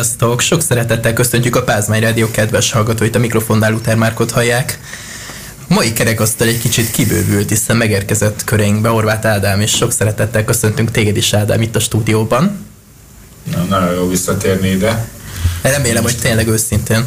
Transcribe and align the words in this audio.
Sziasztok! 0.00 0.40
Sok 0.40 0.62
szeretettel 0.62 1.12
köszöntjük 1.12 1.56
a 1.56 1.62
Pázmány 1.62 2.00
Rádió 2.00 2.30
kedves 2.30 2.72
hallgatóit, 2.72 3.14
a 3.14 3.18
mikrofonnál 3.18 3.70
Luther 3.70 3.96
Márkot 3.96 4.30
hallják. 4.30 4.78
Mai 5.68 5.92
kerekasztal 5.92 6.46
egy 6.46 6.60
kicsit 6.60 6.90
kibővült, 6.90 7.48
hiszen 7.48 7.76
megérkezett 7.76 8.44
köreinkbe 8.44 8.90
Orvát 8.90 9.24
Ádám, 9.24 9.60
és 9.60 9.70
sok 9.70 9.92
szeretettel 9.92 10.44
köszöntünk 10.44 10.90
téged 10.90 11.16
is, 11.16 11.32
Ádám, 11.32 11.62
itt 11.62 11.76
a 11.76 11.80
stúdióban. 11.80 12.66
Na, 13.52 13.62
nagyon 13.62 13.94
jó 13.94 14.08
visszatérni 14.08 14.68
ide. 14.68 15.08
Remélem, 15.62 16.02
hogy 16.02 16.18
tényleg 16.18 16.48
őszintén. 16.48 17.04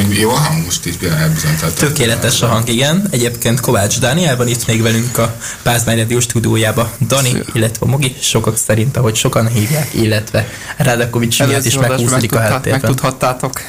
Amúgy 0.00 0.18
jó 0.18 0.30
a 0.30 0.38
hang 0.38 0.64
most 0.64 0.86
itt 0.86 1.02
elbizonyított. 1.02 1.74
Tökéletes 1.74 2.42
a 2.42 2.46
hang, 2.46 2.68
igen. 2.68 3.06
Egyébként 3.10 3.60
Kovács 3.60 3.98
Dánielban 3.98 4.48
itt 4.48 4.66
még 4.66 4.82
velünk 4.82 5.18
a 5.18 5.36
Pázmány 5.62 5.96
Rádió 5.96 6.20
stúdiójába. 6.20 6.92
Dani, 7.06 7.28
Szia. 7.28 7.42
illetve 7.52 7.86
Mogi, 7.86 8.16
sokak 8.20 8.56
szerint, 8.56 8.96
ahogy 8.96 9.14
sokan 9.14 9.48
hívják, 9.48 9.94
illetve 9.94 10.48
Rádakovics 10.76 11.44
miatt 11.44 11.64
is 11.64 11.78
meghúzódik 11.78 12.34
a 12.34 12.38
háttérben. 12.38 12.80
Megtudhattátok. 12.80 13.60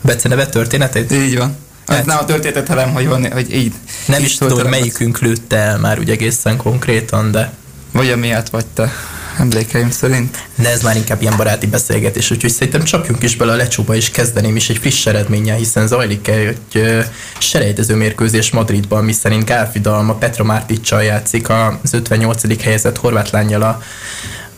Bece 0.00 0.28
neve 0.28 0.46
történetét? 0.46 1.12
Így 1.12 1.36
van. 1.36 1.56
Hát, 1.86 2.06
nem 2.06 2.18
a 2.18 2.24
történetet, 2.24 2.68
hanem 2.68 2.92
hogy, 2.92 3.06
van, 3.06 3.32
hogy 3.32 3.54
így. 3.54 3.72
Nem 4.06 4.22
is 4.22 4.36
tudom, 4.36 4.58
hogy 4.58 4.68
melyikünk 4.68 5.18
lőtte 5.18 5.56
el 5.56 5.78
már 5.78 5.98
úgy 5.98 6.10
egészen 6.10 6.56
konkrétan, 6.56 7.30
de... 7.30 7.52
Vagy 7.92 8.10
amiatt 8.10 8.48
vagy 8.48 8.66
te 8.66 8.92
emlékeim 9.38 9.90
szerint. 9.90 10.48
De 10.54 10.70
ez 10.70 10.82
már 10.82 10.96
inkább 10.96 11.20
ilyen 11.20 11.36
baráti 11.36 11.66
beszélgetés, 11.66 12.30
úgyhogy 12.30 12.50
szerintem 12.50 12.82
csapjunk 12.82 13.22
is 13.22 13.36
bele 13.36 13.52
a 13.52 13.56
lecsóba, 13.56 13.94
és 13.94 14.10
kezdeném 14.10 14.56
is 14.56 14.68
egy 14.68 14.78
friss 14.78 15.06
eredménnyel, 15.06 15.56
hiszen 15.56 15.86
zajlik 15.86 16.28
egy 16.28 17.04
selejtező 17.38 17.94
mérkőzés 17.94 18.50
Madridban, 18.50 19.04
miszerint 19.04 19.44
Gálfi 19.44 19.80
Dalma 19.80 20.14
Petra 20.14 20.44
Márticsal 20.44 21.02
játszik 21.02 21.48
az 21.48 21.92
58. 21.92 22.62
helyezett 22.62 22.96
horvát 22.96 23.30
lányjal 23.30 23.62
a 23.62 23.82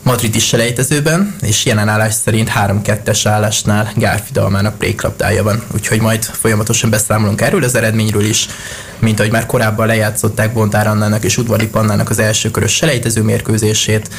madridi 0.03 0.39
selejtezőben, 0.39 1.35
és 1.41 1.65
jelen 1.65 1.87
állás 1.87 2.13
szerint 2.13 2.51
3-2-es 2.55 3.21
állásnál 3.23 3.91
Gálfi 3.95 4.31
Dalmának 4.31 4.77
préklapdája 4.77 5.43
van, 5.43 5.63
úgyhogy 5.73 6.01
majd 6.01 6.23
folyamatosan 6.23 6.89
beszámolunk 6.89 7.41
erről 7.41 7.63
az 7.63 7.75
eredményről 7.75 8.25
is, 8.25 8.47
mint 8.99 9.19
ahogy 9.19 9.31
már 9.31 9.45
korábban 9.45 9.87
lejátszották 9.87 10.53
Bontár 10.53 10.87
Annának 10.87 11.23
és 11.23 11.37
Udvari 11.37 11.67
Pannának 11.67 12.09
az 12.09 12.19
első 12.19 12.51
körös 12.51 12.75
selejtező 12.75 13.21
mérkőzését, 13.21 14.09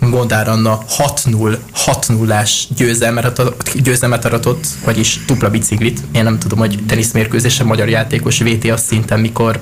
Gondár 0.00 0.48
Anna 0.48 0.84
6-0, 0.98 1.58
6-0-ás 1.86 2.66
győzelmet, 2.76 3.42
győzelmet 3.74 4.24
aratott, 4.24 4.66
vagyis 4.84 5.20
dupla 5.26 5.50
biciklit. 5.50 6.00
Én 6.12 6.22
nem 6.22 6.38
tudom, 6.38 6.58
hogy 6.58 6.78
teniszmérkőzésen 6.86 7.66
magyar 7.66 7.88
játékos 7.88 8.38
VTA 8.38 8.76
szinten, 8.76 9.20
mikor 9.20 9.60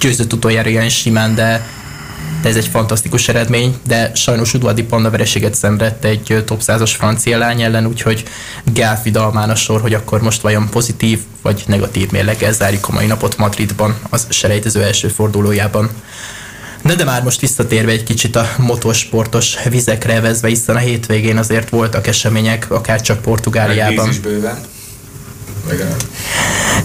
győzött 0.00 0.32
utoljára 0.32 0.68
ilyen 0.68 0.88
simán, 0.88 1.34
de, 1.34 1.66
de 2.42 2.48
ez 2.48 2.56
egy 2.56 2.66
fantasztikus 2.66 3.28
eredmény, 3.28 3.76
de 3.86 4.10
sajnos 4.14 4.54
Udvardi 4.54 4.82
Panna 4.82 5.10
vereséget 5.10 5.54
szenvedett 5.54 6.04
egy 6.04 6.42
top 6.46 6.60
100-as 6.66 6.92
francia 6.96 7.38
lány 7.38 7.62
ellen, 7.62 7.86
úgyhogy 7.86 8.24
Gálfi 8.64 9.10
Dalmán 9.10 9.50
a 9.50 9.54
sor, 9.54 9.80
hogy 9.80 9.94
akkor 9.94 10.22
most 10.22 10.40
vajon 10.40 10.68
pozitív 10.70 11.18
vagy 11.42 11.62
negatív 11.66 12.10
mérleggel 12.10 12.52
zárjuk 12.52 12.88
a 12.88 12.92
mai 12.92 13.06
napot 13.06 13.36
Madridban, 13.36 13.96
az 14.10 14.26
selejtező 14.28 14.82
első 14.82 15.08
fordulójában. 15.08 15.90
De 16.82 16.94
de 16.94 17.04
már 17.04 17.22
most 17.22 17.40
visszatérve 17.40 17.92
egy 17.92 18.02
kicsit 18.02 18.36
a 18.36 18.50
motorsportos 18.58 19.56
vizekre 19.68 20.20
vezve, 20.20 20.48
hiszen 20.48 20.76
a 20.76 20.78
hétvégén 20.78 21.36
azért 21.36 21.68
voltak 21.68 22.06
események, 22.06 22.70
akár 22.70 23.00
csak 23.00 23.22
Portugáliában. 23.22 24.06
Víz 24.06 24.14
is 24.14 24.20
bőven. 24.20 24.60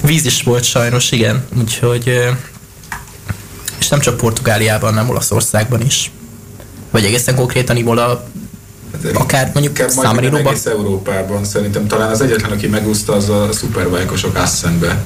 Víz 0.01 0.25
is 0.25 0.43
volt 0.43 0.63
sajnos, 0.63 1.11
igen. 1.11 1.45
Úgyhogy 1.57 2.07
és 3.79 3.87
nem 3.87 3.99
csak 3.99 4.17
Portugáliában, 4.17 4.89
hanem 4.93 5.09
Olaszországban 5.09 5.81
is. 5.81 6.11
Vagy 6.91 7.05
egészen 7.05 7.35
konkrétan 7.35 7.77
Imola 7.77 8.27
hát, 9.03 9.15
akár 9.15 9.51
mondjuk 9.53 9.89
Számarinóban. 9.89 10.47
Egész 10.47 10.65
Európában 10.65 11.45
szerintem 11.45 11.87
talán 11.87 12.09
az 12.09 12.21
egyetlen, 12.21 12.51
aki 12.51 12.67
megúszta, 12.67 13.13
az 13.13 13.29
a 13.29 13.49
szuperbajkosok 13.51 14.35
Assenbe 14.35 15.03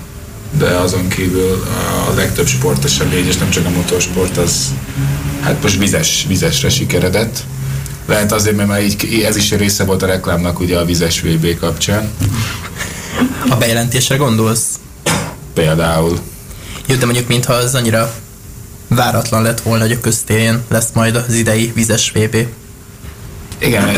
de 0.58 0.66
azon 0.66 1.08
kívül 1.08 1.64
a 2.10 2.14
legtöbb 2.16 2.48
sportesemény, 2.48 3.28
és 3.28 3.38
nem 3.38 3.50
csak 3.50 3.66
a 3.66 3.70
motorsport, 3.70 4.38
az 4.38 4.74
hát 5.42 5.62
most 5.62 5.78
vizes, 5.78 6.26
vizesre 6.28 6.70
sikeredett. 6.70 7.44
Lehet 8.06 8.32
azért, 8.32 8.56
mert 8.56 8.68
már 8.68 8.84
így, 8.84 9.24
ez 9.26 9.36
is 9.36 9.52
része 9.52 9.84
volt 9.84 10.02
a 10.02 10.06
reklámnak 10.06 10.60
ugye 10.60 10.78
a 10.78 10.86
vizes 10.86 11.22
VB 11.22 11.60
kapcsán. 11.60 12.10
A 13.50 13.56
bejelentésre 13.56 14.16
gondolsz? 14.16 14.80
Például. 15.54 16.20
Jó, 16.86 16.96
de 16.96 17.06
mondjuk 17.06 17.28
mintha 17.28 17.54
az 17.54 17.76
annyira 17.76 18.14
váratlan 18.88 19.42
lett 19.42 19.62
volna, 19.62 19.84
hogy 19.84 19.92
a 19.92 20.00
köztéren 20.00 20.64
lesz 20.68 20.90
majd 20.94 21.16
az 21.16 21.34
idei 21.34 21.72
vizes 21.76 22.12
VB. 22.12 22.36
Igen, 23.62 23.90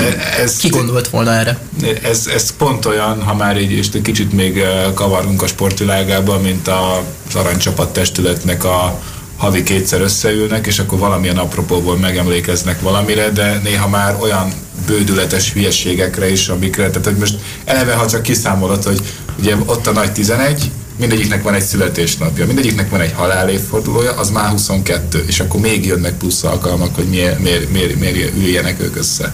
ez... 0.41 0.57
Ki 0.57 0.69
gondolt 0.69 1.07
volna 1.07 1.31
erre? 1.31 1.59
Ez, 2.03 2.27
ez 2.27 2.55
pont 2.57 2.85
olyan, 2.85 3.21
ha 3.21 3.35
már 3.35 3.61
így 3.61 3.71
és 3.71 3.87
kicsit 4.03 4.33
még 4.33 4.63
kavarunk 4.93 5.41
a 5.41 5.47
sportvilágában, 5.47 6.41
mint 6.41 6.67
az 6.67 7.35
aranycsapat 7.35 7.93
testületnek 7.93 8.63
a 8.63 9.01
havi 9.37 9.63
kétszer 9.63 10.01
összeülnek, 10.01 10.67
és 10.67 10.79
akkor 10.79 10.99
valamilyen 10.99 11.37
apropóból 11.37 11.97
megemlékeznek 11.97 12.81
valamire, 12.81 13.29
de 13.29 13.59
néha 13.63 13.87
már 13.87 14.17
olyan 14.19 14.53
bődületes 14.85 15.53
hülyeségekre 15.53 16.31
is, 16.31 16.47
amikre, 16.47 16.89
tehát 16.89 17.05
hogy 17.05 17.17
most 17.17 17.35
eleve, 17.65 17.93
ha 17.93 18.07
csak 18.07 18.21
kiszámolod, 18.21 18.83
hogy 18.83 19.01
ugye 19.39 19.55
ott 19.65 19.87
a 19.87 19.91
nagy 19.91 20.11
11, 20.11 20.71
mindegyiknek 20.99 21.43
van 21.43 21.53
egy 21.53 21.63
születésnapja, 21.63 22.45
mindegyiknek 22.45 22.89
van 22.89 23.01
egy 23.01 23.13
halálévfordulója, 23.15 24.11
az 24.11 24.29
már 24.29 24.49
22, 24.49 25.23
és 25.27 25.39
akkor 25.39 25.59
még 25.59 25.85
jönnek 25.85 26.17
plusz 26.17 26.43
alkalmak, 26.43 26.95
hogy 26.95 27.05
miért, 27.05 27.39
miért, 27.39 27.71
miért, 27.71 27.99
miért 27.99 28.35
üljenek 28.35 28.81
ők 28.81 28.95
össze. 28.95 29.33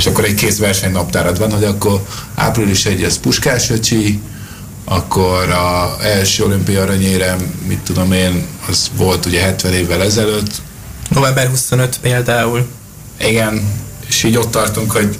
És 0.00 0.06
akkor 0.06 0.24
egy 0.24 0.34
kész 0.34 0.58
versenynaptárad 0.58 1.38
van, 1.38 1.52
hogy 1.52 1.64
akkor 1.64 2.02
április 2.34 2.86
1 2.86 3.02
ez 3.02 3.18
Puskás 3.18 3.70
öcsi, 3.70 4.20
akkor 4.84 5.50
a 5.50 5.96
első 6.02 6.44
olimpia 6.44 6.82
aranyérem, 6.82 7.38
mit 7.66 7.78
tudom 7.78 8.12
én, 8.12 8.46
az 8.68 8.90
volt 8.96 9.26
ugye 9.26 9.40
70 9.40 9.72
évvel 9.72 10.02
ezelőtt. 10.02 10.50
November 11.08 11.48
25 11.48 11.98
például. 12.00 12.66
Igen, 13.18 13.62
és 14.06 14.22
így 14.22 14.36
ott 14.36 14.50
tartunk, 14.50 14.90
hogy 14.90 15.18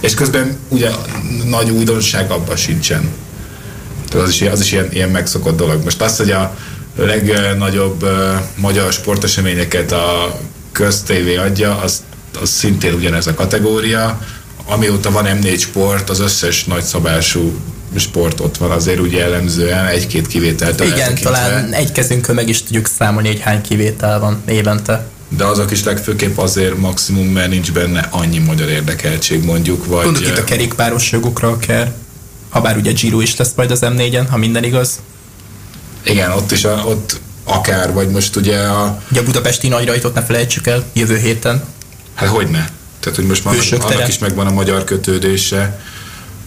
és 0.00 0.14
közben 0.14 0.58
ugye 0.68 0.90
nagy 1.44 1.70
újdonság 1.70 2.30
abban 2.30 2.56
sincsen. 2.56 3.10
Tehát 4.08 4.26
az 4.26 4.32
is, 4.32 4.42
az 4.42 4.60
is 4.60 4.72
ilyen, 4.72 4.88
ilyen 4.92 5.08
megszokott 5.08 5.56
dolog. 5.56 5.84
Most 5.84 6.02
azt, 6.02 6.18
hogy 6.18 6.30
a 6.30 6.56
legnagyobb 6.96 8.02
uh, 8.02 8.10
magyar 8.56 8.92
sporteseményeket 8.92 9.92
a 9.92 10.38
köztévé 10.72 11.36
adja, 11.36 11.78
az, 11.78 12.02
az 12.40 12.50
szintén 12.50 12.94
ugyanez 12.94 13.26
a 13.26 13.34
kategória. 13.34 14.20
Amióta 14.66 15.10
van 15.10 15.26
M4 15.28 15.60
sport, 15.60 16.10
az 16.10 16.20
összes 16.20 16.64
nagyszabású 16.64 17.60
sport 17.96 18.40
ott 18.40 18.56
van 18.56 18.70
azért 18.70 19.00
úgy 19.00 19.12
jellemzően, 19.12 19.86
egy-két 19.86 20.26
kivételt. 20.26 20.84
Igen, 20.84 21.14
talán 21.14 21.72
egy 21.72 21.92
kezünkön 21.92 22.34
meg 22.34 22.48
is 22.48 22.62
tudjuk 22.62 22.86
számolni, 22.98 23.28
hogy 23.28 23.40
hány 23.40 23.60
kivétel 23.60 24.20
van 24.20 24.42
évente. 24.46 25.06
De 25.36 25.44
azok 25.44 25.70
is 25.70 25.84
legfőképp 25.84 26.38
azért 26.38 26.76
maximum, 26.76 27.26
mert 27.26 27.48
nincs 27.48 27.72
benne 27.72 28.08
annyi 28.10 28.38
magyar 28.38 28.68
érdekeltség 28.68 29.44
mondjuk. 29.44 29.86
Vagy 29.86 30.04
Gondolok 30.04 30.28
itt 30.28 30.38
a 30.38 30.44
kerékpáros 30.44 31.12
jogokra 31.12 31.48
akár. 31.48 31.92
Ha 32.48 32.60
bár 32.60 32.76
ugye 32.76 32.92
Giro 32.92 33.20
is 33.20 33.36
lesz 33.36 33.52
majd 33.56 33.70
az 33.70 33.78
M4-en, 33.82 34.26
ha 34.30 34.36
minden 34.36 34.64
igaz. 34.64 35.00
Igen, 36.02 36.30
ott 36.30 36.50
is, 36.50 36.64
a, 36.64 36.84
ott 36.86 37.20
akár, 37.44 37.92
vagy 37.92 38.08
most 38.08 38.36
ugye 38.36 38.58
a... 38.58 39.02
Ugye 39.10 39.20
a 39.20 39.24
budapesti 39.24 39.68
nagyrajtot 39.68 40.14
ne 40.14 40.22
felejtsük 40.22 40.66
el 40.66 40.84
jövő 40.92 41.16
héten. 41.16 41.62
Hát 42.14 42.28
hogy 42.28 42.48
ne? 42.50 42.64
Tehát, 43.00 43.18
hogy 43.18 43.26
most 43.26 43.44
már 43.44 43.54
annak 43.80 44.08
is 44.08 44.18
megvan 44.18 44.46
a 44.46 44.52
magyar 44.52 44.84
kötődése, 44.84 45.80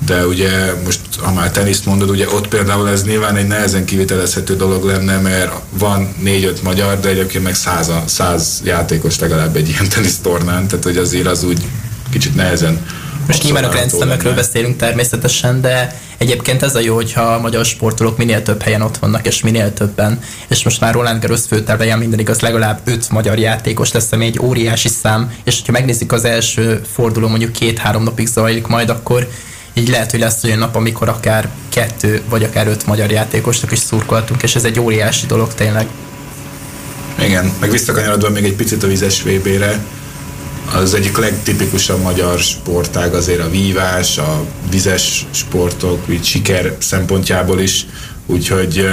de 0.06 0.28
ugye 0.28 0.74
most, 0.84 1.00
ha 1.18 1.34
már 1.34 1.52
teniszt 1.52 1.86
mondod, 1.86 2.10
ugye 2.10 2.30
ott 2.30 2.48
például 2.48 2.90
ez 2.90 3.04
nyilván 3.04 3.36
egy 3.36 3.48
nehezen 3.48 3.86
kivitelezhető 3.86 4.56
dolog 4.56 4.84
lenne, 4.84 5.18
mert 5.18 5.52
van 5.70 6.16
négy-öt 6.20 6.64
magyar, 6.64 7.00
de 7.00 7.10
egyébként 7.10 7.44
meg 7.44 7.56
száz, 7.56 7.92
száz 8.06 8.62
játékos 8.64 9.20
legalább 9.20 9.56
egy 9.56 9.70
ilyen 9.70 9.90
tenisztornán, 9.90 10.68
tehát 10.68 10.84
hogy 10.84 10.98
azért 10.98 11.28
az 11.28 11.44
úgy 11.44 11.66
kicsit 12.10 12.36
nehezen 12.36 12.86
most 13.28 13.44
nyilván 13.44 13.64
a 13.64 13.70
grenztemekről 13.70 14.34
beszélünk 14.34 14.78
természetesen, 14.78 15.62
de 15.62 16.00
egyébként 16.18 16.64
ez 16.64 16.76
a 16.76 16.80
jó, 16.80 16.96
hogyha 16.96 17.22
a 17.22 17.40
magyar 17.40 17.66
sportolók 17.66 18.18
minél 18.18 18.42
több 18.42 18.62
helyen 18.62 18.82
ott 18.82 18.98
vannak, 18.98 19.28
és 19.28 19.42
minél 19.42 19.74
többen. 19.74 20.20
És 20.48 20.64
most 20.64 20.80
már 20.80 20.94
Roland 20.94 21.22
Garros 21.22 21.42
főtervejen 21.48 22.00
minden 22.00 22.20
igaz, 22.20 22.40
legalább 22.40 22.80
öt 22.84 23.10
magyar 23.10 23.40
játékos 23.40 23.92
lesz, 23.92 24.12
ami 24.12 24.26
egy 24.26 24.40
óriási 24.40 24.88
szám, 24.88 25.34
és 25.44 25.56
hogyha 25.58 25.72
megnézzük 25.72 26.12
az 26.12 26.26
első 26.26 26.82
forduló 26.94 27.28
mondjuk 27.28 27.52
két-három 27.52 28.04
napig 28.04 28.28
zajlik 28.28 28.68
majd, 28.68 28.90
akkor 28.90 29.28
így 29.74 29.90
lehet, 29.90 30.12
hogy 30.12 30.20
lesz 30.20 30.44
olyan 30.44 30.58
nap, 30.58 30.76
amikor 30.76 31.10
akár 31.10 31.50
kettő, 31.70 32.22
vagy 32.30 32.44
akár 32.44 32.68
öt 32.68 32.86
magyar 32.86 33.12
játékosnak 33.12 33.72
is 33.72 33.80
szurkoltunk, 33.80 34.44
és 34.44 34.56
ez 34.56 34.64
egy 34.64 34.80
óriási 34.80 35.26
dolog 35.26 35.54
tényleg. 35.54 35.88
Igen, 37.20 37.54
meg 37.60 37.72
visszakanyarodva 37.72 38.30
még 38.30 38.44
egy 38.44 38.56
picit 38.56 38.84
a 38.84 38.88
vizes 38.88 39.22
VB-re, 39.22 39.80
az 40.74 40.94
egyik 40.94 41.18
legtipikusabb 41.18 42.02
magyar 42.02 42.40
sportág 42.40 43.14
azért 43.14 43.40
a 43.40 43.50
vívás, 43.50 44.18
a 44.18 44.46
vizes 44.70 45.26
sportok, 45.32 46.04
így 46.10 46.24
siker 46.24 46.76
szempontjából 46.80 47.60
is, 47.60 47.86
úgyhogy 48.26 48.88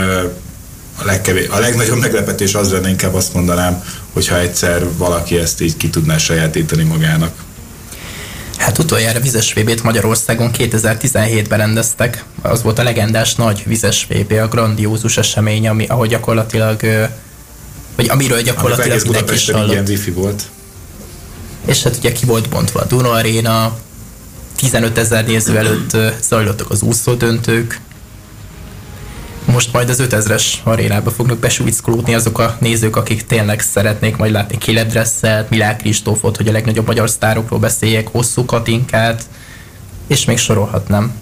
a, 0.99 1.05
legkevés, 1.05 1.49
a 1.49 1.59
legnagyobb 1.59 1.99
meglepetés 1.99 2.55
az 2.55 2.73
lenne, 2.73 2.89
inkább 2.89 3.15
azt 3.15 3.35
mondanám, 3.35 3.85
hogyha 4.13 4.39
egyszer 4.39 4.97
valaki 4.97 5.39
ezt 5.39 5.61
így 5.61 5.77
ki 5.77 5.91
tudná 5.91 6.17
sajátítani 6.17 6.83
magának. 6.83 7.33
Hát 8.57 8.79
utoljára 8.79 9.21
vizes 9.21 9.53
VB-t 9.53 9.83
Magyarországon 9.83 10.51
2017-ben 10.59 11.59
rendeztek. 11.59 12.25
Az 12.43 12.63
volt 12.63 12.79
a 12.79 12.83
legendás 12.83 13.35
nagy 13.35 13.63
vizes 13.67 14.07
VB, 14.11 14.33
a 14.33 14.49
grandiózus 14.49 15.17
esemény, 15.17 15.69
ami, 15.69 15.87
ahogy 15.87 16.09
gyakorlatilag, 16.09 16.81
vagy 17.97 18.09
amiről 18.09 18.43
gyakorlatilag 18.43 19.03
mindenki 19.03 19.35
is 19.35 19.51
hallott. 19.51 19.71
ilyen 19.71 19.85
wifi 19.89 20.11
volt. 20.11 20.43
És 21.65 21.83
hát 21.83 21.97
ugye 21.97 22.13
ki 22.13 22.27
volt 22.27 22.49
bontva 22.49 22.81
a 22.81 22.85
Duna 22.85 23.11
Arena, 23.11 23.77
15 24.57 24.99
ezer 24.99 25.27
néző 25.27 25.57
előtt 25.57 25.97
zajlottak 26.23 26.71
az 26.71 26.83
úszódöntők, 26.83 27.81
most 29.45 29.73
majd 29.73 29.89
az 29.89 30.03
5000-es 30.03 30.45
arénába 30.63 31.11
fognak 31.11 31.39
besúvickolódni 31.39 32.15
azok 32.15 32.39
a 32.39 32.57
nézők, 32.61 32.97
akik 32.97 33.27
tényleg 33.27 33.61
szeretnék 33.61 34.17
majd 34.17 34.33
látni 34.33 34.57
Caleb 34.57 34.89
Dressel, 34.89 35.47
Milák 35.51 35.77
Kristófot, 35.77 36.37
hogy 36.37 36.49
a 36.49 36.53
legnagyobb 36.53 36.87
magyar 36.87 37.11
sztárokról 37.11 37.59
beszéljek, 37.59 38.09
hosszú 38.09 38.45
Katinkát, 38.45 39.25
és 40.07 40.25
még 40.25 40.39
sorolhatnám. 40.39 41.22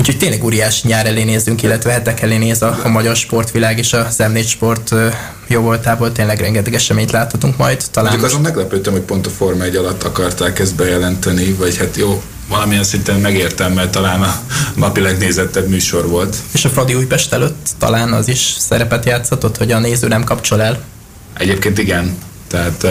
Úgyhogy 0.00 0.18
tényleg 0.18 0.44
óriási 0.44 0.88
nyár 0.88 1.06
elé 1.06 1.22
nézünk, 1.22 1.62
illetve 1.62 1.92
hetek 1.92 2.20
elé 2.20 2.36
néz 2.36 2.62
a, 2.62 2.78
a 2.84 2.88
magyar 2.88 3.16
sportvilág 3.16 3.78
és 3.78 3.92
a 3.92 4.08
M4 4.18 4.46
sport 4.48 4.94
jó 5.46 5.60
voltából 5.60 6.12
tényleg 6.12 6.40
rengeteg 6.40 6.74
eseményt 6.74 7.10
láthatunk 7.10 7.56
majd. 7.56 7.84
Talán 7.90 8.10
Mondjuk 8.10 8.30
azon 8.30 8.42
meglepődtem, 8.42 8.92
hogy 8.92 9.02
pont 9.02 9.26
a 9.26 9.30
Forma 9.30 9.64
1 9.64 9.76
alatt 9.76 10.02
akarták 10.02 10.58
ezt 10.58 10.74
bejelenteni, 10.74 11.52
vagy 11.52 11.76
hát 11.76 11.96
jó, 11.96 12.22
valamilyen 12.48 12.84
szinten 12.84 13.20
megértem, 13.20 13.72
mert 13.72 13.90
talán 13.90 14.22
a 14.22 14.40
napi 14.74 15.00
legnézettebb 15.00 15.68
műsor 15.68 16.08
volt. 16.08 16.36
És 16.52 16.64
a 16.64 16.68
Fradi 16.68 16.94
Újpest 16.94 17.32
előtt 17.32 17.68
talán 17.78 18.12
az 18.12 18.28
is 18.28 18.54
szerepet 18.58 19.04
játszott, 19.04 19.56
hogy 19.56 19.72
a 19.72 19.78
néző 19.78 20.08
nem 20.08 20.24
kapcsol 20.24 20.62
el? 20.62 20.82
Egyébként 21.38 21.78
igen. 21.78 22.16
Tehát 22.50 22.86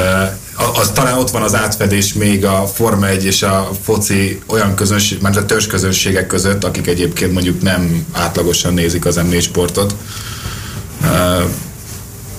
az, 0.76 0.92
talán 0.94 1.18
ott 1.18 1.30
van 1.30 1.42
az 1.42 1.56
átfedés 1.56 2.14
még 2.14 2.46
a 2.46 2.68
Forma 2.74 3.08
1 3.08 3.26
és 3.26 3.44
a 3.44 3.70
foci 3.84 4.42
olyan 4.48 4.76
közönség, 4.76 5.22
mert 5.22 5.36
a 5.36 5.46
törzs 5.46 5.68
közönségek 5.68 6.28
között, 6.28 6.64
akik 6.64 6.88
egyébként 6.88 7.34
mondjuk 7.34 7.62
nem 7.62 8.06
átlagosan 8.12 8.74
nézik 8.74 9.06
az 9.06 9.20
M4 9.20 9.42
sportot. 9.42 9.96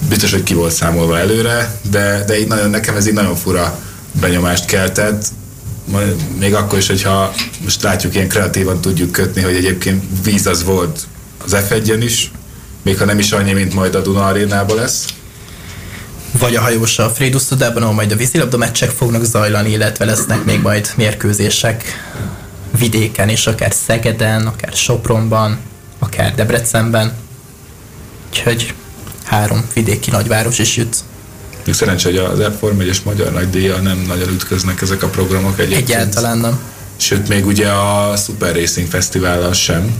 Biztos, 0.08 0.32
hogy 0.32 0.42
ki 0.42 0.54
volt 0.54 0.72
számolva 0.72 1.18
előre, 1.18 1.80
de, 1.90 2.24
de 2.26 2.40
így 2.40 2.48
nagyon, 2.48 2.70
nekem 2.70 2.96
ez 2.96 3.06
így 3.06 3.12
nagyon 3.12 3.34
fura 3.34 3.78
benyomást 4.20 4.64
keltett 4.64 5.24
még 6.38 6.54
akkor 6.54 6.78
is, 6.78 6.86
hogyha 6.86 7.32
most 7.62 7.82
látjuk, 7.82 8.14
ilyen 8.14 8.28
kreatívan 8.28 8.80
tudjuk 8.80 9.10
kötni, 9.12 9.42
hogy 9.42 9.54
egyébként 9.54 10.04
víz 10.24 10.46
az 10.46 10.64
volt 10.64 11.06
az 11.44 11.56
f 11.68 11.74
is, 12.00 12.30
még 12.82 12.98
ha 12.98 13.04
nem 13.04 13.18
is 13.18 13.32
annyi, 13.32 13.52
mint 13.52 13.74
majd 13.74 13.94
a 13.94 14.00
Duna 14.00 14.26
arénában 14.26 14.76
lesz. 14.76 15.04
Vagy 16.40 16.56
a 16.56 16.60
hajós 16.60 16.98
a 16.98 17.08
Frédus 17.08 17.44
Tudában, 17.44 17.82
ahol 17.82 17.94
majd 17.94 18.12
a 18.12 18.16
vízilabda 18.16 18.56
meccsek 18.56 18.90
fognak 18.90 19.24
zajlani, 19.24 19.70
illetve 19.70 20.04
lesznek 20.04 20.44
még 20.44 20.60
majd 20.60 20.90
mérkőzések 20.96 21.84
vidéken, 22.78 23.28
és 23.28 23.46
akár 23.46 23.72
Szegeden, 23.72 24.46
akár 24.46 24.72
Sopronban, 24.72 25.58
akár 25.98 26.34
Debrecenben. 26.34 27.12
Úgyhogy 28.28 28.74
három 29.24 29.68
vidéki 29.74 30.10
nagyváros 30.10 30.58
is 30.58 30.76
jut 30.76 30.96
még 31.64 31.74
szerencsé, 31.74 32.08
hogy 32.08 32.18
az 32.18 32.52
F1 32.60 32.82
és 32.82 33.00
Magyar 33.00 33.32
Nagy 33.32 33.50
Díja 33.50 33.76
nem 33.76 34.04
nagyon 34.06 34.28
ütköznek 34.28 34.80
ezek 34.80 35.02
a 35.02 35.08
programok 35.08 35.58
egyébként. 35.58 35.90
Egyáltalán 35.90 36.38
nem. 36.38 36.60
Sőt, 36.96 37.28
még 37.28 37.46
ugye 37.46 37.68
a 37.68 38.16
Super 38.16 38.54
Racing 38.54 38.88
Fesztivállal 38.88 39.52
sem. 39.52 39.94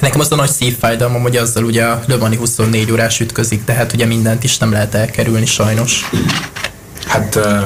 Nekem 0.00 0.20
az 0.20 0.32
a 0.32 0.34
nagy 0.34 0.50
szívfájdalmam, 0.50 1.22
hogy 1.22 1.36
azzal 1.36 1.64
ugye 1.64 1.84
a 1.84 2.02
Le 2.06 2.16
Mani 2.16 2.36
24 2.36 2.92
órás 2.92 3.20
ütközik, 3.20 3.64
tehát 3.64 3.92
ugye 3.92 4.06
mindent 4.06 4.44
is 4.44 4.58
nem 4.58 4.72
lehet 4.72 4.94
elkerülni 4.94 5.46
sajnos. 5.46 6.10
Hát 7.06 7.34
uh, 7.34 7.62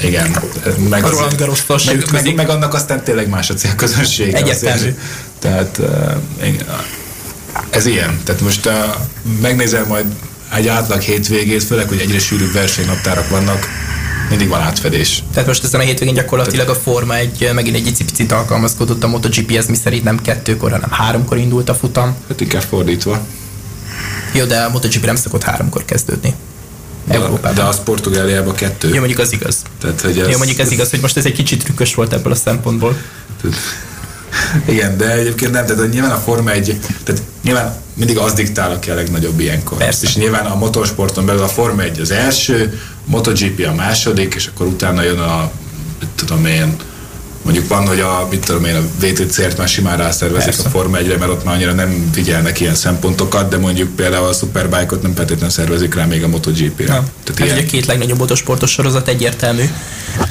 igen. 0.00 0.36
Meg, 0.88 1.04
a 1.04 1.08
Roland 1.08 1.36
Garros 1.36 1.66
meg, 1.66 2.04
meg, 2.12 2.34
meg, 2.34 2.48
annak 2.48 2.74
aztán 2.74 3.04
tényleg 3.04 3.28
más 3.28 3.50
a 3.50 3.54
célközönség. 3.54 4.34
Egyértelmű. 4.34 4.94
Tehát 5.38 5.78
uh, 5.78 6.12
ez 7.70 7.86
ilyen. 7.86 8.20
Tehát 8.24 8.40
most 8.40 8.66
uh, 8.66 8.72
megnézel 9.40 9.84
majd 9.84 10.04
egy 10.54 10.68
átlag 10.68 11.00
hétvégét, 11.00 11.64
főleg, 11.64 11.88
hogy 11.88 11.98
egyre 11.98 12.18
sűrűbb 12.18 12.52
versenynaptárak 12.52 13.28
vannak, 13.28 13.66
mindig 14.32 14.48
van 14.48 14.60
átfedés. 14.60 15.22
Tehát 15.32 15.48
most 15.48 15.64
ezen 15.64 15.80
a 15.80 15.82
hétvégén 15.82 16.14
gyakorlatilag 16.14 16.68
a 16.68 16.74
Forma 16.74 17.16
egy 17.16 17.50
megint 17.54 17.76
egy 17.76 18.04
picit 18.04 18.32
alkalmazkodott 18.32 19.04
a 19.04 19.08
MotoGP-hez, 19.08 19.66
mi 19.66 19.76
szerint 19.76 20.04
nem 20.04 20.20
kettőkor, 20.20 20.70
hanem 20.70 20.90
háromkor 20.90 21.36
indult 21.36 21.68
a 21.68 21.74
futam. 21.74 22.16
Hát 22.28 22.40
inkább 22.40 22.62
fordítva. 22.62 23.20
Jó, 24.34 24.44
de 24.44 24.60
a 24.60 24.70
MotoGP 24.70 25.04
nem 25.04 25.16
szokott 25.16 25.42
háromkor 25.42 25.84
kezdődni. 25.84 26.34
De, 27.04 27.14
Európában. 27.14 27.54
De 27.54 27.62
az 27.62 27.80
Portugáliában 27.84 28.54
kettő. 28.54 28.88
Jó, 28.88 28.98
mondjuk 28.98 29.18
az 29.18 29.32
igaz. 29.32 29.62
Tehát, 29.80 30.00
hogy 30.00 30.18
ez, 30.18 30.28
Jó, 30.28 30.36
mondjuk 30.36 30.58
ez 30.58 30.70
igaz, 30.70 30.90
hogy 30.90 31.00
most 31.00 31.16
ez 31.16 31.24
egy 31.24 31.32
kicsit 31.32 31.62
trükkös 31.62 31.94
volt 31.94 32.12
ebből 32.12 32.32
a 32.32 32.36
szempontból. 32.36 32.96
Igen, 34.68 34.96
de 34.96 35.12
egyébként 35.12 35.52
nem, 35.52 35.66
tehát 35.66 35.90
nyilván 35.90 36.10
a 36.10 36.16
Forma 36.16 36.50
egy, 36.50 36.78
tehát 37.04 37.22
nyilván 37.42 37.76
mindig 37.94 38.18
az 38.18 38.32
diktál, 38.32 38.70
aki 38.70 38.90
a 38.90 38.94
legnagyobb 38.94 39.40
ilyenkor. 39.40 39.78
Persze. 39.78 40.06
És 40.06 40.16
nyilván 40.16 40.46
a 40.46 40.54
motorsporton 40.54 41.26
belül 41.26 41.42
a 41.42 41.48
Forma 41.48 41.82
egy 41.82 42.00
az 42.00 42.10
első, 42.10 42.80
MotoGP 43.04 43.66
a 43.66 43.74
második, 43.74 44.34
és 44.34 44.46
akkor 44.46 44.66
utána 44.66 45.02
jön 45.02 45.18
a, 45.18 45.50
mit 46.00 46.08
tudom 46.14 46.46
én, 46.46 46.76
mondjuk 47.42 47.68
van, 47.68 47.86
hogy 47.86 48.00
a, 48.00 48.26
mit 48.30 48.44
tudom 48.44 48.64
én, 48.64 48.74
a 48.74 48.82
VTC-ért 49.00 49.58
már 49.58 49.68
simán 49.68 49.96
rászervezik 49.96 50.44
Persze. 50.44 50.66
a 50.66 50.70
Forma 50.70 50.96
1 50.96 51.18
mert 51.18 51.30
ott 51.30 51.44
már 51.44 51.54
annyira 51.54 51.72
nem 51.72 52.10
figyelnek 52.12 52.60
ilyen 52.60 52.74
szempontokat, 52.74 53.48
de 53.48 53.56
mondjuk 53.56 53.96
például 53.96 54.26
a 54.26 54.32
Superbike-ot 54.32 55.02
nem 55.02 55.14
feltétlenül 55.14 55.50
szervezik 55.50 55.94
rá 55.94 56.04
még 56.04 56.22
a 56.22 56.28
MotoGP-re. 56.28 56.84
Tehát 56.84 57.04
hát 57.26 57.38
ilyen... 57.38 57.58
a 57.58 57.62
két 57.62 57.86
legnagyobb 57.86 58.18
motorsportos 58.18 58.70
sorozat 58.70 59.08
egyértelmű, 59.08 59.64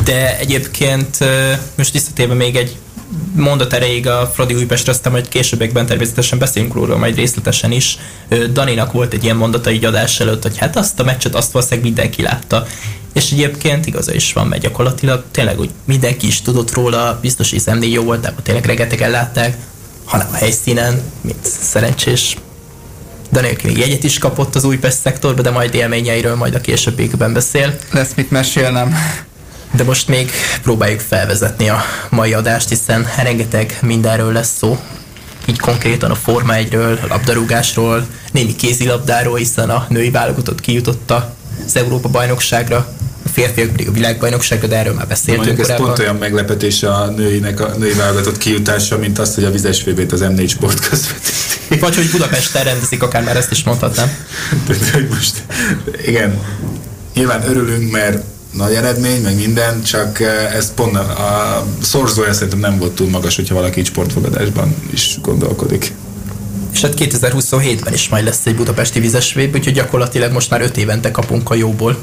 de 0.04 0.38
egyébként 0.38 1.18
most 1.76 1.92
visszatérve 1.92 2.34
még 2.34 2.56
egy 2.56 2.78
mondat 3.36 3.74
erejéig 3.74 4.08
a 4.08 4.32
Fradi 4.34 4.54
Újpestre, 4.54 4.92
aztán 4.92 5.12
majd 5.12 5.28
későbbekben 5.28 5.86
természetesen 5.86 6.40
beszélünk 6.40 6.74
róla 6.74 6.98
majd 6.98 7.16
részletesen 7.16 7.72
is. 7.72 7.98
Daninak 8.52 8.92
volt 8.92 9.14
egy 9.14 9.24
ilyen 9.24 9.36
mondata 9.36 9.72
így 9.72 9.86
adás 9.86 10.20
előtt, 10.20 10.42
hogy 10.42 10.58
hát 10.58 10.76
azt 10.76 11.00
a 11.00 11.04
meccset 11.04 11.36
azt 11.36 11.52
valószínűleg 11.52 11.86
mindenki 11.86 12.22
látta. 12.22 12.66
És 13.14 13.32
egyébként 13.32 13.86
igaza 13.86 14.14
is 14.14 14.34
van, 14.34 14.48
mert 14.48 14.62
gyakorlatilag 14.62 15.24
tényleg 15.32 15.60
úgy 15.60 15.70
mindenki 15.86 16.28
is 16.28 16.42
tudott 16.42 16.74
róla, 16.74 17.18
biztos, 17.22 17.54
szemnél 17.58 17.90
jó 17.90 18.04
volt, 18.04 18.22
de 18.22 18.34
tényleg 18.44 18.66
rengetegen 18.66 19.12
látták, 19.12 19.58
hanem 20.06 20.28
a 20.32 20.36
helyszínen, 20.36 21.02
mint 21.22 21.46
szerencsés 21.62 22.38
Daniel 23.32 23.56
még 23.64 23.78
jegyet 23.78 24.04
is 24.04 24.18
kapott 24.18 24.56
az 24.56 24.64
Újpest 24.64 24.98
szektorba, 24.98 25.42
de 25.42 25.50
majd 25.50 25.74
élményeiről 25.74 26.36
majd 26.36 26.56
a 26.56 26.62
későbbiekben 26.62 27.34
beszél. 27.34 27.78
Lesz 27.92 28.12
mit 28.16 28.32
mesélnem. 28.32 28.96
De 29.72 29.84
most 29.84 30.08
még 30.08 30.32
próbáljuk 30.62 31.00
felvezetni 31.00 31.70
a 31.70 31.84
mai 32.10 32.34
adást, 32.34 32.70
hiszen 32.70 33.08
rengeteg 33.24 33.78
mindenről 33.82 34.32
lesz 34.32 34.58
szó. 34.58 34.80
Így 35.46 35.60
konkrétan 35.60 36.12
a 36.12 36.16
Forma 36.16 36.54
1-ről, 36.56 37.02
a 37.02 37.08
labdarúgásról, 37.08 38.06
némi 38.32 38.56
kézilabdáról, 38.56 39.38
hiszen 39.38 39.70
a 39.70 39.86
női 39.90 40.10
válogatott 40.10 40.62
kijutotta 40.62 41.36
az 41.66 41.76
Európa 41.76 42.10
bajnokságra, 42.10 42.88
a 43.26 43.30
férfiak 43.30 43.70
pedig 43.70 43.88
a 43.88 43.92
világbajnokságra, 43.92 44.68
de 44.68 44.78
erről 44.78 44.94
már 44.94 45.08
beszéltünk 45.08 45.60
ez 45.60 45.76
pont 45.76 46.00
olyan 46.00 46.16
meglepetés 46.16 46.84
a 46.84 47.06
nőinek 47.06 47.60
a 47.60 47.76
női 47.78 47.94
válogatott 47.94 48.38
kijutása, 48.38 48.98
mint 48.98 49.20
azt, 49.20 49.36
hogy 49.36 49.44
a 49.44 49.52
vizes 49.52 49.82
fb 49.82 50.12
az 50.12 50.24
M4 50.24 50.50
sport 50.50 50.80
közvetíti. 50.90 51.80
Vagy 51.80 51.96
hogy 51.96 52.10
Budapesten 52.12 52.64
rendezik, 52.64 53.04
akár 53.04 53.24
már 53.24 53.38
ezt 53.38 53.52
is 53.52 53.64
mondhatnám. 53.64 54.12
hogy 54.94 55.08
most, 55.08 55.44
igen, 56.06 56.40
nyilván 57.14 57.44
örülünk, 57.50 57.92
mert 57.92 58.24
nagy 58.52 58.74
eredmény, 58.74 59.22
meg 59.22 59.36
minden, 59.36 59.84
csak 59.84 60.20
eh, 60.20 60.56
ez 60.56 60.74
pont 60.74 60.96
a 60.96 61.66
szorzója 61.82 62.34
szerintem 62.34 62.60
nem 62.60 62.78
volt 62.80 62.92
túl 62.92 63.10
magas, 63.10 63.36
hogyha 63.36 63.56
valaki 63.56 63.80
így 63.80 63.86
sportfogadásban 63.86 64.76
is 64.94 65.18
gondolkodik. 65.22 65.94
És 66.74 66.82
hát 66.82 66.94
2027-ben 66.98 67.94
is 67.94 68.10
majd 68.10 68.24
lesz 68.24 68.46
egy 68.46 68.56
budapesti 68.56 69.00
vizes 69.00 69.34
vb, 69.34 69.56
úgyhogy 69.56 69.74
gyakorlatilag 69.74 70.32
most 70.32 70.50
már 70.50 70.62
öt 70.62 70.78
évente 70.78 71.12
kapunk 71.12 71.50
a 71.50 71.56
jóból. 71.56 71.98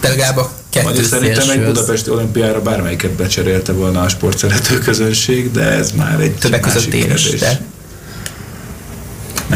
De 0.00 0.08
legalább 0.08 0.36
a 0.36 0.50
kettő 0.70 1.02
Szerintem 1.02 1.50
egy 1.50 1.64
budapesti 1.64 2.10
olimpiára 2.10 2.62
bármelyiket 2.62 3.10
becserélte 3.10 3.72
volna 3.72 4.02
a 4.02 4.08
sportszerető 4.08 4.78
közönség, 4.78 5.50
de 5.50 5.62
ez 5.62 5.92
már 5.92 6.20
egy 6.20 6.34
Többek 6.34 6.60
között 6.60 6.92
én 6.92 7.12
is, 7.12 7.28
de... 7.28 7.60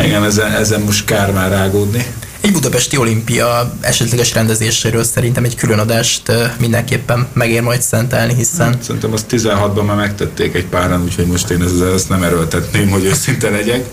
Igen, 0.04 0.24
ezen, 0.24 0.52
ezen 0.52 0.80
most 0.80 1.04
kár 1.04 1.32
már 1.32 1.50
rágódni 1.50 2.06
egy 2.48 2.54
budapesti 2.54 2.96
olimpia 2.96 3.72
esetleges 3.80 4.34
rendezéséről 4.34 5.04
szerintem 5.04 5.44
egy 5.44 5.54
külön 5.54 5.78
adást 5.78 6.32
mindenképpen 6.58 7.26
megér 7.32 7.62
majd 7.62 7.82
szentelni, 7.82 8.34
hiszen... 8.34 8.66
Hát, 8.66 8.82
szerintem 8.82 9.12
azt 9.12 9.26
16-ban 9.30 9.86
már 9.86 9.96
megtették 9.96 10.54
egy 10.54 10.64
páran, 10.64 11.02
úgyhogy 11.02 11.26
most 11.26 11.50
én 11.50 11.62
ezt, 11.62 11.82
ezt 11.94 12.08
nem 12.08 12.22
erőltetném, 12.22 12.88
hogy 12.90 13.04
őszinte 13.04 13.50
legyek. 13.50 13.84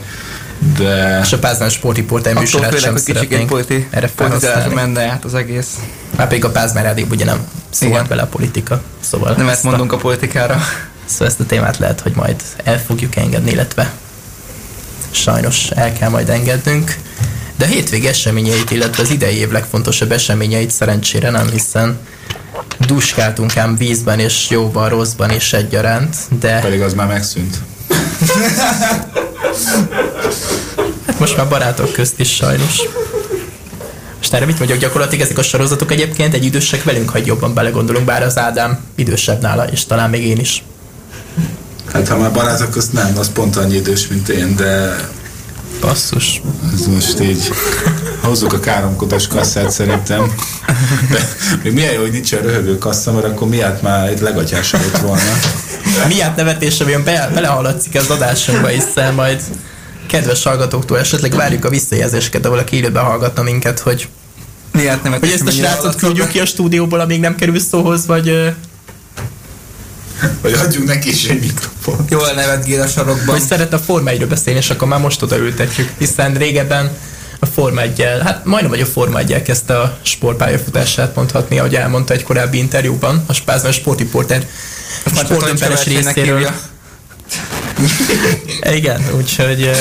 De... 0.77 1.19
És 1.23 1.33
a 1.33 1.39
Pázmán 1.39 1.69
sportriport 1.69 2.33
műsorát 2.33 2.79
sem 2.79 2.95
szeretnénk 2.95 3.49
politi, 3.49 3.87
erre 3.89 4.09
felhasználni. 4.15 4.73
menne 4.73 5.01
át 5.01 5.25
az 5.25 5.33
egész. 5.33 5.75
Már 6.17 6.27
pedig 6.27 6.45
a 6.45 6.49
Pázmán 6.49 6.83
rádió 6.83 7.05
ugye 7.11 7.25
nem 7.25 7.47
szólt 7.69 8.07
bele 8.07 8.21
a 8.21 8.27
politika. 8.27 8.81
Szóval 8.99 9.35
nem 9.37 9.49
ezt 9.49 9.63
mondunk 9.63 9.91
a 9.91 9.97
politikára. 9.97 10.57
Szóval 11.05 11.27
ezt 11.27 11.39
a 11.39 11.45
témát 11.45 11.77
lehet, 11.77 12.01
hogy 12.01 12.11
majd 12.15 12.35
el 12.63 12.79
fogjuk 12.79 13.15
engedni, 13.15 13.51
illetve 13.51 13.93
sajnos 15.11 15.69
el 15.69 15.93
kell 15.93 16.09
majd 16.09 16.29
engednünk. 16.29 16.95
De 17.57 17.65
hétvég 17.65 18.05
eseményeit, 18.05 18.71
illetve 18.71 19.03
az 19.03 19.09
idei 19.09 19.35
év 19.35 19.51
legfontosabb 19.51 20.11
eseményeit 20.11 20.71
szerencsére 20.71 21.29
nem, 21.29 21.49
hiszen 21.49 21.99
duskáltunk 22.87 23.57
ám 23.57 23.77
vízben 23.77 24.19
és 24.19 24.49
jóban, 24.49 24.89
rosszban 24.89 25.31
is 25.31 25.53
egyaránt, 25.53 26.15
de... 26.39 26.59
Pedig 26.59 26.81
az 26.81 26.93
már 26.93 27.07
megszűnt. 27.07 27.57
hát 31.05 31.19
most 31.19 31.37
már 31.37 31.47
barátok 31.47 31.91
közt 31.91 32.19
is 32.19 32.35
sajnos. 32.35 32.81
Most 34.17 34.33
erre 34.33 34.45
mit 34.45 34.57
mondjak, 34.57 34.79
gyakorlatilag 34.79 35.25
ezek 35.25 35.37
a 35.37 35.43
sorozatok 35.43 35.91
egyébként 35.91 36.33
egy 36.33 36.45
idősek 36.45 36.83
velünk, 36.83 37.09
ha 37.09 37.19
jobban 37.25 37.53
belegondolunk, 37.53 38.05
bár 38.05 38.23
az 38.23 38.37
Ádám 38.37 38.79
idősebb 38.95 39.41
nála, 39.41 39.67
és 39.67 39.85
talán 39.85 40.09
még 40.09 40.25
én 40.25 40.37
is. 40.37 40.63
Hát 41.93 42.07
ha 42.07 42.17
már 42.17 42.31
barátok 42.31 42.69
közt 42.69 42.93
nem, 42.93 43.17
az 43.17 43.31
pont 43.31 43.55
annyi 43.55 43.75
idős, 43.75 44.07
mint 44.07 44.29
én, 44.29 44.55
de... 44.55 44.95
Basszus. 45.81 46.41
Ez 46.73 46.87
most 46.87 47.19
így... 47.19 47.51
Hozzuk 48.21 48.53
a 48.53 48.59
káromkodós 48.59 49.27
kasszát 49.27 49.71
szerintem. 49.71 50.35
De 51.11 51.19
még 51.63 51.73
milyen 51.73 51.93
jó, 51.93 52.01
hogy 52.01 52.11
nincsen 52.11 52.41
röhögő 52.41 52.77
kassa, 52.77 53.11
mert 53.11 53.25
akkor 53.25 53.47
miatt 53.47 53.81
már 53.81 54.07
egy 54.07 54.19
legatyásabb 54.19 55.01
volna. 55.01 55.31
Miatt 56.07 56.35
nevetésem 56.35 56.89
jön 56.89 57.03
be, 57.03 57.29
belehaladszik 57.33 57.95
az 57.95 58.09
adásunkba, 58.09 58.67
hiszen 58.67 59.13
majd 59.13 59.41
kedves 60.07 60.43
hallgatóktól 60.43 60.99
esetleg 60.99 61.35
várjuk 61.35 61.65
a 61.65 61.69
visszajelzéseket, 61.69 62.45
ahol 62.45 62.55
valaki 62.55 62.75
élőben 62.75 63.03
hallgatna 63.03 63.43
minket, 63.43 63.79
hogy 63.79 64.07
Miért 64.71 65.03
nem 65.03 65.11
hogy 65.11 65.29
ezt 65.29 65.47
a 65.47 65.51
srácot 65.51 65.95
küldjük 65.95 66.27
ki 66.27 66.39
a 66.39 66.45
stúdióból, 66.45 66.99
amíg 66.99 67.19
nem 67.19 67.35
kerül 67.35 67.59
szóhoz, 67.59 68.05
vagy... 68.05 68.55
Vagy 70.41 70.53
adjunk 70.53 70.87
neki 70.87 71.09
is 71.09 71.25
egy 71.25 71.39
mikrofon. 71.39 72.05
Jól 72.09 72.31
nevetgél 72.35 72.81
a 72.81 72.87
sarokban. 72.87 73.25
Hogy 73.25 73.41
szeret 73.41 73.73
a 73.73 73.79
Forma 73.79 74.09
1 74.09 74.27
beszélni, 74.27 74.59
és 74.59 74.69
akkor 74.69 74.87
már 74.87 74.99
most 74.99 75.21
oda 75.21 75.37
ültetjük, 75.37 75.89
hiszen 75.97 76.33
régebben 76.33 76.91
a 77.39 77.45
Forma 77.45 77.81
1 77.81 78.01
hát 78.23 78.45
majdnem, 78.45 78.71
hogy 78.71 78.81
a 78.81 78.85
Forma 78.85 79.19
1 79.19 79.41
kezdte 79.41 79.79
a 79.79 79.97
sportpályafutását 80.01 81.15
mondhatni, 81.15 81.59
ahogy 81.59 81.75
elmondta 81.75 82.13
egy 82.13 82.23
korábbi 82.23 82.57
interjúban, 82.57 83.23
a 83.25 83.33
Spázman 83.33 83.71
sportriporter 83.71 84.47
sportdömperes 85.15 85.85
részéről. 85.85 86.49
Igen, 88.77 89.01
úgyhogy 89.15 89.71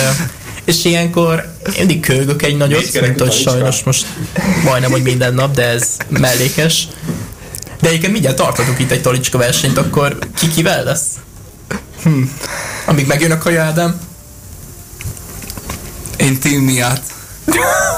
és 0.64 0.84
ilyenkor 0.84 1.52
mindig 1.78 2.00
kölgök 2.00 2.42
egy 2.42 2.56
nagyot, 2.56 3.00
mint 3.00 3.20
hogy 3.20 3.32
sajnos 3.32 3.82
most 3.82 4.06
majdnem, 4.64 4.90
hogy 4.90 5.02
minden 5.02 5.34
nap, 5.34 5.54
de 5.54 5.68
ez 5.68 5.96
mellékes. 6.08 6.88
De 7.84 7.90
egyébként 7.90 8.12
mindjárt 8.12 8.36
tartatok 8.36 8.78
itt 8.78 8.90
egy 8.90 9.02
talicska 9.02 9.38
versenyt, 9.38 9.78
akkor 9.78 10.18
ki 10.36 10.48
kivel 10.48 10.84
lesz? 10.84 11.06
Hm. 12.02 12.22
Amíg 12.86 13.06
megjön 13.06 13.30
a 13.30 13.38
kaja 13.38 13.62
Ádám? 13.62 14.00
Én 16.16 16.38
Tim 16.38 16.60
miatt. 16.60 17.02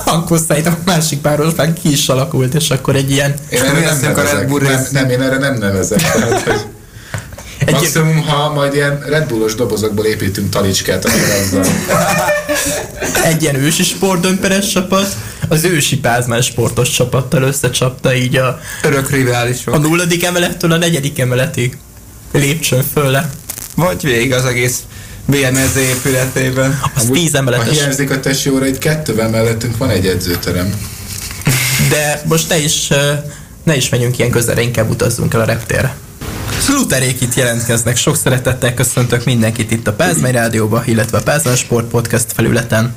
akkor 0.05 0.39
szerintem 0.49 0.77
a 0.79 0.83
másik 0.85 1.21
párosban 1.21 1.73
ki 1.73 1.91
is 1.91 2.09
alakult, 2.09 2.55
és 2.55 2.71
akkor 2.71 2.97
egy 2.97 3.11
ilyen... 3.11 3.35
Én 3.49 3.63
erre 3.63 3.81
nem, 3.81 3.99
nem 4.01 4.15
nevezek. 4.15 4.51
Nem, 4.61 4.87
nem, 4.91 5.11
én 5.11 5.23
erre 5.23 5.39
nem 5.39 5.55
nevezek. 5.55 6.01
Tehát, 6.01 6.43
hogy 6.43 6.67
egy 7.67 7.75
Maximum, 7.75 8.23
ha 8.23 8.53
majd 8.53 8.75
ilyen 8.75 9.03
Red 9.07 9.29
Bullos 9.29 9.55
dobozokból 9.55 10.05
építünk 10.05 10.51
talicskát, 10.51 11.05
akkor 11.05 11.21
azzal. 11.43 11.65
Egy 13.25 13.43
ilyen 13.43 13.55
ősi 13.55 13.83
sportdömperes 13.83 14.69
csapat, 14.69 15.17
az 15.49 15.65
ősi 15.65 15.99
pázmán 15.99 16.43
sportos 16.43 16.91
csapattal 16.91 17.43
összecsapta 17.43 18.15
így 18.15 18.37
a... 18.37 18.61
Örök 18.83 19.11
riválisok. 19.11 19.75
A 19.75 19.79
nulladik 19.79 20.25
emelettől 20.25 20.73
a 20.73 20.77
negyedik 20.77 21.19
emeletig 21.19 21.77
lépcsőn 22.33 22.85
fölle. 22.93 23.31
Vagy 23.75 24.03
végig 24.03 24.33
az 24.33 24.45
egész 24.45 24.83
BMZ 25.25 25.77
épületében. 25.77 26.81
Az 26.95 27.03
Amúgy, 27.03 27.19
tíz 27.19 27.35
emeletes. 27.35 27.67
Ha 27.67 27.73
hiányzik 27.73 28.11
a 28.11 28.21
tesóra, 28.21 28.65
egy 28.65 28.79
kettővel 28.79 29.29
mellettünk 29.29 29.77
van 29.77 29.91
egy 29.91 30.07
edzőterem. 30.07 30.75
De 31.89 32.23
most 32.25 32.49
ne 32.49 32.59
is, 32.59 32.89
ne 33.65 33.77
is 33.77 33.89
menjünk 33.89 34.19
ilyen 34.19 34.31
közelre, 34.31 34.61
inkább 34.61 34.91
utazzunk 34.91 35.35
el 35.35 35.41
a 35.41 35.45
reptérre. 35.45 35.97
Luterék 36.69 37.21
itt 37.21 37.35
jelentkeznek. 37.35 37.97
Sok 37.97 38.17
szeretettel 38.17 38.75
köszöntök 38.75 39.25
mindenkit 39.25 39.71
itt 39.71 39.87
a 39.87 39.93
Pázmány 39.93 40.33
Rádióba, 40.33 40.83
illetve 40.87 41.19
a 41.19 41.23
Pázmány 41.23 41.55
Sport 41.55 41.87
Podcast 41.87 42.33
felületen. 42.33 42.95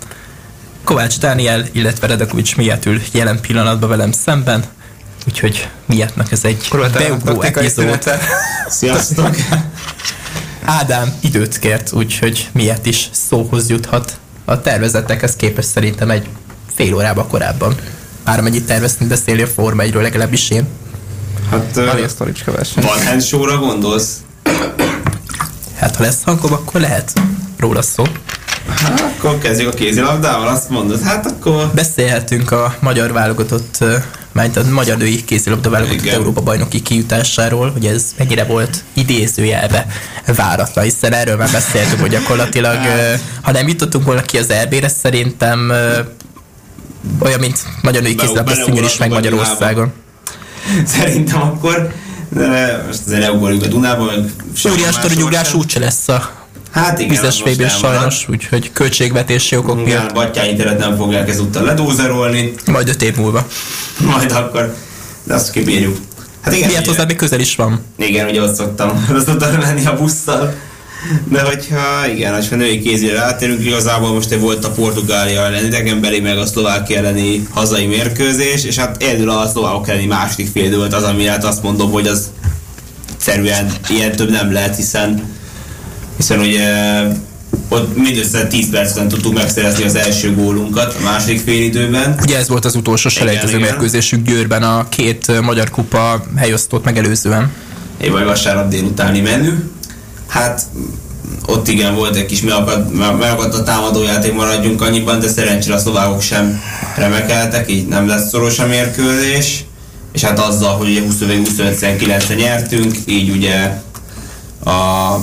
Kovács 0.84 1.20
Dániel, 1.20 1.66
illetve 1.72 2.08
Redakovics 2.08 2.56
miatt 2.56 2.86
ül 2.86 3.02
jelen 3.12 3.42
pillanatban 3.42 3.90
velem 3.90 4.12
szemben. 4.12 4.64
Úgyhogy 5.28 5.68
miattnak 5.86 6.32
ez 6.32 6.44
egy 6.44 6.68
beugró 6.98 7.42
epizód. 7.42 8.10
Sziasztok! 8.68 9.36
Ádám 10.66 11.14
időt 11.20 11.60
kért, 11.60 11.94
úgyhogy 11.94 12.50
miatt 12.52 12.86
is 12.86 13.10
szóhoz 13.12 13.70
juthat. 13.70 14.18
A 14.46 14.62
tervezetekhez 14.62 15.36
képest 15.36 15.68
szerintem 15.68 16.10
egy 16.10 16.28
fél 16.76 16.94
órába 16.94 17.28
korábban. 17.28 17.76
Már 18.26 18.42
mennyit 18.42 18.66
terveztünk 18.66 19.10
beszélni 19.10 19.42
a 19.42 19.48
Forma 19.48 19.82
1 19.82 19.94
legalábbis 19.94 20.50
én. 20.50 20.68
Hát, 21.50 21.80
Van 22.82 23.06
hand 23.06 23.22
show-ra 23.22 23.58
gondolsz? 23.58 24.18
Hát 25.76 25.96
ha 25.96 26.04
lesz 26.04 26.24
hangom, 26.24 26.54
akkor 26.54 26.82
lehet 26.82 27.14
róla 27.58 27.82
szó. 27.82 28.04
Hát, 28.70 29.00
akkor 29.00 29.38
kezdjük 29.38 29.74
a 29.74 29.76
kézilabdával, 29.76 30.48
azt 30.48 30.70
mondod, 30.70 31.02
hát 31.02 31.26
akkor... 31.26 31.72
Beszélhetünk 31.74 32.52
a 32.52 32.76
magyar 32.80 33.12
válogatott, 33.12 33.84
mert 34.32 34.58
a 34.58 34.62
magyar 34.72 34.98
női 34.98 35.24
kézilabda 35.24 35.70
válogatott 35.70 36.02
Igen. 36.02 36.16
Európa 36.16 36.42
bajnoki 36.42 36.82
kijutásáról, 36.82 37.72
hogy 37.72 37.86
ez 37.86 38.06
mennyire 38.18 38.44
volt 38.44 38.84
idézőjelbe 38.94 39.86
váratlan, 40.26 40.84
hiszen 40.84 41.14
erről 41.14 41.36
már 41.36 41.52
beszéltünk, 41.52 42.00
hogy 42.00 42.10
gyakorlatilag, 42.10 42.78
ha 43.42 43.52
nem 43.52 43.68
jutottunk 43.68 44.06
volna 44.06 44.22
ki 44.22 44.38
az 44.38 44.54
RB-re, 44.64 44.88
szerintem 44.88 45.72
olyan, 47.20 47.40
mint 47.40 47.60
magyar 47.82 48.02
női 48.02 48.16
kézilabda 48.16 48.54
színjön 48.54 48.84
is 48.84 48.98
meg 48.98 49.10
Magyarországon. 49.10 49.94
Szerintem 50.86 51.42
akkor 51.42 51.94
de 52.30 52.84
most 52.88 53.00
azért 53.06 53.24
elugorjuk 53.24 53.64
a 53.64 53.68
Dunába, 53.68 54.12
Óriás 54.72 54.98
toronyugrás 54.98 55.54
úgyse 55.54 55.80
lesz 55.80 56.08
a 56.08 56.38
Hát 56.72 57.00
igen, 57.00 57.10
Vizes 57.10 57.42
vb 57.42 57.70
sajnos, 57.70 58.26
úgyhogy 58.30 58.72
költségvetési 58.72 59.56
okok 59.56 59.80
igen, 59.80 60.02
miatt. 60.02 60.14
Battyányi 60.14 60.56
teret 60.56 60.80
nem 60.80 60.98
fogják 60.98 61.30
ezúttal 61.30 61.64
ledózerolni. 61.64 62.54
Majd 62.66 62.88
öt 62.88 63.02
év 63.02 63.16
múlva. 63.16 63.48
Majd 64.00 64.32
akkor, 64.32 64.76
de 65.24 65.34
azt 65.34 65.52
kibírjuk. 65.52 65.98
Hát 66.42 66.54
igen, 66.54 66.68
Miért 66.68 66.86
hozzá 66.86 67.04
még 67.04 67.16
közel 67.16 67.40
is 67.40 67.56
van. 67.56 67.86
Igen, 67.98 68.28
ugye 68.28 68.42
ott 68.42 68.56
szoktam, 68.56 68.90
ott 69.16 69.26
szoktam 69.26 69.54
menni 69.54 69.86
a 69.86 69.96
busszal. 69.98 70.54
De 71.24 71.42
hogyha 71.42 72.08
igen, 72.16 72.44
ha 72.50 72.56
női 72.56 72.80
kézére 72.80 73.22
átérünk, 73.22 73.66
igazából 73.66 74.14
most 74.14 74.32
egy 74.32 74.40
volt 74.40 74.66
a 74.66 74.72
Portugália 74.72 75.46
ellen 75.46 75.66
idegenbeli, 75.66 76.20
meg 76.20 76.38
a 76.38 76.46
Szlovákia 76.46 76.98
elleni 76.98 77.48
hazai 77.50 77.86
mérkőzés, 77.86 78.64
és 78.64 78.78
hát 78.78 79.04
egyedül 79.04 79.30
a 79.30 79.48
szlovákok 79.48 79.90
elleni 79.90 80.06
második 80.06 80.50
fél 80.54 80.78
volt 80.78 80.94
az, 80.94 81.04
ami 81.04 81.26
hát 81.26 81.44
azt 81.44 81.64
mondom, 81.64 81.92
hogy 81.92 82.08
az 82.08 82.30
szerűen 83.18 83.72
ilyen 83.90 84.16
több 84.16 84.30
nem 84.30 84.52
lehet, 84.52 84.76
hiszen 84.76 85.38
hiszen 86.18 86.40
ugye 86.40 87.04
ott 87.70 87.98
mindössze 87.98 88.48
10 88.48 88.70
percben 88.70 89.08
tudtuk 89.08 89.34
megszerezni 89.34 89.84
az 89.84 89.96
első 89.96 90.36
gólunkat 90.36 90.96
a 91.00 91.04
második 91.04 91.40
fél 91.40 91.64
időben. 91.64 92.20
Ugye 92.22 92.38
ez 92.38 92.48
volt 92.48 92.66
az 92.66 92.76
utolsó 92.76 93.10
selejtező 93.10 93.58
mérkőzésük 93.58 94.26
Győrben 94.26 94.64
a 94.64 94.90
két 94.90 95.42
magyar 95.42 95.70
kupa 95.70 96.24
helyosztott 96.36 96.84
megelőzően. 96.84 97.52
Éj 98.02 98.10
vagy 98.10 98.24
vasárnap 98.24 98.70
délutáni 98.70 99.22
menü. 99.22 99.52
Hát 100.30 100.62
ott 101.46 101.68
igen 101.68 101.96
volt 101.96 102.16
egy 102.16 102.26
kis 102.26 102.42
megakadt, 102.42 102.94
megakadt 102.94 103.54
a 103.54 103.64
támadójáték, 103.64 104.34
maradjunk 104.34 104.82
annyiban, 104.82 105.20
de 105.20 105.28
szerencsére 105.28 105.76
a 105.76 105.80
szlovákok 105.80 106.22
sem 106.22 106.62
remekeltek, 106.96 107.72
így 107.72 107.88
nem 107.88 108.08
lesz 108.08 108.30
szoros 108.30 108.60
a 108.60 108.68
mérkőzés. 108.68 109.64
És 110.12 110.24
hát 110.24 110.40
azzal, 110.40 110.78
hogy 110.78 111.04
25-25-9-re 111.22 112.36
nyertünk, 112.36 112.96
így 113.06 113.30
ugye 113.30 113.82
a 114.66 115.16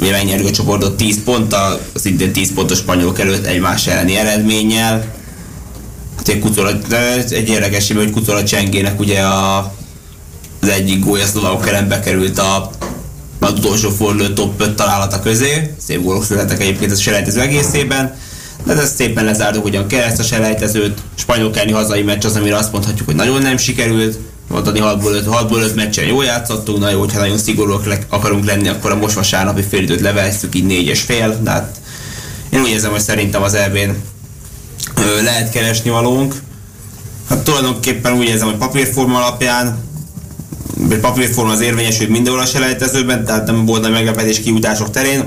ugye 0.00 0.10
megnyerjük 0.10 0.48
a 0.48 0.50
csoportot 0.50 0.96
10 0.96 1.22
ponttal, 1.24 1.80
az 1.94 2.06
idén 2.06 2.32
10 2.32 2.52
pontos 2.54 2.78
spanyolok 2.78 3.20
előtt 3.20 3.46
egymás 3.46 3.86
elleni 3.86 4.16
eredménnyel. 4.16 5.04
Hát 6.16 6.28
egy, 6.28 6.38
kucola, 6.38 6.70
egy 7.28 7.48
érdekes, 7.48 7.92
hogy 7.92 8.10
Kucola 8.10 8.44
Csengének 8.44 9.00
ugye 9.00 9.20
a, 9.20 9.72
az 10.60 10.68
egyik 10.68 11.04
gólya 11.04 11.26
szlovákok 11.26 11.68
ellen 11.68 11.88
bekerült 11.88 12.38
a 12.38 12.70
az 13.48 13.58
utolsó 13.58 13.90
forduló 13.90 14.28
top 14.28 14.60
5 14.60 14.74
találata 14.74 15.20
közé. 15.20 15.74
Szép 15.86 16.02
gólok 16.02 16.24
születtek 16.24 16.60
egyébként 16.60 16.92
a 16.92 16.96
selejtező 16.96 17.40
egészében. 17.40 18.16
De 18.64 18.72
ezt 18.72 18.96
szépen 18.96 19.24
lezártuk 19.24 19.64
ugyan 19.64 19.86
kereszt 19.86 20.18
a 20.18 20.22
selejtezőt. 20.22 20.98
Spanyol 21.14 21.50
kelni 21.50 21.72
hazai 21.72 22.02
meccs 22.02 22.24
az, 22.24 22.36
amire 22.36 22.56
azt 22.56 22.72
mondhatjuk, 22.72 23.06
hogy 23.06 23.16
nagyon 23.16 23.42
nem 23.42 23.56
sikerült. 23.56 24.18
Mondani 24.48 24.80
6-ból 24.82 25.12
5, 25.12 25.26
6-ból 25.26 25.62
5 25.62 25.74
meccsen 25.74 26.04
jól 26.06 26.24
játszottunk, 26.24 26.78
na 26.78 26.90
jó, 26.90 26.98
hogyha 26.98 27.18
nagyon 27.18 27.38
szigorúak 27.38 27.86
le, 27.86 27.98
akarunk 28.08 28.44
lenni, 28.44 28.68
akkor 28.68 28.90
a 28.90 28.96
most 28.96 29.14
vasárnapi 29.14 29.62
félidőt 29.62 30.00
levesszük 30.00 30.54
így 30.54 30.64
4 30.64 30.86
és 30.86 31.00
fél, 31.00 31.38
de 31.42 31.50
hát 31.50 31.76
én 32.50 32.60
úgy 32.60 32.68
érzem, 32.68 32.90
hogy 32.90 33.00
szerintem 33.00 33.42
az 33.42 33.54
elvén 33.54 33.96
lehet 35.22 35.50
keresni 35.50 35.90
valónk. 35.90 36.34
Hát 37.28 37.38
tulajdonképpen 37.38 38.12
úgy 38.12 38.28
érzem, 38.28 38.48
hogy 38.48 38.56
papírforma 38.56 39.18
alapján 39.18 39.87
papírforma 41.00 41.52
az 41.52 41.60
érvényesült 41.60 42.08
mindenhol 42.08 42.42
a 42.42 42.46
selejtezőben, 42.46 43.24
tehát 43.24 43.46
nem 43.46 43.64
volt 43.64 43.86
a 43.86 43.88
meglepetés 43.88 44.40
kiutások 44.40 44.90
terén. 44.90 45.24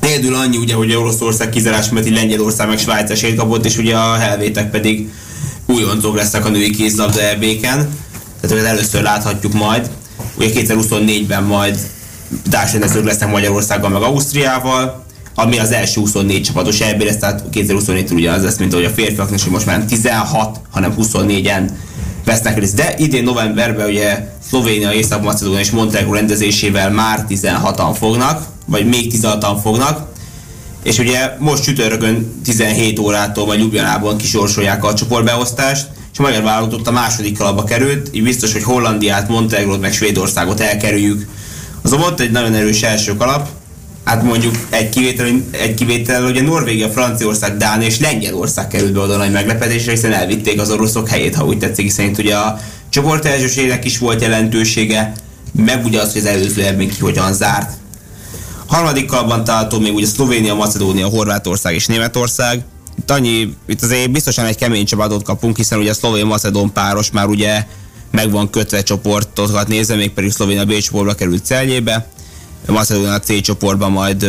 Egyedül 0.00 0.34
annyi 0.34 0.56
ugye, 0.56 0.74
hogy 0.74 0.94
Oroszország 0.94 1.48
kizárás 1.48 1.88
mert 1.88 2.08
Lengyelország 2.08 2.68
meg 2.68 2.78
Svájc 2.78 3.10
esélyt 3.10 3.36
kapott, 3.36 3.64
és 3.64 3.76
ugye 3.78 3.96
a 3.96 4.14
helvétek 4.14 4.70
pedig 4.70 5.12
újoncok 5.66 6.16
lesznek 6.16 6.46
a 6.46 6.48
női 6.48 6.70
kézlabda 6.70 7.22
ebéken. 7.22 7.88
tehát 8.40 8.56
hogy 8.56 8.66
először 8.66 9.02
láthatjuk 9.02 9.52
majd. 9.52 9.90
Ugye 10.36 10.48
2024-ben 10.54 11.42
majd 11.42 11.78
társrendezők 12.50 13.04
lesznek 13.04 13.30
Magyarországgal 13.30 13.90
meg 13.90 14.02
Ausztriával, 14.02 15.04
ami 15.34 15.58
az 15.58 15.72
első 15.72 16.00
24 16.00 16.42
csapatos 16.42 16.80
EB 16.80 17.02
lesz, 17.02 17.16
tehát 17.16 17.44
2024-től 17.52 18.14
ugyanaz 18.14 18.42
lesz, 18.42 18.58
mint 18.58 18.72
ahogy 18.72 18.84
a 18.84 18.90
férfiaknak, 18.90 19.38
és 19.38 19.44
most 19.44 19.66
már 19.66 19.78
nem 19.78 19.86
16, 19.86 20.60
hanem 20.70 20.94
24-en 20.98 21.70
vesznek 22.30 22.58
részt. 22.58 22.74
De 22.74 22.94
idén 22.98 23.24
novemberben 23.24 23.88
ugye 23.88 24.28
Szlovénia, 24.48 24.92
Észak-Macedónia 24.92 25.60
és 25.60 25.70
Montenegro 25.70 26.14
rendezésével 26.14 26.90
már 26.90 27.24
16-an 27.28 27.94
fognak, 27.98 28.42
vagy 28.66 28.86
még 28.86 29.12
16-an 29.14 29.56
fognak, 29.62 30.08
és 30.82 30.98
ugye 30.98 31.36
most 31.38 31.62
csütörtökön 31.62 32.40
17 32.44 32.98
órától 32.98 33.46
vagy 33.46 33.58
Ljubljanában 33.58 34.16
kisorsolják 34.16 34.84
a 34.84 34.94
csoportbeosztást, 34.94 35.88
és 36.12 36.18
a 36.18 36.22
magyar 36.22 36.42
válogatott 36.42 36.86
a 36.86 36.90
második 36.90 37.38
kalapba 37.38 37.64
került, 37.64 38.08
így 38.12 38.22
biztos, 38.22 38.52
hogy 38.52 38.62
Hollandiát, 38.62 39.28
Montenegrót 39.28 39.80
meg 39.80 39.92
Svédországot 39.92 40.60
elkerüljük. 40.60 41.28
Az 41.82 41.96
volt 41.96 42.20
egy 42.20 42.30
nagyon 42.30 42.54
erős 42.54 42.82
első 42.82 43.16
kalap, 43.16 43.48
hát 44.04 44.22
mondjuk 44.22 44.54
egy 44.70 44.88
kivétel, 44.88 45.26
egy 45.50 45.74
kivétel 45.74 46.24
ugye 46.24 46.42
Norvégia, 46.42 46.88
Franciaország, 46.88 47.56
Dánia 47.56 47.86
és 47.86 47.98
Lengyelország 47.98 48.68
került 48.68 48.92
be 48.92 49.00
oda 49.00 49.16
nagy 49.16 49.32
meglepetésre, 49.32 49.90
hiszen 49.90 50.12
elvitték 50.12 50.60
az 50.60 50.70
oroszok 50.70 51.08
helyét, 51.08 51.34
ha 51.34 51.44
úgy 51.44 51.58
tetszik, 51.58 51.84
hiszen 51.84 52.06
itt 52.06 52.18
ugye 52.18 52.36
a 52.36 52.60
csoport 52.88 53.28
is 53.82 53.98
volt 53.98 54.20
jelentősége, 54.20 55.12
meg 55.52 55.84
ugye 55.84 56.00
az, 56.00 56.12
hogy 56.12 56.20
az 56.20 56.26
előző 56.26 56.64
ebben 56.64 56.88
ki 56.88 57.00
hogyan 57.00 57.32
zárt. 57.32 57.72
Harmadik 58.66 59.06
kalapban 59.06 59.44
található 59.44 59.78
még 59.78 59.94
ugye 59.94 60.06
Szlovénia, 60.06 60.54
Macedónia, 60.54 61.06
Horvátország 61.06 61.74
és 61.74 61.86
Németország. 61.86 62.64
Itt 62.98 63.10
annyi, 63.10 63.54
itt 63.66 63.82
azért 63.82 64.10
biztosan 64.10 64.44
egy 64.44 64.56
kemény 64.56 64.84
csapatot 64.84 65.22
kapunk, 65.22 65.56
hiszen 65.56 65.78
ugye 65.78 65.90
a 65.90 65.94
szlovén-macedón 65.94 66.72
páros 66.72 67.10
már 67.10 67.26
ugye 67.26 67.64
meg 68.10 68.30
van 68.30 68.50
kötve 68.50 68.82
csoportokat 68.82 69.68
nézve, 69.68 69.94
még 69.94 70.10
pedig 70.10 70.30
Szlovénia 70.30 70.64
B 70.64 70.78
csoportba 70.78 71.14
került 71.14 71.44
Celjébe. 71.44 72.08
Macedónia 72.66 73.20
C 73.20 73.40
csoportban 73.40 73.92
majd 73.92 74.26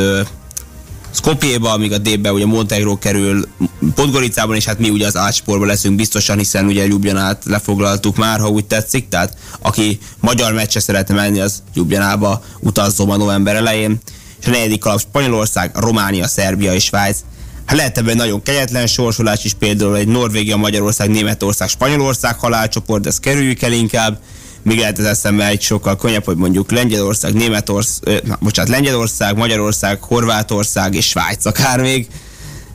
Skopjéba, 1.14 1.72
amíg 1.72 1.92
a 1.92 1.98
D-be 1.98 2.32
ugye 2.32 2.46
Montenegro 2.46 2.98
kerül 2.98 3.48
Podgoricában, 3.96 4.56
és 4.56 4.66
hát 4.66 4.80
mi 4.80 4.90
ugye 4.90 5.06
az 5.06 5.16
A 5.16 5.32
csoportban 5.32 5.68
leszünk 5.68 5.96
biztosan, 5.96 6.38
hiszen 6.38 6.66
ugye 6.66 6.86
Ljubljanát 6.86 7.44
lefoglaltuk 7.46 8.18
már, 8.18 8.40
ha 8.40 8.50
úgy 8.50 8.66
tetszik, 8.66 9.10
tehát 9.10 9.38
aki 9.62 10.00
magyar 10.20 10.54
meccse 10.54 10.80
szeretne 10.80 11.16
menni, 11.16 11.40
az 11.40 11.64
Ljubljanába 11.74 12.44
utazzon 12.60 13.10
a 13.10 13.18
november 13.18 13.56
elején. 13.56 14.00
És 14.42 14.48
a 14.48 14.50
negyedik 14.50 14.80
kalap 14.80 15.00
Spanyolország, 15.00 15.72
Románia, 15.76 16.28
Szerbia 16.28 16.74
és 16.74 16.84
Svájc. 16.84 17.18
Hát 17.66 17.78
lehet 17.78 17.98
ebben 17.98 18.16
nagyon 18.16 18.44
kegyetlen 18.44 18.88
sorsolás 18.88 19.44
is, 19.44 19.54
például 19.54 19.96
egy 19.96 20.08
Norvégia, 20.08 20.58
Magyarország, 20.58 21.10
Németország, 21.10 21.70
Spanyolország 21.70 22.40
halálcsoport, 22.40 23.02
de 23.02 23.10
ezt 23.10 23.20
kerüljük 23.20 23.62
el 23.62 23.72
inkább 23.72 24.20
még 24.64 24.78
lehet 24.78 25.00
ez 25.00 25.06
eszembe 25.06 25.48
egy 25.48 25.62
sokkal 25.62 25.96
könnyebb, 25.96 26.26
hogy 26.26 26.36
mondjuk 26.36 26.72
Lengyelország, 26.72 27.34
Németország, 27.34 28.22
na, 28.24 28.38
bocsánat, 28.42 28.72
Lengyelország, 28.72 29.38
Magyarország, 29.38 30.02
Horvátország 30.02 30.96
és 30.96 31.08
Svájc 31.08 31.46
akár 31.46 31.82
még, 31.82 32.08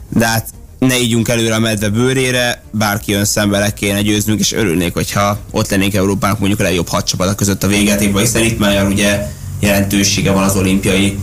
de 0.09 0.25
hát 0.25 0.47
ne 0.79 0.99
ígyunk 0.99 1.27
előre 1.27 1.55
a 1.55 1.59
medve 1.59 1.89
bőrére, 1.89 2.63
bárki 2.71 3.11
jön 3.11 3.25
szembe 3.25 3.59
le 3.59 3.73
kéne 3.73 4.01
győznünk, 4.01 4.39
és 4.39 4.51
örülnék, 4.51 4.93
hogyha 4.93 5.37
ott 5.51 5.69
lennénk 5.69 5.93
Európának 5.93 6.39
mondjuk 6.39 6.59
a 6.59 6.63
legjobb 6.63 6.87
hat 6.87 7.07
csapat 7.07 7.35
között 7.35 7.63
a 7.63 7.67
végetékben, 7.67 8.21
hiszen 8.21 8.43
itt 8.43 8.59
már 8.59 8.85
ugye 8.85 9.27
jelentősége 9.59 10.31
van 10.31 10.43
az 10.43 10.55
olimpiai 10.55 11.17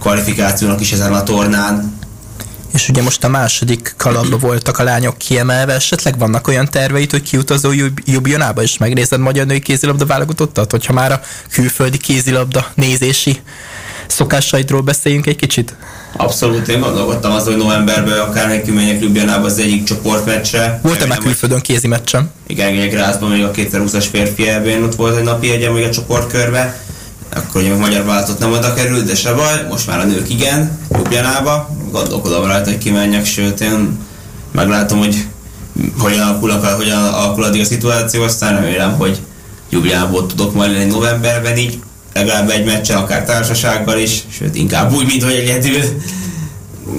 kvalifikációnak 0.00 0.80
is 0.80 0.92
ezen 0.92 1.12
a 1.12 1.22
tornán, 1.22 1.98
és 2.74 2.88
ugye 2.88 3.02
most 3.02 3.24
a 3.24 3.28
második 3.28 3.94
kalapba 3.96 4.36
voltak 4.36 4.78
a 4.78 4.82
lányok 4.82 5.18
kiemelve, 5.18 5.72
esetleg 5.72 6.18
vannak 6.18 6.48
olyan 6.48 6.68
terveit, 6.70 7.10
hogy 7.10 7.22
kiutazó 7.22 7.70
Jubjanába 8.04 8.62
és 8.62 8.78
megnézed 8.78 9.20
magyar 9.20 9.46
női 9.46 9.60
kézilabda 9.60 10.06
válogatottat, 10.06 10.70
hogyha 10.70 10.92
már 10.92 11.12
a 11.12 11.20
külföldi 11.50 11.98
kézilabda 11.98 12.66
nézési 12.74 13.40
szokásaidról 14.06 14.80
beszéljünk 14.80 15.26
egy 15.26 15.36
kicsit? 15.36 15.76
Abszolút, 16.16 16.68
én 16.68 16.80
gondolkodtam 16.80 17.32
az, 17.32 17.44
hogy 17.44 17.56
novemberben 17.56 18.18
akár 18.18 18.48
nekünk 18.48 19.00
Ljubljanába 19.00 19.46
az 19.46 19.58
egyik 19.58 19.84
csoportmeccsre. 19.84 20.78
Volt-e 20.82 21.06
már 21.06 21.18
külföldön 21.18 21.60
kézi 21.60 21.86
meccsem? 21.86 22.30
Igen, 22.46 22.72
igen, 22.72 22.88
Grászban 22.88 23.30
még 23.30 23.44
a 23.44 23.50
2020-as 23.50 24.06
férfi 24.10 24.48
elbén 24.48 24.82
ott 24.82 24.94
volt 24.94 25.16
egy 25.16 25.24
napi 25.24 25.50
egyen 25.50 25.72
még 25.72 25.84
a 25.84 25.90
csoportkörbe 25.90 26.82
akkor 27.34 27.60
ugye 27.60 27.72
a 27.72 27.76
magyar 27.76 28.04
vállalatot 28.04 28.38
nem 28.38 28.52
oda 28.52 28.74
került, 28.74 29.04
de 29.04 29.14
se 29.14 29.32
baj, 29.32 29.66
most 29.68 29.86
már 29.86 29.98
a 29.98 30.04
nők 30.04 30.30
igen, 30.30 30.78
Ljubljanába, 30.90 31.68
gondolkodom 31.90 32.46
rajta, 32.46 32.70
hogy 32.70 32.78
kimenjek, 32.78 33.24
sőt 33.24 33.60
én 33.60 33.98
meglátom, 34.52 34.98
hogy 34.98 35.26
hogyan 35.98 36.20
alakul, 36.20 36.50
hogyan 36.50 37.04
alakul 37.04 37.44
addig 37.44 37.60
a 37.60 37.64
szituáció, 37.64 38.22
aztán 38.22 38.54
remélem, 38.54 38.92
hogy 38.92 39.20
Ljubljából 39.70 40.26
tudok 40.26 40.54
majd 40.54 40.72
lenni 40.72 40.90
novemberben 40.90 41.56
így, 41.56 41.78
legalább 42.12 42.50
egy 42.50 42.64
meccsen, 42.64 42.96
akár 42.96 43.24
társasággal 43.24 43.98
is, 43.98 44.22
sőt 44.30 44.54
inkább 44.54 44.92
úgy, 44.92 45.06
mint 45.06 45.22
hogy 45.22 45.32
egyedül. 45.32 45.80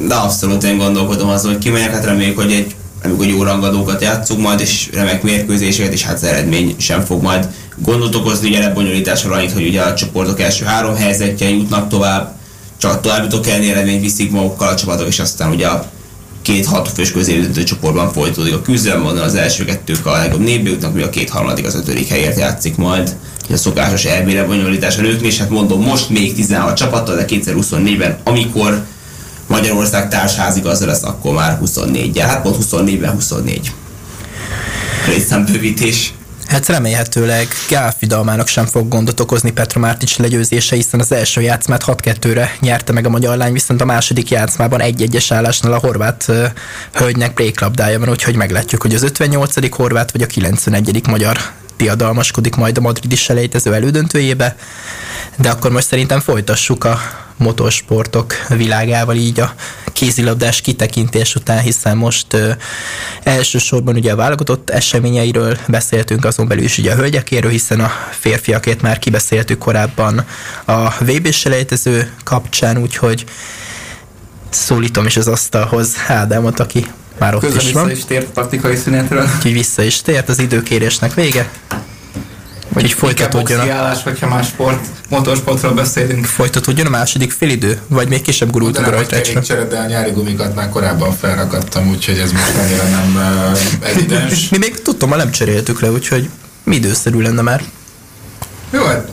De 0.08 0.16
abszolút 0.16 0.64
én 0.64 0.78
gondolkodom 0.78 1.30
azon, 1.30 1.52
hogy 1.52 1.62
kimegyek, 1.62 1.92
hát 1.92 2.06
reméljük, 2.06 2.38
hogy 2.38 2.52
egy 2.52 2.76
amikor 3.04 3.26
jó 3.26 3.44
rangadókat 3.44 4.02
játszunk 4.02 4.42
majd, 4.42 4.60
és 4.60 4.90
remek 4.94 5.24
mérkőzéseket, 5.24 5.94
és 5.94 6.04
hát 6.04 6.16
az 6.16 6.24
eredmény 6.24 6.76
sem 6.78 7.06
fog 7.06 7.22
majd 7.22 7.48
gondot 7.78 8.16
okozni, 8.16 8.48
ugye 8.48 8.60
lebonyolításra 8.60 9.36
annyit, 9.36 9.52
hogy 9.52 9.68
ugye 9.68 9.82
a 9.82 9.94
csoportok 9.94 10.40
első 10.40 10.66
három 10.66 10.96
helyzetje 10.96 11.50
jutnak 11.50 11.90
tovább, 11.90 12.36
csak 12.78 13.02
tovább 13.02 13.24
jutok 13.24 13.48
elni 13.48 13.70
eredményt 13.70 14.02
viszik 14.02 14.32
magukkal 14.32 14.68
a 14.68 14.76
csapatok, 14.76 15.08
és 15.08 15.20
aztán 15.20 15.52
ugye 15.52 15.68
a 15.68 15.86
két 16.42 16.66
hat 16.66 16.90
fős 16.90 17.12
középdöntő 17.12 17.64
csoportban 17.64 18.12
folytatódik 18.12 18.54
a 18.54 18.62
küzdelem, 18.62 19.04
van 19.04 19.18
az 19.18 19.36
első 19.36 19.66
kettők 19.66 20.06
a 20.06 20.18
legjobb 20.18 20.42
névbe 20.42 20.70
jutnak, 20.70 20.94
mi 20.94 21.02
a 21.02 21.10
két 21.10 21.30
harmadik 21.30 21.66
az 21.66 21.76
ötödik 21.76 22.08
helyért 22.08 22.40
játszik 22.40 22.76
majd. 22.76 23.16
A 23.50 23.56
szokásos 23.56 24.06
elbére 24.06 24.44
bonyolítás 24.44 24.96
nőknél, 24.96 25.30
és 25.30 25.38
hát 25.38 25.50
mondom, 25.50 25.82
most 25.82 26.10
még 26.10 26.36
16 26.36 26.76
csapattal, 26.76 27.16
de 27.16 27.26
2024-ben, 27.30 28.18
amikor 28.24 28.84
Magyarország 29.48 30.10
társházigazda 30.10 30.86
lesz, 30.86 31.04
akkor 31.04 31.34
már 31.34 31.58
24 31.58 32.16
-jel. 32.16 32.28
Hát 32.28 32.42
pont 32.42 32.56
24-ben 32.62 33.12
24. 33.12 33.72
Részszámbővítés. 35.08 36.14
Hát 36.48 36.68
remélhetőleg 36.68 37.48
Gál 37.70 37.94
Fidalmának 37.98 38.48
sem 38.48 38.66
fog 38.66 38.88
gondot 38.88 39.20
okozni 39.20 39.52
Petra 39.52 39.80
Mártics 39.80 40.18
legyőzése, 40.18 40.76
hiszen 40.76 41.00
az 41.00 41.12
első 41.12 41.42
játszmát 41.42 41.84
6-2-re 41.88 42.56
nyerte 42.60 42.92
meg 42.94 43.06
a 43.06 43.10
magyar 43.10 43.38
lány, 43.38 43.54
viszont 43.54 43.82
a 43.82 43.86
második 43.86 44.30
játszmában 44.30 44.82
egy-egyes 44.82 45.32
állásnál 45.32 45.74
a 45.74 45.80
horvát 45.80 46.26
uh, 46.28 46.46
hölgynek 46.94 47.34
bréklabdája 47.34 48.00
van, 48.00 48.10
úgyhogy 48.10 48.36
meglátjuk, 48.36 48.82
hogy 48.82 48.96
az 48.96 49.04
58. 49.04 49.76
horvát 49.76 50.12
vagy 50.12 50.22
a 50.22 50.26
91. 50.26 51.08
magyar 51.08 51.38
diadalmaskodik 51.78 52.56
majd 52.56 52.78
a 52.78 52.82
madridi 52.82 53.16
selejtező 53.16 53.74
elődöntőjébe, 53.74 54.56
de 55.38 55.50
akkor 55.50 55.72
most 55.72 55.88
szerintem 55.88 56.20
folytassuk 56.20 56.84
a 56.84 57.00
motorsportok 57.38 58.34
világával 58.50 59.16
így 59.16 59.40
a 59.40 59.54
kézilabdás 59.94 60.62
kitekintés 60.62 61.36
után, 61.36 61.60
hiszen 61.60 61.98
most 61.98 62.34
ö, 62.34 62.52
elsősorban 63.24 63.96
ugye 63.96 64.12
a 64.12 64.16
válogatott 64.16 64.70
eseményeiről 64.70 65.58
beszéltünk, 65.68 66.26
azon 66.26 66.48
belül 66.48 66.64
is 66.64 66.78
ugye 66.78 66.92
a 66.92 66.96
hölgyekéről, 66.96 67.52
hiszen 67.52 67.80
a 67.80 67.92
férfiakét 68.20 68.82
már 68.82 69.00
kibeszéltük 69.00 69.58
korábban 69.58 70.26
a 70.66 70.90
vb 71.00 71.32
selejtező 71.32 72.12
kapcsán, 72.24 72.78
úgyhogy 72.78 73.26
szólítom 74.50 75.06
is 75.06 75.18
az 75.18 75.28
asztalhoz 75.28 75.96
Ádámot, 76.08 76.60
aki 76.60 76.86
már 77.20 77.36
ott 77.36 77.42
Közben 77.42 77.66
is 77.66 77.72
van. 77.72 77.86
vissza 77.86 77.98
is 77.98 78.06
tért 78.06 78.28
taktikai 78.28 78.76
szünetről. 78.76 79.28
Úgyhogy 79.36 79.54
vissza 79.54 79.84
is 79.84 80.02
tért, 80.02 80.30
az 80.30 80.40
időkérésnek 80.40 81.14
vége. 81.14 81.50
Úgyhogy 82.74 82.92
folytatódjon 82.92 83.60
a, 83.60 83.94
hogyha 84.04 84.28
más 84.28 84.48
sport, 84.48 84.86
motorsportról 85.10 85.74
beszélünk. 85.74 86.26
folytatódjon 86.26 86.86
a 86.86 86.90
második 86.90 87.32
félidő, 87.32 87.80
vagy 87.88 88.08
még 88.08 88.22
kisebb 88.22 88.56
Mondanám, 88.56 88.84
hogy 88.84 88.94
rajta 88.94 89.16
kerékcsere, 89.16 89.64
de 89.64 89.78
a 89.78 89.86
nyári 89.86 90.12
gumikat 90.12 90.56
már 90.56 90.70
korábban 90.70 91.14
felrakadtam, 91.14 91.90
úgyhogy 91.90 92.18
ez 92.18 92.32
most 92.32 92.58
annyira 92.62 92.84
nem 92.84 93.16
uh, 93.82 93.90
evidens. 93.90 94.50
Mi 94.50 94.58
még 94.58 94.82
tudtam, 94.82 95.10
ma 95.10 95.16
nem 95.16 95.32
cseréltük 95.32 95.82
le, 95.82 95.92
úgyhogy 95.92 96.30
mi 96.64 96.76
időszerű 96.76 97.20
lenne 97.20 97.42
már. 97.42 97.64
Jó, 98.72 98.84
hát 98.84 99.12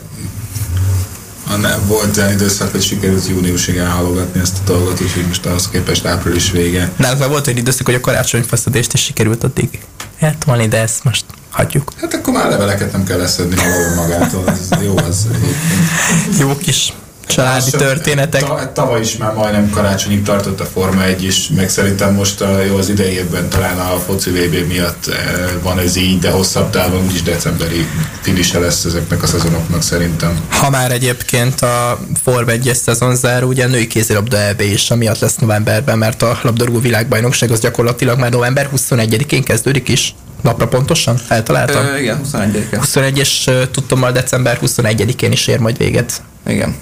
a 1.53 1.55
ne, 1.55 1.77
volt 1.77 2.17
olyan 2.17 2.31
időszak, 2.31 2.71
hogy 2.71 2.81
sikerült 2.81 3.27
júniusig 3.27 3.77
elhalogatni 3.77 4.39
ezt 4.41 4.57
a 4.57 4.71
dolgot, 4.71 5.01
úgyhogy 5.01 5.25
most 5.27 5.45
ahhoz 5.45 5.69
képest 5.69 6.05
április 6.05 6.51
vége. 6.51 6.91
Már 6.95 7.27
volt 7.27 7.47
egy 7.47 7.57
időszak, 7.57 7.85
hogy 7.85 7.95
a 7.95 7.99
karácsonyfeszedést 7.99 8.93
is 8.93 9.03
sikerült 9.03 9.43
addig 9.43 9.79
eltolni, 10.19 10.67
de 10.67 10.77
ezt 10.77 11.03
most 11.03 11.25
hagyjuk. 11.53 11.91
Hát 12.01 12.13
akkor 12.13 12.33
már 12.33 12.49
leveleket 12.49 12.91
nem 12.91 13.03
kell 13.03 13.17
leszedni 13.17 13.55
valahol 13.55 13.95
magától, 13.95 14.43
ez 14.49 14.69
jó 14.81 14.97
az 14.97 15.27
egyébként. 15.31 16.39
Jó 16.39 16.55
kis 16.57 16.93
családi 17.27 17.63
Lassan- 17.63 17.79
történetek. 17.79 18.41
Ta, 18.41 18.71
tavaly 18.73 18.99
is 18.99 19.17
már 19.17 19.33
majdnem 19.33 19.69
karácsonyig 19.69 20.23
tartott 20.23 20.59
a 20.59 20.65
Forma 20.65 21.03
1 21.03 21.23
is, 21.23 21.49
meg 21.55 21.69
szerintem 21.69 22.13
most 22.13 22.41
a, 22.41 22.63
jó 22.63 22.75
az 22.77 22.89
idei 22.89 23.13
évben 23.13 23.49
talán 23.49 23.79
a 23.79 23.99
foci 23.99 24.29
VB 24.29 24.67
miatt 24.67 25.07
eh, 25.07 25.15
van 25.61 25.79
ez 25.79 25.95
így, 25.95 26.19
de 26.19 26.31
hosszabb 26.31 26.69
távon 26.69 27.03
úgyis 27.05 27.21
decemberi 27.21 27.87
finise 28.21 28.59
lesz 28.59 28.85
ezeknek 28.85 29.23
a 29.23 29.27
szezonoknak 29.27 29.81
szerintem. 29.81 30.39
Ha 30.49 30.69
már 30.69 30.91
egyébként 30.91 31.61
a 31.61 31.99
Form 32.23 32.49
1 32.49 32.71
szezon 32.73 33.15
záró, 33.15 33.47
ugye 33.47 33.63
a 33.65 33.67
női 33.67 33.87
kézilabda 33.87 34.37
EB 34.37 34.61
is, 34.61 34.91
amiatt 34.91 35.19
lesz 35.19 35.35
novemberben, 35.35 35.97
mert 35.97 36.21
a 36.21 36.39
labdarúgó 36.41 36.79
világbajnokság 36.79 37.51
az 37.51 37.59
gyakorlatilag 37.59 38.19
már 38.19 38.31
november 38.31 38.69
21-én 38.75 39.43
kezdődik 39.43 39.89
is. 39.89 40.15
Napra 40.41 40.67
pontosan? 40.67 41.19
Eltaláltam? 41.27 41.85
Ö, 41.85 41.97
igen, 41.97 42.17
21 42.17 42.67
-e. 42.71 42.77
21 42.77 43.17
és 43.17 43.49
tudtommal 43.71 44.11
december 44.11 44.59
21-én 44.61 45.31
is 45.31 45.47
ér 45.47 45.59
majd 45.59 45.77
véget. 45.77 46.21
Igen. 46.47 46.75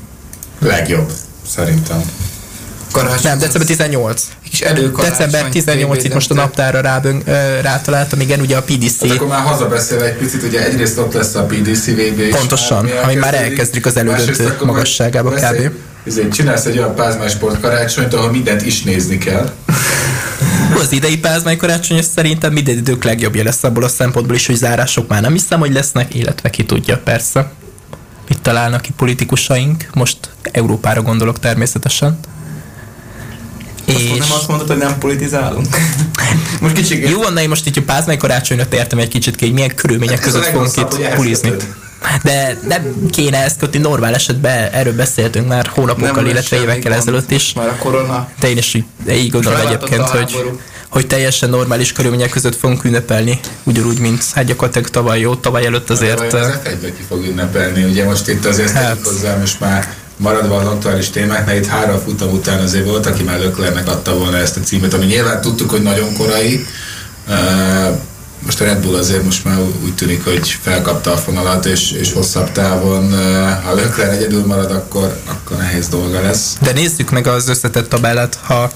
Legjobb, 0.62 1.12
szerintem. 1.47 2.02
Karácsony. 2.91 3.19
Nem, 3.24 3.38
december 3.39 3.67
18. 3.67 4.24
Kis 4.50 4.62
előkarácsony. 4.62 5.17
December 5.17 5.52
18 5.52 6.04
itt 6.04 6.13
most 6.13 6.32
a 6.32 6.34
naptára 6.34 6.82
rábön, 6.82 7.21
ö, 7.26 7.62
rátaláltam, 7.62 8.19
igen, 8.19 8.39
ugye 8.39 8.58
a 8.58 8.62
PDC. 8.62 9.02
Hát 9.02 9.12
akkor 9.12 9.28
már 9.28 9.41
hazabeszél 9.41 10.02
egy 10.02 10.13
picit, 10.17 10.43
ugye 10.43 10.65
egyrészt 10.65 10.97
ott 10.97 11.13
lesz 11.13 11.36
a 11.36 11.43
PDC 11.45 11.86
VB. 11.86 12.21
Pontosan, 12.30 12.84
mi 12.84 12.91
ami 13.04 13.15
már 13.15 13.34
elkezdődik 13.34 13.86
az 13.86 13.97
elődöntő 13.97 14.56
magasságába 14.65 15.30
kb. 15.30 15.43
egy- 15.43 15.71
Ezért 16.08 16.34
csinálsz 16.34 16.65
egy 16.65 16.78
olyan 16.78 16.95
pázmásport 16.95 17.60
karácsonyt, 17.60 18.13
ahol 18.13 18.32
mindent 18.32 18.62
is 18.65 18.84
nézni 18.84 19.17
kell. 19.17 19.52
Az 20.80 20.91
idei 20.91 21.17
pázmány 21.17 21.58
karácsony 21.58 22.02
szerintem 22.15 22.54
minden 22.54 22.78
idők 22.78 23.04
legjobbja 23.04 23.43
lesz 23.43 23.63
abból 23.63 23.84
a 23.84 23.88
szempontból 23.88 24.36
is, 24.36 24.45
hogy 24.45 24.56
zárások 24.56 25.08
már 25.08 25.21
nem 25.21 25.32
hiszem, 25.32 25.60
hogy 25.60 25.74
lesznek, 25.74 26.15
illetve 26.15 26.50
ki 26.50 26.65
tudja, 26.65 26.97
persze. 26.97 27.52
Mit 28.28 28.42
találnak 28.42 28.82
ki 28.82 28.92
politikusaink? 28.96 29.86
Most 29.94 30.18
Európára 30.52 31.02
gondolok 31.02 31.40
természetesen. 31.40 32.20
Azt 33.88 34.00
És 34.00 34.10
nem 34.10 34.32
azt 34.32 34.48
mondod, 34.48 34.68
hogy 34.68 34.78
nem 34.78 34.98
politizálunk? 34.98 35.68
most 36.62 36.76
kicsit 36.76 37.10
jó, 37.10 37.24
annál 37.24 37.44
én 37.44 37.50
most 37.50 37.68
így 37.68 37.78
a 37.78 37.82
pázmány 37.86 38.18
karácsonyra 38.18 38.68
tértem 38.68 39.00
egy 39.00 39.08
kicsit 39.08 39.36
ki, 39.36 39.46
hogy 39.46 39.54
milyen 39.54 39.76
körülmények 39.76 40.16
Hát 40.16 40.24
között 40.24 40.46
fogunk 40.46 40.78
itt 40.78 41.14
pulizni. 41.16 41.52
De 42.24 42.58
nem 42.68 43.06
kéne 43.10 43.44
ezt 43.44 43.58
kötni, 43.58 43.80
normál 43.80 44.14
esetben 44.14 44.72
erről 44.72 44.96
beszéltünk 44.96 45.48
már 45.48 45.68
hónapokkal, 45.68 46.28
illetve 46.28 46.62
évekkel 46.62 46.94
ezelőtt 46.94 47.32
is. 47.32 47.54
Már 47.54 47.68
a 47.68 47.76
korona. 47.76 48.30
De 48.40 48.50
én 48.50 48.58
is 48.58 48.74
így, 48.74 48.86
így 49.10 49.30
gondolom 49.30 49.60
egyébként, 49.60 50.02
hogy, 50.02 50.34
háború. 50.34 50.60
Hogy 50.92 51.08
teljesen 51.08 51.50
normális 51.50 51.92
körülmények 51.92 52.30
között 52.30 52.56
fogunk 52.56 52.84
ünnepelni, 52.84 53.40
ugyanúgy, 53.64 54.00
mint 54.00 54.24
hát 54.34 54.46
gyakorlatilag 54.46 54.90
tavaly 54.90 55.20
jó, 55.20 55.36
tavaly 55.36 55.66
előtt 55.66 55.90
azért... 55.90 56.34
Az 56.34 56.48
f 56.64 56.70
ki 56.82 57.04
fog 57.08 57.26
ünnepelni, 57.26 57.84
ugye 57.84 58.06
most 58.06 58.28
itt 58.28 58.46
azért 58.46 58.72
Hát. 58.72 58.98
hozzá 59.04 59.36
most 59.36 59.60
már 59.60 59.94
maradva 60.18 60.56
az 60.56 60.66
aktuális 60.68 61.10
témáknál, 61.10 61.56
itt 61.56 61.66
három 61.66 62.00
futam 62.00 62.30
után 62.30 62.60
azért 62.60 62.86
volt, 62.86 63.06
aki 63.06 63.24
már 63.24 63.40
Löklernek 63.40 63.88
adta 63.88 64.18
volna 64.18 64.38
ezt 64.38 64.58
a 64.58 64.60
címet, 64.60 64.94
ami 64.94 65.06
nyilván 65.06 65.42
tudtuk, 65.42 65.70
hogy 65.70 65.82
nagyon 65.82 66.14
korai. 66.14 66.66
Most 68.46 68.62
a 68.62 68.64
Red 68.64 68.82
Bull 68.86 68.96
azért 68.96 69.24
most 69.24 69.44
már 69.44 69.60
úgy 69.84 69.96
tűnik, 69.96 70.24
hogy 70.24 70.58
felkapta 70.62 71.12
a 71.12 71.18
fonalat, 71.18 71.66
és, 71.66 71.92
és 71.92 72.14
hosszabb 72.14 72.52
távon, 72.52 73.12
ha 73.64 73.74
Lökler 73.74 74.10
egyedül 74.10 74.46
marad, 74.46 74.72
akkor, 74.72 75.20
akkor 75.26 75.58
nehéz 75.58 75.88
dolga 75.88 76.22
lesz. 76.22 76.58
De 76.62 76.72
nézzük 76.72 77.12
meg 77.12 77.28
az 77.28 77.48
összetett 77.48 77.90
tabellát, 77.90 78.38
ha 78.42 78.72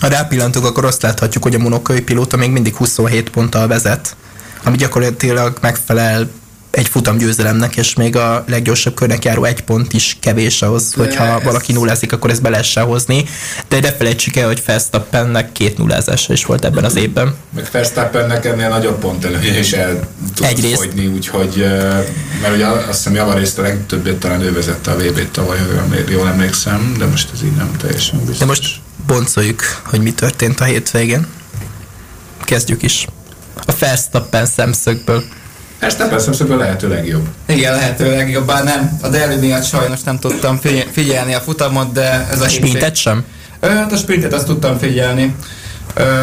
ha 0.00 0.08
rápillantunk, 0.08 0.64
akkor 0.66 0.84
azt 0.84 1.02
láthatjuk, 1.02 1.42
hogy 1.42 1.54
a 1.54 1.58
monokai 1.58 2.00
pilóta 2.00 2.36
még 2.36 2.50
mindig 2.50 2.74
27 2.74 3.30
ponttal 3.30 3.66
vezet, 3.66 4.16
ami 4.64 4.76
gyakorlatilag 4.76 5.58
megfelel 5.60 6.30
egy 6.70 6.88
futam 6.88 7.16
győzelemnek, 7.18 7.76
és 7.76 7.94
még 7.94 8.16
a 8.16 8.44
leggyorsabb 8.48 8.94
körnek 8.94 9.24
járó 9.24 9.44
egy 9.44 9.60
pont 9.60 9.92
is 9.92 10.16
kevés 10.20 10.62
ahhoz, 10.62 10.92
hogyha 10.94 11.24
ez- 11.24 11.42
valaki 11.42 11.72
nullázik, 11.72 12.12
akkor 12.12 12.30
ezt 12.30 12.42
be 12.42 12.48
lehessen 12.48 12.84
hozni. 12.84 13.24
De 13.68 13.80
ne 13.80 13.92
felejtsük 13.92 14.36
el, 14.36 14.46
hogy 14.46 14.62
Verstappennek 14.66 15.52
két 15.52 15.78
nullázása 15.78 16.32
is 16.32 16.44
volt 16.44 16.64
ebben 16.64 16.84
az 16.84 16.96
évben. 16.96 17.34
Meg 17.54 17.68
Verstappennek 17.72 18.44
ennél 18.44 18.68
nagyobb 18.68 18.98
pont 18.98 19.24
előnye 19.24 19.58
is 19.58 19.72
el 19.72 20.08
tud 20.34 20.46
Egyrészt. 20.46 20.74
fogyni, 20.76 21.06
úgyhogy, 21.06 21.66
mert 22.42 22.54
ugye 22.54 22.66
azt 22.66 22.86
hiszem 22.86 23.14
javarészt 23.14 23.58
a 23.58 23.62
legtöbbet 23.62 24.16
talán 24.16 24.40
ő 24.40 24.52
vezette 24.52 24.90
a 24.90 24.96
VB-t 24.96 25.28
tavaly, 25.30 25.58
jól 26.10 26.28
emlékszem, 26.28 26.94
de 26.98 27.04
most 27.06 27.30
ez 27.34 27.42
így 27.44 27.54
nem 27.56 27.70
teljesen 27.80 28.18
biztos. 28.18 28.38
De 28.38 28.44
most 28.44 28.74
boncoljuk, 29.12 29.62
hogy 29.84 30.02
mi 30.02 30.12
történt 30.12 30.60
a 30.60 30.64
hétvégén. 30.64 31.26
Kezdjük 32.44 32.82
is. 32.82 33.06
A 33.66 33.72
Verstappen 33.78 34.46
szemszögből. 34.46 35.22
Verstappen 35.80 36.18
szemszögből 36.18 36.56
lehető 36.56 36.88
legjobb. 36.88 37.26
Igen, 37.46 37.74
lehetőleg 37.74 38.30
jobb, 38.30 38.46
bár 38.46 38.64
nem. 38.64 38.98
A 39.02 39.08
derbi 39.08 39.46
miatt 39.46 39.64
sajnos 39.64 40.02
nem 40.02 40.18
tudtam 40.18 40.58
figy- 40.60 40.88
figyelni 40.92 41.34
a 41.34 41.40
futamot, 41.40 41.92
de 41.92 42.26
ez 42.30 42.40
a, 42.40 42.44
A 42.44 42.48
sprintet 42.48 42.96
sem? 42.96 43.24
Ö, 43.60 43.68
Hát 43.68 43.92
a 43.92 43.96
sprintet 43.96 44.32
azt 44.32 44.46
tudtam 44.46 44.78
figyelni. 44.78 45.34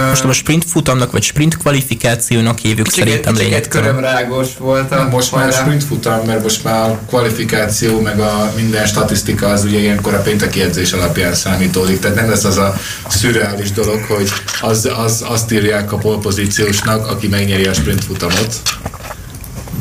Most 0.10 0.23
a 0.23 0.32
sprint 0.32 0.65
futamnak, 0.65 1.12
vagy 1.12 1.23
sprint 1.23 1.58
kvalifikációnak 1.58 2.58
hívjuk 2.58 2.88
kicsit, 2.88 3.03
szerintem 3.03 3.36
lényegtelen. 3.36 3.88
körömrágos 3.88 4.47
volt 4.58 4.91
a 4.91 5.08
Most 5.12 5.36
már 5.36 5.47
a 5.47 5.51
sprint 5.51 5.84
futam, 5.84 6.25
mert 6.25 6.43
most 6.43 6.63
már 6.63 6.89
a 6.89 6.99
kvalifikáció, 7.08 7.99
meg 8.01 8.19
a 8.19 8.51
minden 8.55 8.86
statisztika 8.86 9.47
az 9.47 9.63
ugye 9.63 9.79
ilyenkor 9.79 10.13
a 10.13 10.21
pénteki 10.21 10.62
edzés 10.62 10.91
alapján 10.91 11.34
számítódik. 11.34 11.99
Tehát 11.99 12.15
nem 12.15 12.29
lesz 12.29 12.43
az 12.43 12.58
a 12.58 12.75
szürreális 13.08 13.71
dolog, 13.71 14.03
hogy 14.08 14.29
az, 14.62 14.89
az, 14.97 15.23
azt 15.27 15.51
írják 15.51 15.91
a 15.91 15.97
polpozíciósnak, 15.97 17.08
aki 17.08 17.27
megnyeri 17.27 17.65
a 17.65 17.73
sprint 17.73 18.03
futamot. 18.03 18.62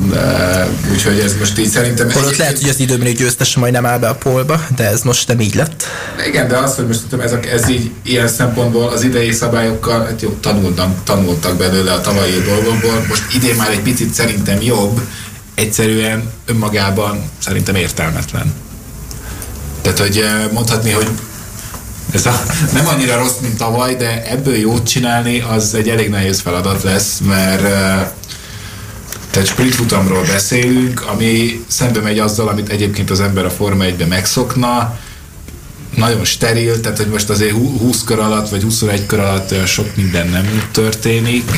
De, 0.07 0.69
úgyhogy 0.93 1.19
ez 1.19 1.35
most 1.39 1.59
így 1.59 1.69
szerintem... 1.69 2.11
Holott 2.11 2.37
lehet, 2.37 2.59
hogy 2.59 2.69
az 2.69 2.81
időmérő 2.81 3.13
győztese 3.13 3.61
majd 3.61 3.73
nem 3.73 3.87
áll 3.87 3.99
be 3.99 4.09
a 4.09 4.15
polba, 4.15 4.67
de 4.77 4.89
ez 4.89 5.03
most 5.03 5.29
nem 5.29 5.41
így 5.41 5.55
lett. 5.55 5.85
Igen, 6.27 6.49
de 6.49 6.57
az, 6.57 6.75
hogy 6.75 6.87
most 6.87 7.01
tudom, 7.09 7.25
ez, 7.25 7.33
a, 7.33 7.39
ez 7.53 7.69
így 7.69 7.91
ilyen 8.03 8.29
szempontból 8.29 8.89
az 8.89 9.03
idei 9.03 9.33
szabályokkal, 9.33 10.05
hát 10.05 10.23
jó, 10.23 10.37
tanultak, 10.41 11.05
tanultak 11.05 11.57
belőle 11.57 11.93
a 11.93 12.01
tavalyi 12.01 12.43
dolgokból, 12.43 13.05
most 13.09 13.23
idén 13.35 13.55
már 13.55 13.71
egy 13.71 13.81
picit 13.81 14.15
szerintem 14.15 14.61
jobb, 14.61 15.01
egyszerűen 15.55 16.31
önmagában 16.47 17.31
szerintem 17.39 17.75
értelmetlen. 17.75 18.55
Tehát, 19.83 19.99
hogy 19.99 20.19
eh, 20.19 20.51
mondhatni, 20.53 20.91
hogy 20.91 21.09
ez 22.13 22.27
a, 22.27 22.43
nem 22.73 22.87
annyira 22.87 23.19
rossz, 23.19 23.39
mint 23.41 23.57
tavaly, 23.57 23.95
de 23.95 24.31
ebből 24.31 24.57
jót 24.57 24.89
csinálni, 24.89 25.41
az 25.41 25.75
egy 25.75 25.89
elég 25.89 26.11
nehéz 26.11 26.41
feladat 26.41 26.83
lesz, 26.83 27.19
mert 27.27 27.63
eh, 27.63 28.09
tehát 29.39 29.53
sprint 29.53 29.75
futamról 29.75 30.23
beszélünk, 30.23 31.07
ami 31.07 31.65
szembe 31.69 32.01
megy 32.01 32.19
azzal, 32.19 32.49
amit 32.49 32.69
egyébként 32.69 33.11
az 33.11 33.21
ember 33.21 33.45
a 33.45 33.51
Forma 33.51 33.85
1-ben 33.85 34.09
megszokna, 34.09 34.99
nagyon 35.97 36.25
steril, 36.25 36.81
tehát 36.81 36.97
hogy 36.99 37.07
most 37.07 37.31
azért 37.31 37.53
hú- 37.53 37.81
20 37.81 38.05
kör 38.05 38.19
alatt, 38.19 38.49
vagy 38.49 38.63
21 38.63 39.07
kör 39.07 39.19
alatt 39.19 39.53
olyan 39.53 39.67
sok 39.67 39.97
minden 39.97 40.29
nem 40.29 40.69
történik. 40.73 41.51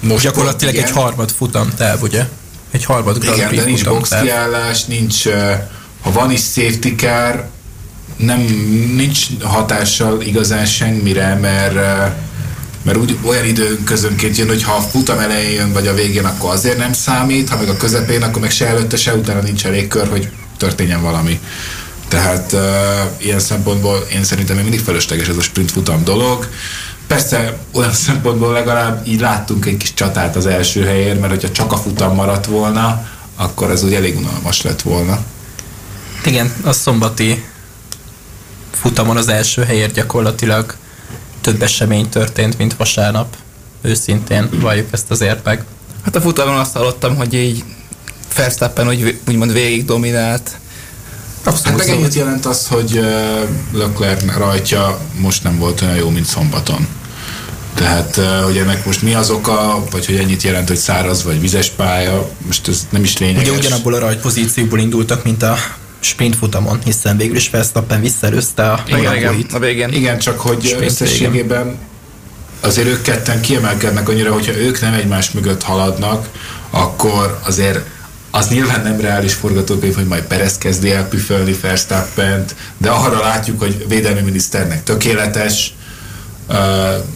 Most 0.00 0.22
Gyakorlatilag 0.24 0.74
igen, 0.74 0.86
egy 0.86 0.92
harmad 0.92 1.30
futamtáv, 1.30 2.02
ugye? 2.02 2.28
Egy 2.70 2.84
harmad 2.84 3.18
Grand 3.18 3.36
Igen, 3.36 3.54
de 3.54 3.64
nincs 3.64 3.84
boxkiállás, 3.84 4.84
nincs, 4.84 5.28
ha 6.00 6.12
van 6.12 6.30
is 6.30 6.40
safety 6.40 6.94
car, 6.96 7.48
nem, 8.16 8.40
nincs 8.94 9.26
hatással 9.42 10.20
igazán 10.20 10.66
semmire, 10.66 11.34
mert 11.34 11.74
mert 12.82 12.98
úgy 12.98 13.18
olyan 13.22 13.44
időn 13.44 13.84
közönként 13.84 14.36
jön, 14.36 14.48
hogy 14.48 14.62
ha 14.62 14.72
a 14.72 14.80
futam 14.80 15.18
elején 15.18 15.50
jön, 15.50 15.72
vagy 15.72 15.86
a 15.86 15.94
végén, 15.94 16.24
akkor 16.24 16.52
azért 16.52 16.78
nem 16.78 16.92
számít, 16.92 17.48
ha 17.48 17.56
meg 17.56 17.68
a 17.68 17.76
közepén, 17.76 18.22
akkor 18.22 18.40
meg 18.40 18.50
se 18.50 18.66
előtte, 18.66 18.96
se 18.96 19.14
utána 19.14 19.40
nincs 19.40 19.66
elég 19.66 19.88
kör, 19.88 20.08
hogy 20.08 20.30
történjen 20.56 21.02
valami. 21.02 21.40
Tehát 22.08 22.52
uh, 22.52 22.60
ilyen 23.18 23.38
szempontból 23.38 24.06
én 24.12 24.24
szerintem 24.24 24.54
még 24.54 24.64
mindig 24.64 24.84
felesleges 24.84 25.28
ez 25.28 25.36
a 25.36 25.40
sprint 25.42 25.70
futam 25.70 26.04
dolog. 26.04 26.48
Persze 27.06 27.58
olyan 27.72 27.92
szempontból 28.06 28.52
legalább 28.52 29.06
így 29.06 29.20
láttunk 29.20 29.66
egy 29.66 29.76
kis 29.76 29.94
csatát 29.94 30.36
az 30.36 30.46
első 30.46 30.84
helyért, 30.84 31.20
mert 31.20 31.32
hogyha 31.32 31.50
csak 31.50 31.72
a 31.72 31.76
futam 31.76 32.14
maradt 32.14 32.46
volna, 32.46 33.06
akkor 33.36 33.70
ez 33.70 33.82
úgy 33.82 33.94
elég 33.94 34.16
unalmas 34.16 34.62
lett 34.62 34.82
volna. 34.82 35.18
Igen, 36.24 36.52
a 36.64 36.72
szombati 36.72 37.44
futamon 38.70 39.16
az 39.16 39.28
első 39.28 39.62
helyért 39.62 39.94
gyakorlatilag 39.94 40.76
több 41.48 41.62
esemény 41.62 42.08
történt, 42.08 42.58
mint 42.58 42.76
vasárnap. 42.76 43.36
Őszintén 43.82 44.48
valljuk 44.60 44.86
ezt 44.90 45.10
azért 45.10 45.44
meg. 45.44 45.64
Hát 46.04 46.16
a 46.16 46.20
futamon 46.20 46.58
azt 46.58 46.72
hallottam, 46.72 47.16
hogy 47.16 47.34
így 47.34 47.64
Verstappen 48.36 48.88
úgy, 48.88 49.20
úgymond 49.28 49.52
végig 49.52 49.84
dominált. 49.84 50.50
Hát 51.44 51.76
meg 51.76 51.88
ennyit 51.88 52.14
jelent 52.14 52.46
az, 52.46 52.66
hogy 52.66 53.00
Leclerc 53.72 54.36
rajtja 54.36 54.98
most 55.18 55.42
nem 55.42 55.58
volt 55.58 55.80
olyan 55.80 55.94
jó, 55.94 56.10
mint 56.10 56.26
szombaton. 56.26 56.88
Tehát, 57.74 58.20
hogy 58.44 58.56
ennek 58.56 58.84
most 58.84 59.02
mi 59.02 59.14
az 59.14 59.30
oka, 59.30 59.84
vagy 59.90 60.06
hogy 60.06 60.16
ennyit 60.16 60.42
jelent, 60.42 60.68
hogy 60.68 60.76
száraz 60.76 61.24
vagy 61.24 61.40
vizes 61.40 61.70
pálya, 61.70 62.30
most 62.46 62.68
ez 62.68 62.86
nem 62.90 63.02
is 63.02 63.18
lényeges. 63.18 63.48
Ugye 63.48 63.58
ugyanabból 63.58 63.94
a 63.94 63.98
rajtpozícióból 63.98 64.78
indultak, 64.78 65.24
mint 65.24 65.42
a 65.42 65.56
sprint 66.00 66.36
futamon, 66.36 66.78
hiszen 66.84 67.16
végül 67.16 67.36
is 67.36 67.50
Verstappen 67.50 68.00
visszaelőzte 68.00 68.70
a 68.70 68.82
Igen, 68.86 69.16
igen, 69.16 69.46
a 69.52 69.58
végén. 69.58 69.92
Igen, 69.92 70.18
csak 70.18 70.40
hogy 70.40 70.64
Sprint 70.64 70.84
összességében 70.84 71.78
azért 72.60 72.88
ők 72.88 73.02
ketten 73.02 73.40
kiemelkednek 73.40 74.08
annyira, 74.08 74.32
hogyha 74.32 74.56
ők 74.56 74.80
nem 74.80 74.94
egymás 74.94 75.30
mögött 75.30 75.62
haladnak, 75.62 76.28
akkor 76.70 77.38
azért 77.44 77.80
az 78.30 78.48
nyilván 78.48 78.82
nem 78.82 79.00
reális 79.00 79.34
forgatókönyv, 79.34 79.94
hogy 79.94 80.06
majd 80.06 80.22
Perez 80.22 80.58
kezdi 80.58 80.90
el 80.92 81.08
püfölni 81.08 81.56
verstappen 81.60 82.44
de 82.76 82.90
arra 82.90 83.20
látjuk, 83.20 83.60
hogy 83.60 83.84
védelmi 83.88 84.20
miniszternek 84.20 84.82
tökéletes, 84.82 85.74
uh, 86.48 86.56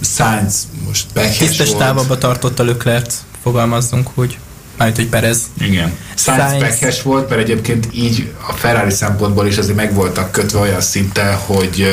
Sainz 0.00 0.68
most 0.86 1.06
Tisztes 1.38 1.66
volt. 1.66 1.78
távolba 1.78 2.18
tartotta 2.18 2.62
Löklert, 2.62 3.14
fogalmazzunk 3.42 4.10
úgy. 4.14 4.38
Mármint, 4.82 5.00
hogy 5.00 5.20
Perez. 5.20 5.40
Igen. 5.60 5.92
Sainz, 6.14 7.02
volt, 7.02 7.28
mert 7.28 7.40
egyébként 7.40 7.88
így 7.92 8.32
a 8.48 8.52
Ferrari 8.52 8.90
szempontból 8.90 9.46
is 9.46 9.56
azért 9.56 9.76
meg 9.76 9.94
voltak 9.94 10.32
kötve 10.32 10.58
olyan 10.58 10.80
szinten, 10.80 11.34
hogy 11.36 11.86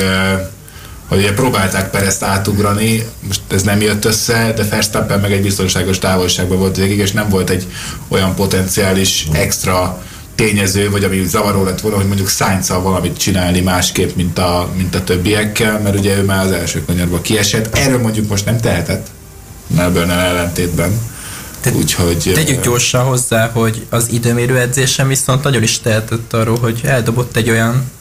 hogy 1.08 1.18
ugye 1.18 1.34
próbálták 1.34 1.90
Perezt 1.90 2.24
átugrani, 2.24 3.04
most 3.28 3.42
ez 3.52 3.62
nem 3.62 3.82
jött 3.82 4.06
össze, 4.06 4.54
de 4.56 4.64
Verstappen 4.64 5.20
meg 5.20 5.32
egy 5.32 5.42
biztonságos 5.42 6.00
távolságban 6.00 6.58
volt 6.58 6.76
végig, 6.76 6.98
és 6.98 7.12
nem 7.12 7.30
volt 7.30 7.50
egy 7.50 7.68
olyan 8.08 8.36
potenciális 8.36 9.28
extra 9.32 10.04
tényező, 10.36 10.90
vagy 10.90 11.04
ami 11.04 11.26
zavaró 11.26 11.64
lett 11.64 11.82
volna, 11.82 11.98
hogy 11.98 12.08
mondjuk 12.08 12.30
sainz 12.30 12.70
valamit 12.70 13.18
csinálni 13.18 13.60
másképp, 13.60 14.16
mint 14.16 14.40
a, 14.40 14.70
mint 14.78 14.96
a 14.96 15.04
többiekkel, 15.04 15.80
mert 15.80 16.00
ugye 16.00 16.18
ő 16.18 16.24
már 16.24 16.46
az 16.46 16.52
első 16.52 16.86
kanyarba 16.86 17.22
kiesett. 17.22 17.76
Erről 17.76 18.02
mondjuk 18.02 18.30
most 18.30 18.46
nem 18.46 18.60
tehetett, 18.60 19.08
melbourne 19.68 20.14
ellentétben. 20.14 21.18
Te- 21.62 21.72
Úgyhogy... 21.72 22.32
Tegyük 22.34 22.64
gyorsan 22.64 23.06
hozzá, 23.06 23.50
hogy 23.50 23.86
az 23.90 24.12
időmérő 24.12 24.58
edzésen 24.58 25.08
viszont 25.08 25.44
nagyon 25.44 25.64
is 25.64 25.80
tehetett 25.80 26.34
arról, 26.34 26.58
hogy 26.60 26.82
eldobott 26.84 27.36
egy 27.36 27.50
olyan 27.50 27.92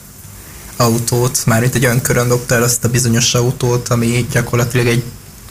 autót, 0.75 1.45
már 1.45 1.63
itt 1.63 1.75
egy 1.75 1.85
olyan 1.85 2.01
körön 2.01 2.27
dobta 2.27 2.55
el 2.55 2.63
azt 2.63 2.83
a 2.83 2.89
bizonyos 2.89 3.33
autót, 3.33 3.87
ami 3.87 4.27
gyakorlatilag 4.31 4.87
egy 4.87 5.03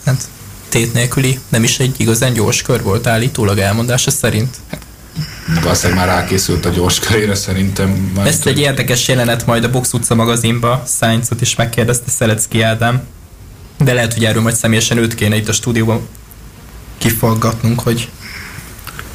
hát, 0.04 0.28
tét 0.68 0.92
nélküli, 0.92 1.38
nem 1.48 1.62
is 1.62 1.78
egy 1.78 1.94
igazán 1.96 2.32
gyors 2.32 2.62
kör 2.62 2.82
volt 2.82 3.06
állítólag 3.06 3.58
elmondása 3.58 4.10
szerint. 4.10 4.56
Valószínűleg 5.62 6.06
már 6.06 6.16
rákészült 6.16 6.64
a 6.66 6.68
gyors 6.68 6.98
körére 6.98 7.34
szerintem. 7.34 8.12
Már 8.14 8.26
Ezt 8.26 8.46
egy 8.46 8.58
érdekes 8.58 9.08
jelenet 9.08 9.46
majd 9.46 9.64
a 9.64 9.70
Box 9.70 9.92
utca 9.92 10.14
magazinba, 10.14 10.82
Sainzot 11.00 11.40
is 11.40 11.54
megkérdezte 11.54 12.10
Szelecki 12.10 12.62
Ádám, 12.62 13.02
de 13.78 13.92
lehet, 13.92 14.14
hogy 14.14 14.24
erről 14.24 14.42
majd 14.42 14.54
személyesen 14.54 14.98
őt 14.98 15.14
kéne 15.14 15.36
itt 15.36 15.48
a 15.48 15.52
stúdióban 15.52 16.08
kifaggatnunk, 16.98 17.80
hogy 17.80 18.08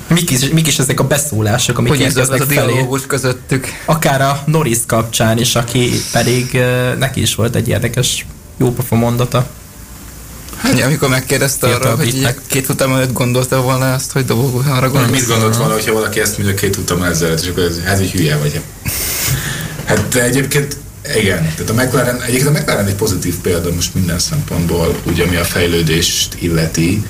mik 0.08 0.30
is, 0.30 0.50
mik 0.50 0.68
is 0.68 0.80
ezek 0.80 1.00
a 1.00 1.04
beszólások, 1.04 1.78
amik 1.78 1.92
Hogy 1.92 2.02
ez 2.02 2.18
az 2.18 2.30
érkeznek 2.30 2.42
a 2.42 2.66
dialógus 2.66 3.06
közöttük. 3.08 3.68
Akár 3.86 4.22
a 4.22 4.44
Norris 4.46 4.78
kapcsán 4.88 5.38
is, 5.38 5.56
aki 5.56 5.92
pedig 6.12 6.60
neki 6.98 7.22
is 7.22 7.36
volt 7.36 7.56
egy 7.56 7.68
érdekes 7.68 8.26
jópofa 8.58 8.96
mondata. 8.96 9.48
Hát, 10.58 10.82
amikor 10.82 11.10
megkérdezte 11.10 11.68
Fiatal 11.68 11.92
arra, 11.92 12.04
hogy 12.04 12.36
két 12.48 12.70
utam 12.70 12.94
előtt 12.94 13.14
gondolta 13.14 13.62
volna 13.62 13.94
azt, 13.94 14.12
hogy 14.12 14.26
dobogó 14.26 14.58
arra 14.68 14.90
Mit 14.90 14.92
gondolt. 14.92 15.28
gondolt 15.28 15.56
volna, 15.56 15.74
hogyha 15.74 15.94
valaki 15.94 16.20
ezt 16.20 16.38
mondja 16.38 16.56
két 16.56 16.76
utam 16.76 17.04
ezelőtt, 17.04 17.42
és 17.42 17.48
akkor 17.48 17.64
ez, 17.64 17.80
hát, 17.86 17.98
hogy 17.98 18.12
hülye 18.12 18.38
vagy. 18.38 18.62
Hát 19.86 20.08
de 20.08 20.24
egyébként 20.24 20.78
igen, 21.16 21.54
tehát 21.56 21.70
a 21.70 21.74
McLaren, 21.74 22.22
egyébként 22.22 22.56
a 22.56 22.60
McLaren 22.60 22.86
egy 22.86 22.96
pozitív 22.96 23.36
példa 23.36 23.74
most 23.74 23.94
minden 23.94 24.20
szempontból, 24.20 24.96
ugye 25.04 25.24
ami 25.24 25.36
a 25.36 25.44
fejlődést 25.44 26.36
illeti. 26.40 27.04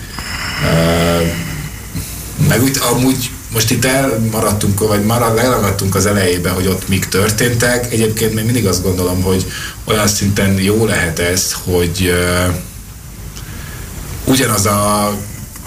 Meg 2.47 2.63
úgy 2.63 2.77
amúgy 2.91 3.31
most 3.53 3.71
itt 3.71 3.85
elmaradtunk, 3.85 4.87
vagy 4.87 5.03
marad, 5.03 5.35
leragadtunk 5.35 5.95
az 5.95 6.05
elejébe, 6.05 6.49
hogy 6.49 6.67
ott 6.67 6.87
mik 6.87 7.05
történtek. 7.05 7.91
Egyébként 7.91 8.33
még 8.33 8.45
mindig 8.45 8.67
azt 8.67 8.83
gondolom, 8.83 9.21
hogy 9.21 9.45
olyan 9.83 10.07
szinten 10.07 10.59
jó 10.59 10.85
lehet 10.85 11.19
ez, 11.19 11.55
hogy 11.63 12.11
uh, 12.47 12.55
ugyanaz 14.25 14.65
a 14.65 15.11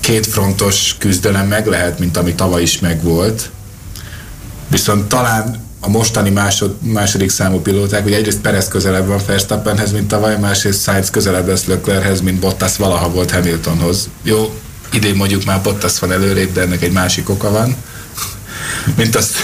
két 0.00 0.26
frontos 0.26 0.94
küzdelem 0.98 1.46
meg 1.46 1.66
lehet, 1.66 1.98
mint 1.98 2.16
ami 2.16 2.34
tavaly 2.34 2.62
is 2.62 2.78
megvolt. 2.78 3.50
Viszont 4.68 5.08
talán 5.08 5.64
a 5.80 5.88
mostani 5.88 6.30
másod, 6.30 6.76
második 6.80 7.30
számú 7.30 7.60
pilóták, 7.60 8.04
ugye 8.04 8.16
egyrészt 8.16 8.40
Perez 8.40 8.68
közelebb 8.68 9.06
van 9.06 9.20
Verstappenhez, 9.26 9.92
mint 9.92 10.08
tavaly, 10.08 10.38
másrészt 10.38 10.82
Sainz 10.82 11.10
közelebb 11.10 11.48
lesz 11.48 11.64
Leclerchez, 11.64 12.20
mint 12.20 12.40
Bottas 12.40 12.76
valaha 12.76 13.10
volt 13.10 13.30
Hamiltonhoz. 13.30 14.08
Jó, 14.22 14.54
idén 14.96 15.14
mondjuk 15.14 15.44
már 15.44 15.62
Bottas 15.62 15.98
van 15.98 16.12
előrébb, 16.12 16.52
de 16.52 16.60
ennek 16.60 16.82
egy 16.82 16.92
másik 16.92 17.28
oka 17.28 17.50
van, 17.50 17.76
mint 18.96 19.16
azt 19.16 19.36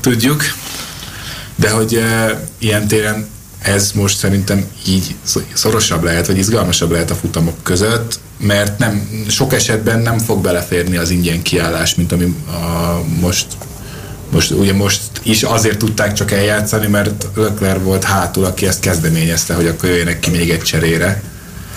tudjuk. 0.00 0.42
De 1.56 1.70
hogy 1.70 1.94
e, 1.94 2.40
ilyen 2.58 2.88
téren 2.88 3.28
ez 3.58 3.92
most 3.94 4.18
szerintem 4.18 4.66
így 4.86 5.14
szorosabb 5.52 6.02
lehet, 6.02 6.26
vagy 6.26 6.38
izgalmasabb 6.38 6.90
lehet 6.90 7.10
a 7.10 7.14
futamok 7.14 7.62
között, 7.62 8.18
mert 8.38 8.78
nem, 8.78 9.24
sok 9.28 9.52
esetben 9.52 10.00
nem 10.00 10.18
fog 10.18 10.40
beleférni 10.40 10.96
az 10.96 11.10
ingyen 11.10 11.42
kiállás, 11.42 11.94
mint 11.94 12.12
ami 12.12 12.36
a, 12.46 13.00
most 13.20 13.46
most 14.30 14.50
ugye 14.50 14.72
most 14.72 15.00
is 15.22 15.42
azért 15.42 15.78
tudták 15.78 16.12
csak 16.12 16.30
eljátszani, 16.30 16.86
mert 16.86 17.26
Leclerc 17.34 17.82
volt 17.82 18.04
hátul, 18.04 18.44
aki 18.44 18.66
ezt 18.66 18.80
kezdeményezte, 18.80 19.54
hogy 19.54 19.66
akkor 19.66 19.88
jöjjenek 19.88 20.20
ki 20.20 20.30
még 20.30 20.50
egy 20.50 20.62
cserére. 20.62 21.22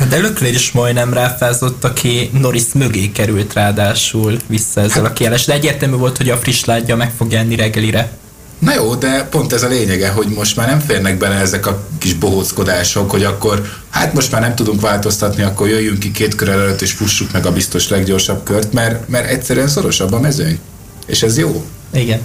De 0.07 0.21
Leclerc 0.21 0.55
is 0.55 0.71
majdnem 0.71 1.13
ráfázott, 1.13 1.83
aki 1.83 2.29
Norris 2.33 2.63
mögé 2.73 3.11
került 3.11 3.53
ráadásul 3.53 4.37
vissza 4.47 4.81
ezzel 4.81 5.05
a 5.05 5.13
kiállás. 5.13 5.45
De 5.45 5.53
egyértelmű 5.53 5.95
volt, 5.95 6.17
hogy 6.17 6.29
a 6.29 6.37
friss 6.37 6.63
ládja 6.63 6.95
meg 6.95 7.11
fog 7.17 7.33
enni 7.33 7.55
reggelire. 7.55 8.11
Na 8.59 8.73
jó, 8.73 8.95
de 8.95 9.23
pont 9.23 9.53
ez 9.53 9.63
a 9.63 9.67
lényege, 9.67 10.09
hogy 10.09 10.27
most 10.27 10.55
már 10.55 10.67
nem 10.67 10.79
férnek 10.79 11.17
bele 11.17 11.35
ezek 11.35 11.65
a 11.65 11.87
kis 11.97 12.13
bohóckodások, 12.13 13.11
hogy 13.11 13.23
akkor 13.23 13.71
hát 13.89 14.13
most 14.13 14.31
már 14.31 14.41
nem 14.41 14.55
tudunk 14.55 14.81
változtatni, 14.81 15.43
akkor 15.43 15.67
jöjjünk 15.67 15.99
ki 15.99 16.11
két 16.11 16.35
kör 16.35 16.49
előtt 16.49 16.81
és 16.81 16.91
fussuk 16.91 17.31
meg 17.31 17.45
a 17.45 17.51
biztos 17.51 17.89
leggyorsabb 17.89 18.43
kört, 18.43 18.73
mert, 18.73 19.07
mert 19.09 19.29
egyszerűen 19.29 19.67
szorosabb 19.67 20.13
a 20.13 20.19
mezőny. 20.19 20.59
És 21.05 21.21
ez 21.21 21.37
jó. 21.37 21.65
Igen. 21.93 22.19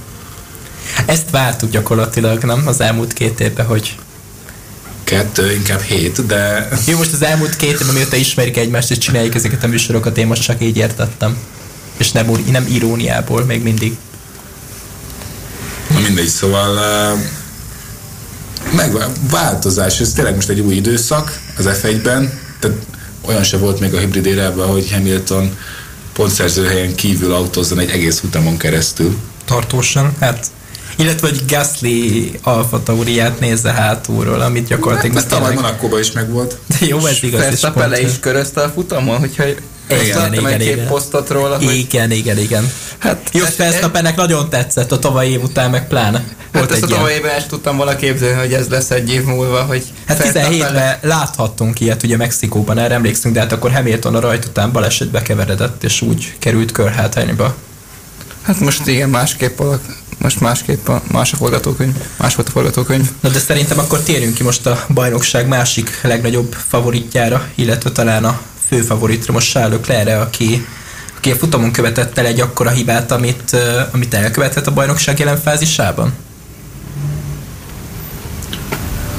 Ezt 1.07 1.31
vártuk 1.31 1.71
gyakorlatilag, 1.71 2.43
nem? 2.43 2.63
Az 2.67 2.81
elmúlt 2.81 3.13
két 3.13 3.41
évben, 3.41 3.67
hogy 3.67 3.97
Kettő, 5.05 5.53
inkább 5.53 5.81
hét, 5.81 6.27
de 6.27 6.69
jó, 6.87 6.97
most 6.97 7.13
az 7.13 7.23
elmúlt 7.23 7.57
két 7.57 7.73
évben, 7.81 7.95
mióta 7.95 8.17
ismerik 8.17 8.57
egymást, 8.57 8.91
és 8.91 8.99
csináljuk 8.99 9.35
ezeket 9.35 9.65
a 9.65 9.67
műsorokat, 9.67 10.19
én 10.19 10.27
most 10.27 10.43
csak 10.43 10.63
így 10.63 10.77
értettem. 10.77 11.37
És 11.97 12.13
nem, 12.13 12.29
úr- 12.29 12.51
nem 12.51 12.67
iróniából, 12.69 13.45
még 13.45 13.63
mindig. 13.63 13.97
Na 15.91 16.01
mindegy, 16.01 16.29
szóval 16.29 16.79
meg 18.77 18.97
változás, 19.31 20.01
ez 20.01 20.13
tényleg 20.13 20.35
most 20.35 20.49
egy 20.49 20.61
új 20.61 20.75
időszak 20.75 21.41
az 21.57 21.69
F1-ben, 21.69 22.41
tehát 22.59 22.77
olyan 23.21 23.43
se 23.43 23.57
volt 23.57 23.81
még 23.81 23.95
a 23.95 23.99
hibrid 23.99 24.27
érában, 24.27 24.69
hogy 24.69 24.93
Hamilton 24.93 25.57
pontszerzőhelyen 26.13 26.95
kívül 26.95 27.33
autózzon 27.33 27.79
egy 27.79 27.91
egész 27.91 28.23
utamon 28.23 28.57
keresztül. 28.57 29.17
Tartósan, 29.45 30.15
hát 30.21 30.47
illetve 30.97 31.29
hogy 31.29 31.41
Gasly 31.49 32.31
Alfa 32.43 32.83
Tauriát 32.83 33.41
nézze 33.41 33.73
hátulról, 33.73 34.41
amit 34.41 34.67
gyakorlatilag... 34.69 35.17
Hát, 35.17 35.25
ez 35.25 35.31
tavaly 35.31 35.55
Monakóban 35.55 36.01
is 36.01 36.13
megvolt. 36.13 36.59
De 36.67 36.87
jó, 36.87 37.07
ez 37.07 37.23
igaz. 37.23 37.41
és 37.41 37.47
Verstappen 37.47 37.89
le 37.89 37.97
pont- 37.97 38.09
is 38.11 38.19
körözte 38.21 38.61
a 38.63 38.69
futamon, 38.69 39.19
hogyha 39.19 39.45
Igen, 39.89 40.19
láttam 40.19 40.33
igen, 40.33 40.61
egy 40.61 40.67
igen. 40.67 40.87
posztot 40.87 41.29
róla, 41.29 41.57
hogy 41.57 41.75
Igen, 41.75 42.11
igen, 42.11 42.39
igen. 42.39 42.73
hát, 42.99 43.31
Jó, 43.33 43.45
ezt- 43.45 43.57
Verstappennek 43.57 44.17
nagyon 44.17 44.49
tetszett 44.49 44.93
a 44.93 44.99
tavalyi 44.99 45.31
év 45.31 45.43
után, 45.43 45.71
meg 45.71 45.89
pláne. 45.89 46.19
Hát 46.53 46.63
Volt 46.63 46.73
ezt 46.73 46.83
a 46.83 46.87
tavalyi 46.87 47.15
évben 47.15 47.31
el 47.31 47.47
tudtam 47.47 47.77
volna 47.77 47.97
képzelni, 47.97 48.39
hogy 48.41 48.53
ez 48.53 48.69
lesz 48.69 48.91
egy 48.91 49.11
év 49.13 49.25
múlva, 49.25 49.63
hogy 49.63 49.85
Hát 50.07 50.19
Verstappen 50.19 50.53
17-ben 50.53 50.99
láthattunk 51.03 51.81
ilyet 51.81 52.03
ugye 52.03 52.17
Mexikóban, 52.17 52.79
erre 52.79 52.95
emlékszünk, 52.95 53.35
de 53.35 53.41
hát 53.41 53.53
akkor 53.53 53.73
Hamilton 53.73 54.15
a 54.15 54.21
rajt 54.21 54.45
után 54.45 54.73
balesetbe 54.73 55.23
keveredett, 55.23 55.85
és 55.85 56.01
úgy 56.03 56.35
került 56.39 56.73
körhátrányba. 56.73 57.55
Hát 58.43 58.61
most 58.61 58.87
igen, 58.87 59.09
másképp 59.09 59.59
alak, 59.61 59.81
most 60.19 60.41
másképp 60.41 60.89
a, 60.89 61.03
más 61.11 61.33
a 61.33 61.37
forgatókönyv, 61.37 61.95
más 62.17 62.35
volt 62.35 62.49
a 62.49 62.51
forgatókönyv. 62.51 63.11
Na 63.21 63.29
de 63.29 63.39
szerintem 63.39 63.79
akkor 63.79 64.01
térjünk 64.01 64.35
ki 64.35 64.43
most 64.43 64.67
a 64.67 64.85
bajnokság 64.89 65.49
másik 65.49 66.01
legnagyobb 66.03 66.57
favoritjára, 66.69 67.49
illetve 67.55 67.91
talán 67.91 68.25
a 68.25 68.41
fő 68.69 68.81
favoritra, 68.81 69.33
most 69.33 69.51
Charles 69.51 69.79
Leclerc, 69.79 70.21
aki, 70.21 70.67
aki 71.17 71.31
a 71.31 71.37
futamon 71.37 71.73
követett 71.73 72.19
el 72.19 72.27
egy 72.27 72.41
akkora 72.41 72.71
hibát, 72.71 73.11
amit, 73.11 73.57
amit 73.93 74.15
elkövetett 74.15 74.67
a 74.67 74.73
bajnokság 74.73 75.19
jelen 75.19 75.41
fázisában. 75.41 76.13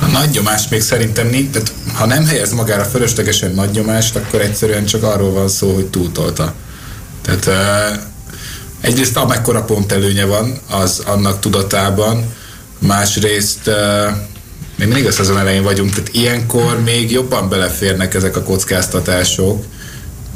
A 0.01 0.05
nagy 0.05 0.29
nyomás 0.29 0.67
még 0.67 0.81
szerintem 0.81 1.27
nincs, 1.27 1.51
tehát 1.51 1.73
ha 1.93 2.05
nem 2.05 2.25
helyez 2.25 2.53
magára 2.53 2.83
fölöslegesen 2.83 3.51
nagy 3.51 3.71
nyomást, 3.71 4.15
akkor 4.15 4.41
egyszerűen 4.41 4.85
csak 4.85 5.03
arról 5.03 5.31
van 5.31 5.47
szó, 5.47 5.73
hogy 5.73 5.85
túltolta. 5.85 6.53
Tehát 7.21 7.45
uh, 7.45 7.99
egyrészt 8.85 9.17
amekkora 9.17 9.63
pont 9.63 9.91
előnye 9.91 10.25
van, 10.25 10.59
az 10.69 11.01
annak 11.05 11.39
tudatában, 11.39 12.33
másrészt 12.79 13.69
még 14.75 14.87
mindig 14.87 15.05
az 15.05 15.19
azon 15.19 15.37
elején 15.37 15.63
vagyunk, 15.63 15.89
tehát 15.89 16.09
ilyenkor 16.11 16.79
még 16.83 17.11
jobban 17.11 17.49
beleférnek 17.49 18.13
ezek 18.13 18.35
a 18.35 18.43
kockáztatások, 18.43 19.63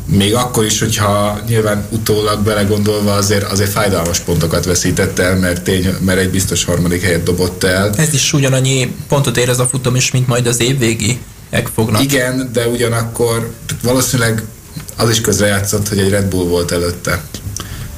még 0.06 0.36
akkor 0.36 0.66
is, 0.66 0.80
hogyha 0.80 1.40
nyilván 1.48 1.86
utólag 1.90 2.40
belegondolva 2.44 3.14
azért, 3.14 3.52
azért 3.52 3.70
fájdalmas 3.70 4.20
pontokat 4.20 4.66
veszített 4.66 5.20
el, 5.20 5.36
mert, 5.36 5.62
tény, 5.62 5.96
mert 6.06 6.20
egy 6.20 6.30
biztos 6.30 6.64
harmadik 6.64 7.02
helyet 7.02 7.24
dobott 7.24 7.64
el. 7.64 7.94
Ez 7.98 8.14
is 8.14 8.34
ugyanannyi 8.34 8.96
pontot 9.08 9.38
ér 9.38 9.50
ez 9.50 9.60
a 9.60 9.68
futam 9.68 9.96
is, 9.96 10.12
mint 10.12 10.28
majd 10.28 10.48
az 10.48 10.62
évvégiek 10.62 11.70
fognak. 11.74 12.04
Igen, 12.04 12.50
de 12.54 12.68
ugyanakkor 12.68 13.54
valószínűleg 13.84 14.44
az 14.98 15.10
is 15.10 15.22
közrejátszott, 15.22 15.88
hogy 15.90 16.00
egy 16.00 16.10
Red 16.10 16.26
Bull 16.26 16.46
volt 16.46 16.72
előtte. 16.72 17.24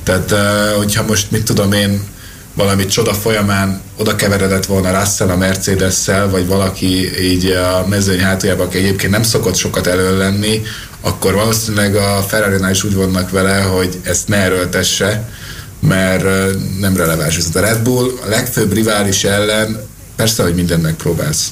Tehát, 0.04 0.32
eh, 0.32 0.74
hogyha 0.76 1.04
most, 1.04 1.32
mit 1.32 1.44
tudom 1.44 1.72
én, 1.72 2.02
valami 2.54 2.86
csoda 2.86 3.14
folyamán 3.14 3.82
oda 3.98 4.16
keveredett 4.16 4.66
volna 4.66 5.00
Russell 5.00 5.30
a 5.30 5.38
Mercedes-szel, 5.38 6.30
vagy 6.30 6.48
valaki 6.48 7.22
így 7.22 7.46
a 7.46 7.86
mezőny 7.90 8.20
hátuljában, 8.20 8.66
aki 8.66 8.78
egyébként 8.78 9.12
nem 9.12 9.24
szokott 9.24 9.56
sokat 9.56 9.88
elő 9.88 10.18
lenni, 10.18 10.62
akkor 11.02 11.34
valószínűleg 11.34 11.96
a 11.96 12.26
ferrari 12.28 12.72
is 12.72 12.84
úgy 12.84 12.96
vannak 12.96 13.30
vele, 13.30 13.62
hogy 13.62 14.00
ezt 14.04 14.28
ne 14.28 14.38
erőltesse, 14.38 15.30
mert 15.80 16.24
nem 16.80 16.98
releváns. 16.98 17.36
Viszont 17.36 17.56
a 17.56 17.60
Red 17.60 17.80
Bull 17.80 18.12
a 18.26 18.30
legfőbb 18.30 18.74
rivális 18.74 19.24
ellen 19.24 19.90
persze, 20.16 20.44
hogy 20.44 20.56
mindent 20.56 20.82
megpróbálsz. 20.82 21.48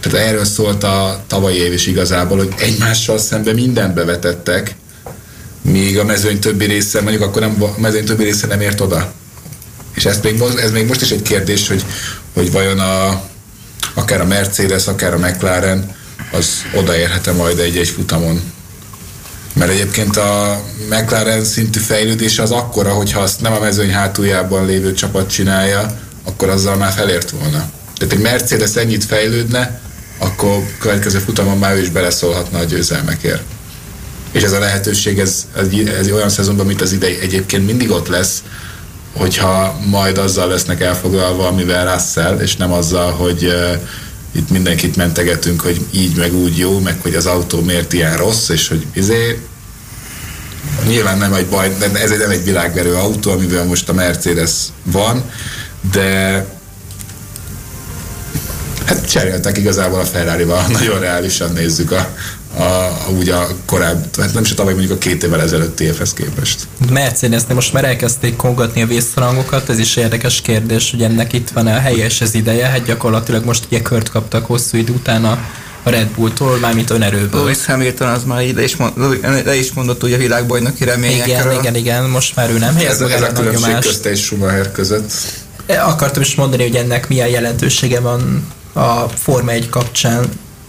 Tehát 0.00 0.28
erről 0.28 0.44
szólt 0.44 0.84
a 0.84 1.22
tavalyi 1.26 1.56
év 1.56 1.72
is 1.72 1.86
igazából, 1.86 2.38
hogy 2.38 2.54
egymással 2.58 3.18
szemben 3.18 3.54
mindent 3.54 3.94
bevetettek, 3.94 4.76
míg 5.70 5.98
a 5.98 6.04
mezőny 6.04 6.38
többi 6.38 6.64
része, 6.64 7.00
mondjuk 7.00 7.22
akkor 7.22 7.42
nem, 7.42 7.62
a 7.62 7.80
mezőny 7.80 8.04
többi 8.04 8.24
része 8.24 8.46
nem 8.46 8.60
ért 8.60 8.80
oda. 8.80 9.12
És 9.94 10.04
ez 10.04 10.20
még, 10.22 10.42
ez 10.56 10.70
még 10.70 10.86
most 10.86 11.00
is 11.00 11.10
egy 11.10 11.22
kérdés, 11.22 11.68
hogy, 11.68 11.84
hogy 12.34 12.52
vajon 12.52 12.78
a, 12.78 13.22
akár 13.94 14.20
a 14.20 14.26
Mercedes, 14.26 14.86
akár 14.86 15.14
a 15.14 15.18
McLaren, 15.18 15.94
az 16.32 16.64
odaérhet-e 16.74 17.32
majd 17.32 17.58
egy-egy 17.58 17.88
futamon. 17.88 18.40
Mert 19.52 19.70
egyébként 19.70 20.16
a 20.16 20.60
McLaren 20.90 21.44
szintű 21.44 21.80
fejlődése 21.80 22.42
az 22.42 22.50
akkora, 22.50 22.92
hogyha 22.92 23.20
azt 23.20 23.40
nem 23.40 23.52
a 23.52 23.58
mezőny 23.58 23.92
hátuljában 23.92 24.66
lévő 24.66 24.92
csapat 24.92 25.30
csinálja, 25.30 25.98
akkor 26.24 26.48
azzal 26.48 26.76
már 26.76 26.92
felért 26.92 27.30
volna. 27.30 27.70
Tehát 27.96 28.14
egy 28.14 28.20
Mercedes 28.20 28.74
ennyit 28.74 29.04
fejlődne, 29.04 29.80
akkor 30.18 30.62
következő 30.78 31.18
futamon 31.18 31.58
már 31.58 31.76
ő 31.76 31.80
is 31.80 31.88
beleszólhatna 31.88 32.58
a 32.58 32.64
győzelmekért. 32.64 33.42
És 34.36 34.42
ez 34.42 34.52
a 34.52 34.58
lehetőség, 34.58 35.18
ez, 35.18 35.46
ez, 35.98 36.10
olyan 36.10 36.28
szezonban, 36.28 36.66
mint 36.66 36.80
az 36.80 36.92
idei 36.92 37.18
egyébként 37.20 37.66
mindig 37.66 37.90
ott 37.90 38.08
lesz, 38.08 38.42
hogyha 39.12 39.78
majd 39.86 40.18
azzal 40.18 40.48
lesznek 40.48 40.80
elfoglalva, 40.80 41.46
amivel 41.46 41.92
Russell, 41.92 42.38
és 42.38 42.56
nem 42.56 42.72
azzal, 42.72 43.12
hogy 43.12 43.44
uh, 43.44 43.72
itt 44.32 44.50
mindenkit 44.50 44.96
mentegetünk, 44.96 45.60
hogy 45.60 45.80
így 45.90 46.16
meg 46.16 46.34
úgy 46.34 46.58
jó, 46.58 46.78
meg 46.78 46.96
hogy 47.02 47.14
az 47.14 47.26
autó 47.26 47.60
miért 47.60 47.92
ilyen 47.92 48.16
rossz, 48.16 48.48
és 48.48 48.68
hogy 48.68 48.86
izé, 48.92 49.40
nyilván 50.86 51.18
nem 51.18 51.32
egy 51.32 51.46
baj, 51.46 51.76
de 51.78 52.00
ez 52.00 52.10
nem 52.10 52.30
egy 52.30 52.44
világverő 52.44 52.94
autó, 52.94 53.30
amivel 53.30 53.64
most 53.64 53.88
a 53.88 53.92
Mercedes 53.92 54.52
van, 54.82 55.30
de 55.92 56.44
Hát 58.86 59.10
cseréltek 59.10 59.58
igazából 59.58 60.00
a 60.00 60.04
Ferrari-val, 60.04 60.66
nagyon 60.80 61.00
reálisan 61.00 61.52
nézzük 61.52 61.90
a, 61.90 62.14
a, 62.56 62.62
a, 62.62 63.10
úgy 63.18 63.28
a 63.28 63.48
korábbi, 63.64 64.06
hát 64.18 64.34
nem 64.34 64.42
is 64.42 64.50
a 64.50 64.54
tavaly 64.54 64.72
mondjuk 64.72 64.94
a 64.94 64.98
két 64.98 65.24
évvel 65.24 65.42
ezelőtt 65.42 65.80
évhez 65.80 66.12
képest. 66.12 66.66
Mercedesnél 66.92 67.54
most 67.54 67.72
már 67.72 67.84
elkezdték 67.84 68.36
kongatni 68.36 68.82
a 68.82 68.86
vészszarangokat, 68.86 69.68
ez 69.68 69.78
is 69.78 69.96
érdekes 69.96 70.40
kérdés, 70.40 70.90
hogy 70.90 71.02
ennek 71.02 71.32
itt 71.32 71.50
van 71.50 71.66
a 71.66 71.78
helyes 71.78 72.20
az 72.20 72.34
ideje, 72.34 72.66
hát 72.66 72.84
gyakorlatilag 72.84 73.44
most 73.44 73.64
ugye 73.66 73.82
kört 73.82 74.08
kaptak 74.08 74.46
hosszú 74.46 74.76
idő 74.76 74.92
után 74.92 75.24
a, 75.24 75.38
a 75.82 75.90
Red 75.90 76.08
Bull-tól, 76.08 76.58
mármint 76.58 76.90
önerőből. 76.90 77.40
Lewis 77.40 77.66
Hamilton 77.66 78.08
az 78.08 78.24
már 78.24 78.42
ide 78.42 78.62
is, 78.62 78.76
mond, 78.76 78.92
le 79.44 79.56
is 79.56 79.72
mondott 79.72 80.02
ugye 80.02 80.14
a 80.14 80.18
világbajnoki 80.18 80.84
reményekről. 80.84 81.52
Igen, 81.52 81.60
igen, 81.60 81.74
igen, 81.74 82.04
most 82.04 82.36
már 82.36 82.50
ő 82.50 82.58
nem 82.58 82.74
helyez 82.74 83.00
ez, 83.00 83.10
ez 83.10 83.22
a 83.22 83.32
különbség 83.32 83.78
közte 83.78 84.10
és 84.10 84.20
Schumacher 84.20 84.72
között. 84.72 85.12
Akartam 85.66 86.22
is 86.22 86.34
mondani, 86.34 86.62
hogy 86.62 86.76
ennek 86.76 87.08
milyen 87.08 87.28
jelentősége 87.28 88.00
van 88.00 88.46
a 88.72 89.08
Forma 89.08 89.50
1 89.50 89.68
kapcsán, 89.68 90.28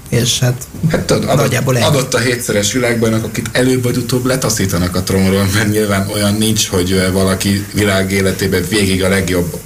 és 0.09 0.39
hát, 0.39 0.67
hát 0.89 1.05
tudod, 1.05 1.23
adott, 1.23 1.35
nagyjából 1.35 1.75
adott 1.75 2.13
a 2.13 2.19
hétszeres 2.19 2.73
világbajnok, 2.73 3.23
akit 3.23 3.49
előbb 3.51 3.83
vagy 3.83 3.97
utóbb 3.97 4.25
letaszítanak 4.25 4.95
a 4.95 5.03
trónról, 5.03 5.47
mert 5.53 5.71
nyilván 5.71 6.09
olyan 6.13 6.33
nincs, 6.33 6.67
hogy 6.67 7.11
valaki 7.11 7.65
világ 7.73 8.11
életében 8.11 8.63
végig 8.69 9.03
a 9.03 9.09
legjobb 9.09 9.59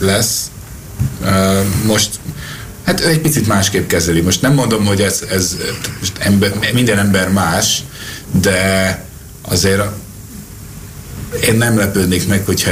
lesz. 0.00 0.50
Most 1.86 2.08
Hát 2.84 3.00
ő 3.00 3.08
egy 3.08 3.20
picit 3.20 3.46
másképp 3.46 3.88
kezeli. 3.88 4.20
Most 4.20 4.42
nem 4.42 4.54
mondom, 4.54 4.86
hogy 4.86 5.00
ez, 5.00 5.22
ez 5.30 5.56
most 5.98 6.12
ember, 6.18 6.52
minden 6.72 6.98
ember 6.98 7.28
más, 7.28 7.82
de 8.40 9.04
azért 9.42 9.82
én 11.46 11.54
nem 11.54 11.78
lepődnék 11.78 12.28
meg, 12.28 12.44
hogyha 12.44 12.70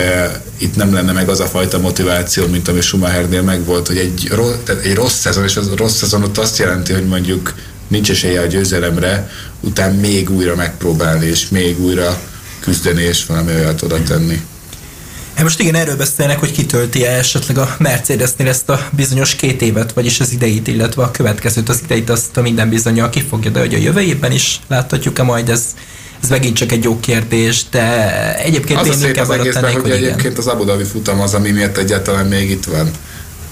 itt 0.58 0.76
nem 0.76 0.92
lenne 0.92 1.12
meg 1.12 1.28
az 1.28 1.40
a 1.40 1.46
fajta 1.46 1.78
motiváció, 1.78 2.46
mint 2.46 2.68
ami 2.68 2.80
Schumachernél 2.80 3.42
megvolt, 3.42 3.86
hogy 3.86 3.96
egy, 3.96 4.28
rossz, 4.30 4.68
egy 4.82 4.94
rossz 4.94 5.18
szezon, 5.18 5.44
és 5.44 5.56
az 5.56 5.70
rossz 5.76 5.96
szezon 5.96 6.22
ott 6.22 6.38
azt 6.38 6.58
jelenti, 6.58 6.92
hogy 6.92 7.06
mondjuk 7.06 7.54
nincs 7.88 8.10
esélye 8.10 8.40
a 8.40 8.46
győzelemre, 8.46 9.30
után 9.60 9.94
még 9.94 10.30
újra 10.30 10.54
megpróbálni, 10.54 11.26
és 11.26 11.48
még 11.48 11.80
újra 11.80 12.20
küzdeni, 12.60 13.02
és 13.02 13.26
valami 13.26 13.52
olyat 13.52 13.82
oda 13.82 14.02
tenni. 14.02 14.42
Hát 15.34 15.46
most 15.46 15.60
igen, 15.60 15.74
erről 15.74 15.96
beszélnek, 15.96 16.38
hogy 16.38 16.52
kitölti 16.52 17.04
-e 17.04 17.18
esetleg 17.18 17.58
a 17.58 17.76
Mercedesnél 17.78 18.48
ezt 18.48 18.68
a 18.68 18.88
bizonyos 18.92 19.34
két 19.34 19.62
évet, 19.62 19.92
vagyis 19.92 20.20
az 20.20 20.32
ideit, 20.32 20.66
illetve 20.66 21.02
a 21.02 21.10
következőt, 21.10 21.68
az 21.68 21.80
ideit 21.84 22.10
azt 22.10 22.36
a 22.36 22.40
minden 22.40 22.68
bizonyal 22.68 23.10
kifogja, 23.10 23.50
de 23.50 23.58
hogy 23.60 23.74
a 23.74 23.78
jövő 23.78 24.00
évben 24.00 24.32
is 24.32 24.60
láthatjuk-e 24.68 25.22
majd 25.22 25.48
ez 25.48 25.64
ez 26.22 26.28
megint 26.28 26.56
csak 26.56 26.72
egy 26.72 26.84
jó 26.84 27.00
kérdés, 27.00 27.64
de 27.70 28.36
egyébként 28.38 28.80
az 28.80 28.86
én 28.86 28.92
a 28.92 28.96
szép 28.96 29.16
az 29.18 29.30
egészben, 29.30 29.72
hogy, 29.72 29.82
hogy 29.82 29.90
egyébként 29.90 30.38
az 30.38 30.46
Abu 30.46 30.64
Dhabi 30.64 30.84
futam 30.84 31.20
az, 31.20 31.34
ami 31.34 31.50
miatt 31.50 31.76
egyáltalán 31.76 32.26
még 32.26 32.50
itt 32.50 32.64
van. 32.64 32.90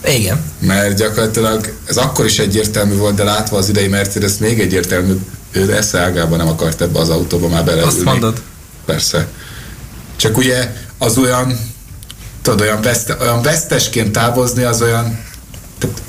Igen. 0.04 0.44
Mert 0.58 0.96
gyakorlatilag 0.96 1.72
ez 1.84 1.96
akkor 1.96 2.24
is 2.24 2.38
egyértelmű 2.38 2.94
volt, 2.94 3.14
de 3.14 3.24
látva 3.24 3.56
az 3.56 3.68
idei 3.68 3.88
Mercedes 3.88 4.32
még 4.38 4.60
egyértelmű, 4.60 5.14
ő 5.52 5.76
esze 5.76 5.98
ágában 5.98 6.38
nem 6.38 6.48
akart 6.48 6.80
ebbe 6.80 6.98
az 6.98 7.08
autóba 7.08 7.48
már 7.48 7.64
beleülni. 7.64 7.88
Azt 7.88 8.04
mondod? 8.04 8.42
Persze. 8.84 9.26
Csak 10.16 10.36
ugye 10.36 10.72
az 10.98 11.18
olyan, 11.18 11.58
tudod, 12.42 12.60
olyan, 12.60 12.82
veszte, 12.82 13.16
olyan 13.20 13.42
vesztesként 13.42 14.12
távozni, 14.12 14.62
az 14.62 14.82
olyan, 14.82 15.24
tehát, 15.78 16.02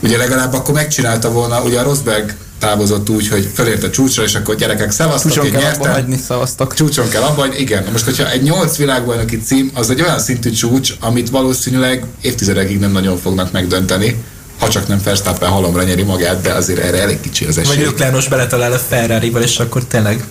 ugye 0.00 0.16
legalább 0.16 0.52
akkor 0.52 0.74
megcsinálta 0.74 1.30
volna, 1.30 1.62
ugye 1.62 1.80
a 1.80 1.82
Rosberg 1.82 2.34
távozott 2.62 3.10
úgy, 3.10 3.28
hogy 3.28 3.48
felért 3.54 3.82
a 3.82 3.90
csúcsra, 3.90 4.22
és 4.22 4.34
akkor 4.34 4.54
gyerekek 4.54 4.90
szevasztok, 4.90 5.32
Csúcson 5.32 5.46
én 5.46 5.60
kell 5.60 5.72
abba 5.72 5.88
hagyni, 5.88 6.16
szavaztak. 6.16 6.74
Csúcson 6.74 7.08
kell 7.08 7.22
abba 7.22 7.40
hagyni, 7.40 7.56
igen. 7.56 7.84
Most, 7.92 8.04
hogyha 8.04 8.30
egy 8.30 8.42
nyolc 8.42 8.76
világbajnoki 8.76 9.40
cím, 9.40 9.70
az 9.74 9.90
egy 9.90 10.00
olyan 10.00 10.18
szintű 10.18 10.50
csúcs, 10.50 10.94
amit 11.00 11.30
valószínűleg 11.30 12.04
évtizedekig 12.20 12.78
nem 12.78 12.92
nagyon 12.92 13.16
fognak 13.18 13.52
megdönteni, 13.52 14.24
ha 14.58 14.68
csak 14.68 14.88
nem 14.88 15.00
Verstappen 15.04 15.50
halomra 15.50 15.82
nyeri 15.82 16.02
magát, 16.02 16.40
de 16.40 16.52
azért 16.52 16.78
erre 16.78 17.00
elég 17.00 17.20
kicsi 17.20 17.44
az 17.44 17.58
esély. 17.58 17.76
Vagy 17.76 17.86
Luklános 17.86 18.28
beletalál 18.28 18.72
a 18.72 18.78
ferrari 18.78 19.32
és 19.40 19.58
akkor 19.58 19.84
tényleg 19.84 20.24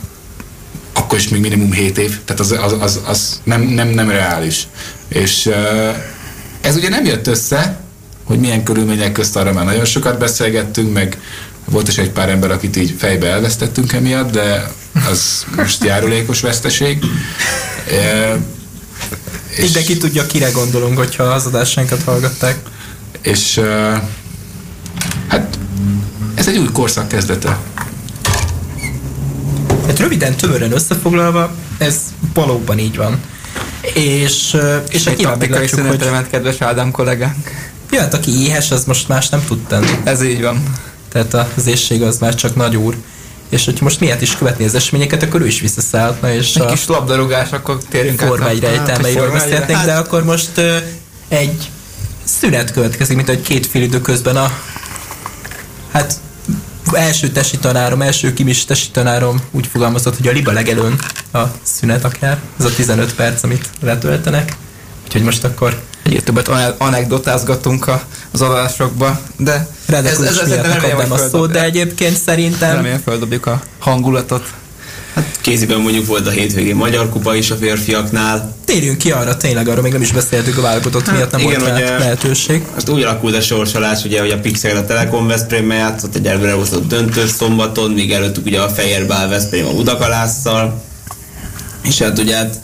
akkor 0.93 1.17
is 1.17 1.29
még 1.29 1.41
minimum 1.41 1.71
7 1.71 1.97
év, 1.97 2.19
tehát 2.25 2.41
az, 2.41 2.51
az, 2.51 2.75
az, 2.79 2.99
az 3.05 3.41
nem, 3.43 3.61
nem, 3.61 3.87
nem 3.87 4.09
reális. 4.09 4.67
És 5.07 5.49
ez 6.61 6.75
ugye 6.75 6.89
nem 6.89 7.05
jött 7.05 7.27
össze, 7.27 7.79
hogy 8.23 8.39
milyen 8.39 8.63
körülmények 8.63 9.11
közt 9.11 9.35
arra 9.35 9.53
már 9.53 9.65
nagyon 9.65 9.85
sokat 9.85 10.17
beszélgettünk, 10.17 10.93
meg 10.93 11.17
volt 11.71 11.87
is 11.87 11.97
egy 11.97 12.09
pár 12.09 12.29
ember, 12.29 12.51
akit 12.51 12.75
így 12.75 12.95
fejbe 12.97 13.27
elvesztettünk 13.27 13.93
emiatt, 13.93 14.31
de 14.31 14.71
az 15.09 15.45
most 15.55 15.83
járulékos 15.83 16.41
veszteség. 16.41 17.03
E, 17.91 18.37
és 19.49 19.63
Mindenki 19.63 19.97
tudja, 19.97 20.25
kire 20.25 20.51
gondolunk, 20.51 20.97
hogyha 20.97 21.23
az 21.23 21.45
adásainkat 21.45 22.03
hallgatták. 22.03 22.59
És 23.21 23.57
e, 23.57 24.03
hát 25.27 25.57
ez 26.35 26.47
egy 26.47 26.57
új 26.57 26.69
korszak 26.73 27.07
kezdete. 27.07 27.57
Hát 29.87 29.99
röviden, 29.99 30.35
tömören 30.35 30.71
összefoglalva, 30.71 31.55
ez 31.77 31.95
valóban 32.33 32.79
így 32.79 32.97
van. 32.97 33.19
És, 33.93 34.57
és 34.89 35.05
egy 35.05 35.15
taktikai 35.15 35.67
szünetre 35.67 36.03
hogy... 36.03 36.13
ment, 36.13 36.29
kedves 36.29 36.61
Ádám 36.61 36.91
kollégánk. 36.91 37.49
Ja, 37.91 37.99
hát 37.99 38.13
aki 38.13 38.41
éhes, 38.43 38.71
az 38.71 38.85
most 38.85 39.07
más 39.07 39.29
nem 39.29 39.43
tud 39.45 39.59
tenni. 39.67 39.99
Ez 40.03 40.23
így 40.23 40.41
van 40.41 40.63
tehát 41.11 41.51
az 41.55 41.67
ésség 41.67 42.03
az 42.03 42.17
már 42.17 42.35
csak 42.35 42.55
nagy 42.55 42.75
úr. 42.75 42.95
És 43.49 43.65
hogyha 43.65 43.83
most 43.83 43.99
miért 43.99 44.21
is 44.21 44.37
követni 44.37 44.65
az 44.65 44.75
eseményeket, 44.75 45.23
akkor 45.23 45.41
ő 45.41 45.47
is 45.47 45.59
visszaszállhatna, 45.59 46.33
és 46.33 46.55
egy 46.55 46.61
a 46.61 46.65
kis 46.65 46.87
labdarúgás, 46.87 47.51
akkor 47.51 47.77
térjünk 47.89 48.19
Forma 48.19 48.49
egy 48.49 48.59
rejtelmeiről 48.59 49.31
beszélhetnénk, 49.31 49.79
hát... 49.79 49.87
de 49.87 49.93
akkor 49.93 50.23
most 50.23 50.49
uh, 50.57 50.77
egy 51.27 51.69
szünet 52.23 52.71
következik, 52.71 53.15
mint 53.15 53.29
egy 53.29 53.41
két 53.41 53.67
fél 53.67 53.81
idő 53.81 54.01
közben 54.01 54.35
a 54.35 54.51
hát 55.91 56.19
első 56.91 57.29
tesi 57.29 57.57
tanárom, 57.57 58.01
első 58.01 58.33
kimis 58.33 58.65
tesi 58.65 58.89
tanárom 58.91 59.41
úgy 59.51 59.67
fogalmazott, 59.67 60.17
hogy 60.17 60.27
a 60.27 60.31
liba 60.31 60.51
legelőn 60.51 60.99
a 61.33 61.41
szünet 61.61 62.03
akár, 62.03 62.39
ez 62.59 62.65
a 62.65 62.73
15 62.75 63.15
perc, 63.15 63.43
amit 63.43 63.69
letöltenek. 63.81 64.55
Úgyhogy 65.03 65.23
most 65.23 65.43
akkor 65.43 65.81
Egyre 66.03 66.21
többet 66.21 66.47
anekdotázgatunk 66.77 67.87
az 68.31 68.41
adásokba, 68.41 69.19
de 69.37 69.67
ez, 69.85 70.03
ez, 70.03 70.37
ez 70.37 70.49
miatt 70.49 70.97
nem 70.97 71.11
a 71.11 71.17
szót, 71.17 71.51
de 71.51 71.63
egyébként 71.63 72.17
szerintem... 72.17 72.75
Remélem 72.75 73.01
földobjuk 73.05 73.45
a 73.45 73.61
hangulatot. 73.79 74.43
Hát 75.13 75.37
kéziben 75.41 75.79
mondjuk 75.79 76.05
volt 76.05 76.27
a 76.27 76.29
hétvégén 76.29 76.75
Magyar 76.75 77.09
Kupa 77.09 77.35
is 77.35 77.51
a 77.51 77.55
férfiaknál. 77.55 78.55
Térjünk 78.65 78.97
ki 78.97 79.11
arra, 79.11 79.37
tényleg 79.37 79.67
arra 79.67 79.81
még 79.81 79.91
nem 79.91 80.01
is 80.01 80.11
beszéltük 80.11 80.57
a 80.57 80.61
válogatott 80.61 81.05
hát, 81.05 81.15
miatt, 81.15 81.31
nem 81.31 81.39
igen, 81.39 81.59
volt 81.59 81.73
ugye, 81.73 81.97
lehetőség. 81.97 82.63
Azt 82.75 82.89
úgy 82.89 83.01
alakult 83.01 83.35
a 83.35 83.41
sorsolás, 83.41 84.03
ugye, 84.03 84.19
hogy 84.19 84.31
a 84.31 84.39
Pixel 84.39 84.77
a 84.77 84.85
Telekom 84.85 85.27
Veszprémmel 85.27 85.77
játszott, 85.77 86.15
egy 86.15 86.27
előre 86.27 86.51
hozott 86.51 86.87
döntős 86.87 87.29
szombaton, 87.29 87.91
míg 87.91 88.11
előttük 88.11 88.45
ugye 88.45 88.59
a 88.59 88.69
Fehérbál 88.69 89.27
Veszprém 89.29 89.65
a 89.65 89.71
Udakalásszal. 89.71 90.83
És 91.83 92.01
hát 92.01 92.19
ugye 92.19 92.35
hát 92.35 92.59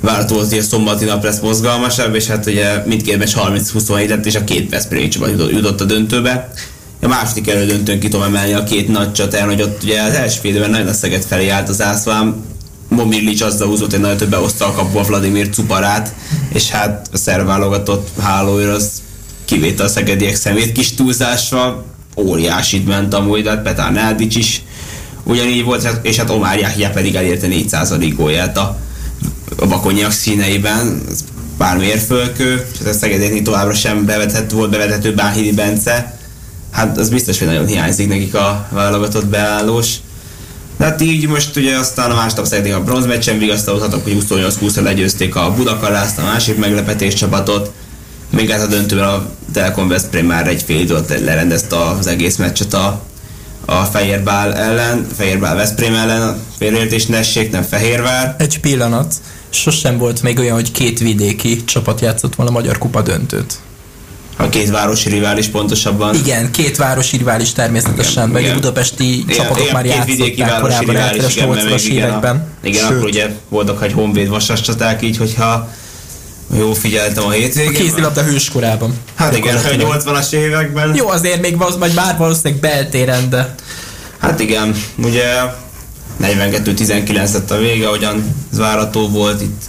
várható 0.00 0.38
a 0.38 0.44
szombati 0.60 1.04
nap 1.04 1.24
lesz 1.24 1.40
mozgalmasabb, 1.40 2.14
és 2.14 2.26
hát 2.26 2.46
ugye 2.46 2.82
mindkét 2.86 3.18
meccs 3.18 3.34
30-27 3.34 4.08
lett, 4.08 4.26
és 4.26 4.34
a 4.34 4.44
két 4.44 4.70
Veszprém 4.70 5.08
csapat 5.08 5.30
jutott, 5.50 5.80
a 5.80 5.84
döntőbe. 5.84 6.52
A 7.02 7.08
második 7.08 7.48
elődöntőn 7.48 8.00
ki 8.00 8.08
tudom 8.08 8.26
emelni 8.26 8.52
a 8.52 8.64
két 8.64 8.88
nagy 8.88 9.12
csatán, 9.12 9.46
hogy 9.46 9.62
ott 9.62 9.82
ugye 9.82 10.02
az 10.02 10.12
első 10.12 10.38
félben 10.40 10.70
nagyon 10.70 10.86
a 10.86 10.92
Szeged 10.92 11.22
felé 11.22 11.48
állt 11.48 11.68
az 11.68 11.82
ászlám, 11.82 12.44
Momirlics 12.88 13.40
azzal 13.40 13.68
húzott, 13.68 13.90
hogy 13.90 14.00
nagyon 14.00 14.16
többen 14.16 14.40
hozta 14.40 14.66
a 14.66 14.72
kapu 14.72 14.98
a 14.98 15.02
Vladimir 15.02 15.48
Cuparát, 15.48 16.14
és 16.52 16.70
hát 16.70 17.08
a 17.12 17.16
szerv 17.16 17.46
válogatott 17.46 18.08
hálóőr 18.20 18.68
az 18.68 19.02
kivéte 19.44 19.84
a 19.84 19.88
szegediek 19.88 20.34
szemét 20.34 20.72
kis 20.72 20.94
túlzással, 20.94 21.84
óriásit 22.16 22.86
ment 22.86 23.14
amúgy, 23.14 23.42
de 23.42 23.50
hát 23.50 23.92
Nádics 23.92 24.36
is 24.36 24.62
ugyanígy 25.24 25.64
volt, 25.64 26.00
és 26.02 26.16
hát 26.16 26.30
Omar 26.30 26.58
Jahja 26.58 26.90
pedig 26.90 27.14
elérte 27.14 27.46
400. 27.46 27.94
gólját 28.16 28.56
a, 28.56 28.78
a 29.56 29.66
bakonyak 29.66 30.10
színeiben, 30.10 31.02
ez 31.10 31.24
pár 31.56 31.76
mérfölkő, 31.78 32.66
és 32.80 32.86
a 32.86 32.92
Szegedieknél 32.92 33.42
továbbra 33.42 33.74
sem 33.74 34.04
bevethető, 34.04 34.56
volt 34.56 34.70
bevethető 34.70 35.14
Báhidi 35.14 35.52
Bence, 35.52 36.18
hát 36.70 36.98
az 36.98 37.08
biztos, 37.08 37.38
hogy 37.38 37.48
nagyon 37.48 37.66
hiányzik 37.66 38.08
nekik 38.08 38.34
a 38.34 38.68
válogatott 38.70 39.26
beállós. 39.26 39.94
De 40.76 40.84
hát 40.84 41.00
így 41.00 41.28
most 41.28 41.56
ugye 41.56 41.76
aztán 41.76 42.10
a 42.10 42.14
másnap 42.14 42.46
Szegedék 42.46 42.74
a 42.74 42.82
bronzmeccsen 42.82 43.38
vigasztalódhatok, 43.38 44.02
hogy 44.02 44.24
28-20-ra 44.28 44.82
legyőzték 44.82 45.36
a 45.36 45.54
Budakarászt, 45.54 46.18
a 46.18 46.22
másik 46.22 46.56
meglepetés 46.56 47.14
csapatot, 47.14 47.72
még 48.30 48.50
hát 48.50 48.62
a 48.62 48.66
döntőben 48.66 49.08
a 49.08 49.30
Telekom 49.52 49.88
Veszprém 49.88 50.26
már 50.26 50.48
egy 50.48 50.62
fél 50.62 50.80
időt 50.80 51.20
lerendezte 51.20 51.76
az 51.76 52.06
egész 52.06 52.36
meccset 52.36 52.74
a, 52.74 53.02
a 53.64 53.82
Fehérbál 53.84 54.54
ellen, 54.54 55.06
Fehérbál 55.16 55.54
Veszprém 55.56 55.94
ellen, 55.94 56.40
félreértés 56.58 57.06
nessék, 57.06 57.50
nem 57.50 57.62
Fehérvár. 57.62 58.34
Egy 58.38 58.60
pillanat. 58.60 59.14
Sosem 59.50 59.98
volt 59.98 60.22
még 60.22 60.38
olyan, 60.38 60.54
hogy 60.54 60.70
két 60.72 60.98
vidéki 60.98 61.64
csapat 61.64 62.00
játszott 62.00 62.34
volna 62.34 62.52
a 62.52 62.54
Magyar 62.54 62.78
Kupa 62.78 63.02
döntőt. 63.02 63.54
A 64.38 64.48
két 64.48 64.70
városi 64.70 65.08
rivális 65.08 65.46
pontosabban. 65.46 66.14
Igen, 66.14 66.50
két 66.50 66.76
városi 66.76 67.16
rivális 67.16 67.52
természetesen, 67.52 68.28
meg 68.28 68.44
a 68.44 68.54
budapesti 68.54 69.18
Igen, 69.18 69.36
csapatok 69.36 69.60
igen, 69.62 69.72
már 69.72 69.82
két 69.82 70.36
játszották 70.36 70.60
korábban 70.60 70.94
mert 70.94 71.16
80-as 71.16 71.64
még 71.70 71.84
igen, 71.92 72.02
a- 72.02 72.06
években. 72.08 72.46
Igen, 72.62 72.80
Sőt, 72.86 72.90
akkor 72.96 73.04
ugye 73.08 73.28
voltak 73.48 73.82
egy 73.82 73.92
honvéd 73.92 74.28
vasas 74.28 74.60
csaták, 74.60 75.02
így 75.02 75.16
hogyha 75.16 75.68
jó 76.56 76.72
figyeltem 76.72 77.24
a 77.24 77.26
a 77.26 77.30
hétvégén. 77.30 77.72
kézilabda 77.72 78.22
hőskorában. 78.22 78.94
Hát 79.14 79.36
igen, 79.36 79.56
a 79.56 79.60
Gyakorlatilag. 79.60 80.02
80-as 80.20 80.32
években. 80.32 80.94
Jó, 80.94 81.08
azért 81.08 81.40
még 81.40 81.56
vagy 81.56 81.92
bár 81.94 82.16
valószínűleg 82.16 82.60
beltéren, 82.60 83.30
de 83.30 83.54
Hát 84.18 84.40
igen, 84.40 84.76
ugye 84.96 85.24
42-19 86.22 87.32
lett 87.32 87.50
a 87.50 87.58
vége, 87.58 87.86
ahogyan 87.86 88.34
ez 88.52 88.58
várható 88.58 89.08
volt, 89.08 89.42
itt 89.42 89.62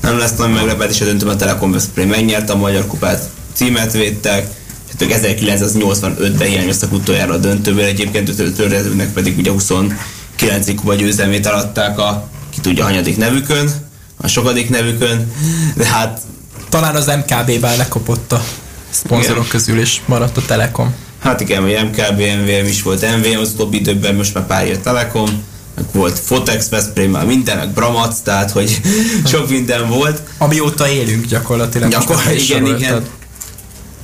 nem 0.00 0.18
lesz 0.18 0.36
nagy 0.36 0.52
meglepetés, 0.52 1.00
a 1.00 1.04
döntőben 1.04 1.34
a 1.34 1.38
Telekom 1.38 1.72
Veszprém 1.72 2.08
megnyerte 2.08 2.52
a 2.52 2.56
Magyar 2.56 2.86
Kupát, 2.86 3.28
címet 3.52 3.92
védtek, 3.92 4.46
és 4.86 5.06
ők 5.06 5.12
1985-ben 5.12 6.48
hiányoztak 6.48 6.92
utoljára 6.92 7.32
a 7.32 7.38
döntőből, 7.38 7.84
egyébként 7.84 8.28
a 8.28 8.52
törvezőnek 8.56 9.12
pedig 9.12 9.38
ugye 9.38 9.50
29. 9.50 10.74
kupa 10.74 10.94
győzelmét 10.94 11.46
alatták 11.46 11.98
a 11.98 12.28
ki 12.50 12.60
tudja 12.60 12.84
hanyadik 12.84 13.16
nevükön, 13.16 13.70
a 14.16 14.26
sokadik 14.26 14.70
nevükön, 14.70 15.32
de 15.76 15.86
hát 15.86 16.20
talán 16.68 16.94
az 16.94 17.06
MKB-ben 17.06 17.76
lekopott 17.76 18.32
a 18.32 18.44
szponzorok 18.90 19.36
Igen. 19.36 19.48
közül, 19.48 19.80
és 19.80 20.00
maradt 20.06 20.36
a 20.36 20.42
Telekom. 20.46 20.94
Hát 21.20 21.40
igen, 21.40 21.62
hogy 21.62 21.72
MKB, 21.72 22.20
MVM 22.20 22.66
is 22.66 22.82
volt 22.82 23.16
MVM 23.18 23.38
az 23.38 23.50
utóbbi 23.52 23.76
időben, 23.76 24.14
most 24.14 24.34
már 24.34 24.46
pár 24.46 24.66
év 24.66 24.80
Telekom, 24.80 25.42
volt 25.92 26.18
Fotex, 26.18 26.68
Veszprém, 26.68 27.10
már 27.10 27.26
minden, 27.26 27.56
meg 27.56 27.68
Bramac, 27.70 28.18
tehát 28.22 28.50
hogy 28.50 28.80
sok 29.32 29.48
minden 29.50 29.88
volt. 29.88 30.22
Amióta 30.38 30.88
élünk 30.88 31.26
gyakorlatilag. 31.26 31.90
Gyakor- 31.90 32.08
most 32.08 32.24
már 32.24 32.34
is 32.34 32.48
igen, 32.50 32.66
igen. 32.66 32.78
soroltad. 32.80 33.08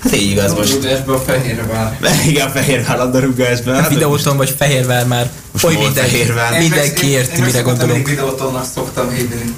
Hát 0.03 0.17
így 0.17 0.31
igaz 0.31 0.55
most. 0.55 0.73
Rudásba 0.73 1.15
a 1.15 1.19
Fehérvár. 1.19 1.99
Igen, 2.29 2.51
Fehérvár 2.51 2.97
labdarúgásban. 2.99 3.75
A 3.75 3.81
Hát, 3.81 3.89
videóton 3.89 4.37
vagy 4.37 4.55
Fehérvár 4.59 5.07
már 5.07 5.31
Most 5.53 5.65
oly 5.65 5.75
minden, 5.75 5.93
Fehérvár. 6.05 6.59
mindenki 6.59 7.07
érti, 7.07 7.41
mire 7.41 7.61
gondolunk. 7.61 8.09
videótonnak 8.09 8.65
szoktam 8.75 9.11
hívni. 9.11 9.55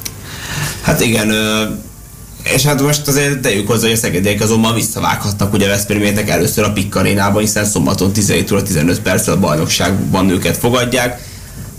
hát 0.83 1.01
igen, 1.01 1.31
és 2.55 2.63
hát 2.63 2.83
most 2.83 3.09
azért 3.09 3.41
tegyük 3.41 3.67
hozzá, 3.67 3.83
hogy 3.87 3.97
a 3.97 4.01
szegediek 4.01 4.41
azonban 4.41 4.75
visszavághatnak 4.75 5.53
ugye 5.53 5.69
Veszprémétek 5.69 6.29
először 6.29 6.65
a 6.65 6.73
Pikk 6.73 6.95
arénában, 6.95 7.41
hiszen 7.43 7.65
szombaton 7.65 8.13
17 8.13 8.51
óra 8.51 8.63
15 8.63 9.01
perccel 9.01 9.35
a 9.35 9.39
bajnokságban 9.39 10.31
őket 10.31 10.57
fogadják. 10.57 11.21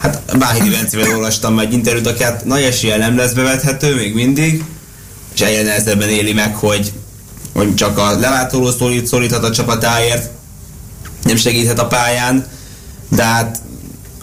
Hát 0.03 0.37
Báhidi 0.37 0.69
Bencével 0.69 1.09
olvastam 1.09 1.59
egy 1.59 1.73
interjút, 1.73 2.07
aki 2.07 2.23
hát 2.23 2.45
nagy 2.45 2.61
eséllyel 2.61 2.97
nem 2.97 3.17
lesz 3.17 3.33
bevethető 3.33 3.95
még 3.95 4.13
mindig, 4.13 4.63
és 5.33 5.41
egyre 5.41 5.61
nehezebben 5.61 6.09
éli 6.09 6.33
meg, 6.33 6.55
hogy, 6.55 6.93
hogy 7.53 7.75
csak 7.75 7.97
a 7.97 8.19
lelátóról 8.19 8.71
szólít, 8.71 9.07
szólíthat 9.07 9.43
a 9.43 9.51
csapatáért, 9.51 10.29
nem 11.23 11.35
segíthet 11.35 11.79
a 11.79 11.87
pályán, 11.87 12.45
de 13.09 13.23
hát 13.23 13.61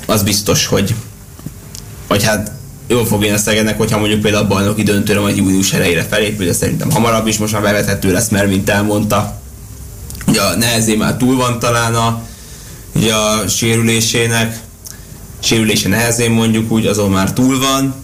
az 0.07 0.22
biztos, 0.22 0.66
hogy, 0.66 0.95
hogy 2.09 2.24
hát 2.24 2.53
jól 2.87 3.07
fog 3.07 3.24
én 3.24 3.35
a 3.35 3.39
Szegednek, 3.39 3.76
hogyha 3.76 3.99
mondjuk 3.99 4.20
például 4.20 4.45
a 4.45 4.49
bajnoki 4.49 4.83
döntőre 4.83 5.20
majd 5.20 5.37
június 5.37 5.72
elejére 5.72 6.03
felépül, 6.03 6.47
de 6.47 6.53
szerintem 6.53 6.91
hamarabb 6.91 7.26
is 7.26 7.39
most 7.39 7.53
már 7.53 7.62
bevethető 7.62 8.12
lesz, 8.12 8.28
mert 8.28 8.49
mint 8.49 8.70
elmondta, 8.70 9.41
ugye 10.26 10.41
a 10.41 10.57
nehezé 10.57 10.95
már 10.95 11.16
túl 11.16 11.37
van 11.37 11.59
talán 11.59 11.95
a, 11.95 12.22
ugye 12.95 13.14
a 13.14 13.49
sérülésének, 13.49 14.68
sérülése 15.41 15.88
nehezén 15.88 16.30
mondjuk 16.30 16.72
úgy, 16.72 16.86
azon 16.86 17.11
már 17.11 17.32
túl 17.32 17.59
van. 17.59 17.95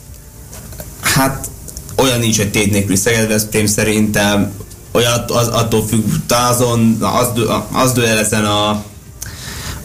Hát 1.01 1.49
olyan 1.97 2.19
nincs, 2.19 2.37
hogy 2.37 2.51
tét 2.51 2.71
nélküli 2.71 2.97
Szeged 2.97 3.29
Veszprém 3.29 3.67
szerintem, 3.67 4.53
olyan 4.93 5.25
az, 5.27 5.49
attól 5.49 5.87
függ, 5.87 6.05
azon, 6.29 6.99
az, 7.01 7.29
az 7.73 7.93
dől 7.93 8.07
ezen 8.07 8.45
a, 8.45 8.69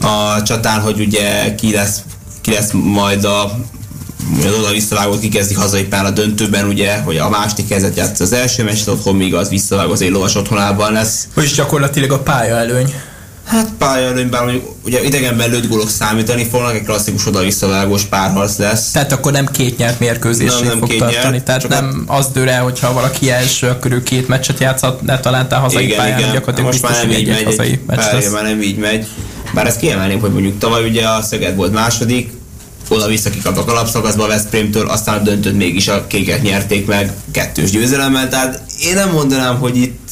a 0.08 0.42
csatán, 0.44 0.82
hogy 0.82 1.00
ugye 1.00 1.56
ki 1.56 1.72
lesz, 1.72 2.02
ki 2.42 2.52
lesz 2.52 2.72
majd 2.72 3.24
a 3.24 3.60
az 4.38 4.54
oda 4.60 4.72
visszavágót 4.72 5.20
kikezdik 5.20 5.58
hazai 5.58 5.84
pár 5.84 6.06
a 6.06 6.10
döntőben, 6.10 6.68
ugye, 6.68 6.98
hogy 6.98 7.18
a 7.18 7.30
második 7.30 7.68
kezdet 7.68 7.98
játsz 7.98 8.20
az 8.20 8.34
első 8.34 8.64
meccset 8.64 8.88
otthon, 8.88 9.16
míg 9.16 9.36
az 9.36 9.50
visszavágó 9.50 9.92
az 9.92 10.02
egy 10.02 10.10
lovas 10.10 10.36
otthonában 10.36 10.92
lesz. 10.92 11.28
Vagyis 11.34 11.54
gyakorlatilag 11.54 12.12
a 12.12 12.20
pálya 12.20 12.56
előny. 12.56 12.94
Hát 13.52 13.70
pályaelőnyben 13.78 14.62
ugye 14.86 15.04
idegenben 15.04 15.50
lőtt 15.50 15.68
gólok 15.68 15.90
számítani 15.90 16.44
fognak, 16.46 16.76
egy 16.76 16.84
klasszikus 16.84 17.26
oda-visszavágós 17.28 18.04
párharc 18.04 18.58
lesz. 18.58 18.92
Tehát 18.92 19.12
akkor 19.12 19.32
nem 19.32 19.46
két 19.46 19.78
nyert 19.78 20.00
mérkőzésig 20.00 20.60
Nem, 20.60 20.68
nem 20.68 20.78
fog 20.78 20.90
két 20.90 21.00
tartani. 21.00 21.32
nyert, 21.32 21.46
Tehát 21.46 21.68
nem 21.70 22.04
az 22.08 22.28
dől 22.28 22.50
el, 22.50 22.64
hogyha 22.64 22.94
valaki 22.94 23.30
első, 23.30 23.78
ő 23.90 24.04
két 24.04 24.28
meccset 24.28 24.60
játszhat, 24.60 25.02
ne 25.02 25.20
találtál 25.20 25.60
hazai 25.60 25.88
pályán, 25.88 26.32
gyakorlatilag 26.32 26.72
Most 26.72 26.82
már 26.82 26.92
nem 26.92 27.10
így 27.10 27.16
egy, 27.16 27.28
egy 27.28 27.34
megy, 27.34 27.44
hazai 27.44 27.80
meccs 27.88 28.12
lesz. 28.12 28.32
már 28.32 28.44
nem 28.44 28.62
így 28.62 28.78
megy. 28.78 29.08
Bár 29.54 29.68
ezt 29.68 29.80
kiemelném, 29.80 30.20
hogy 30.20 30.32
mondjuk 30.32 30.58
tavaly 30.58 30.84
ugye 30.90 31.08
a 31.08 31.22
Szeged 31.22 31.56
volt 31.56 31.74
második, 31.74 32.32
oda-vissza 32.90 33.30
kikaptak 33.30 33.68
a 33.68 33.72
alapszakaszba 33.72 34.24
a 34.24 34.28
Veszprémtől, 34.28 34.90
aztán 34.90 35.20
a 35.20 35.22
döntőt 35.22 35.58
mégis 35.58 35.88
a 35.88 36.08
kékek 36.08 36.42
nyerték 36.42 36.86
meg 36.86 37.12
kettős 37.32 37.72
győzelemmel, 37.72 38.30
tehát 38.30 38.62
én 38.84 38.96
nem 38.96 39.10
mondanám, 39.10 39.58
hogy 39.60 39.78
itt 39.78 40.11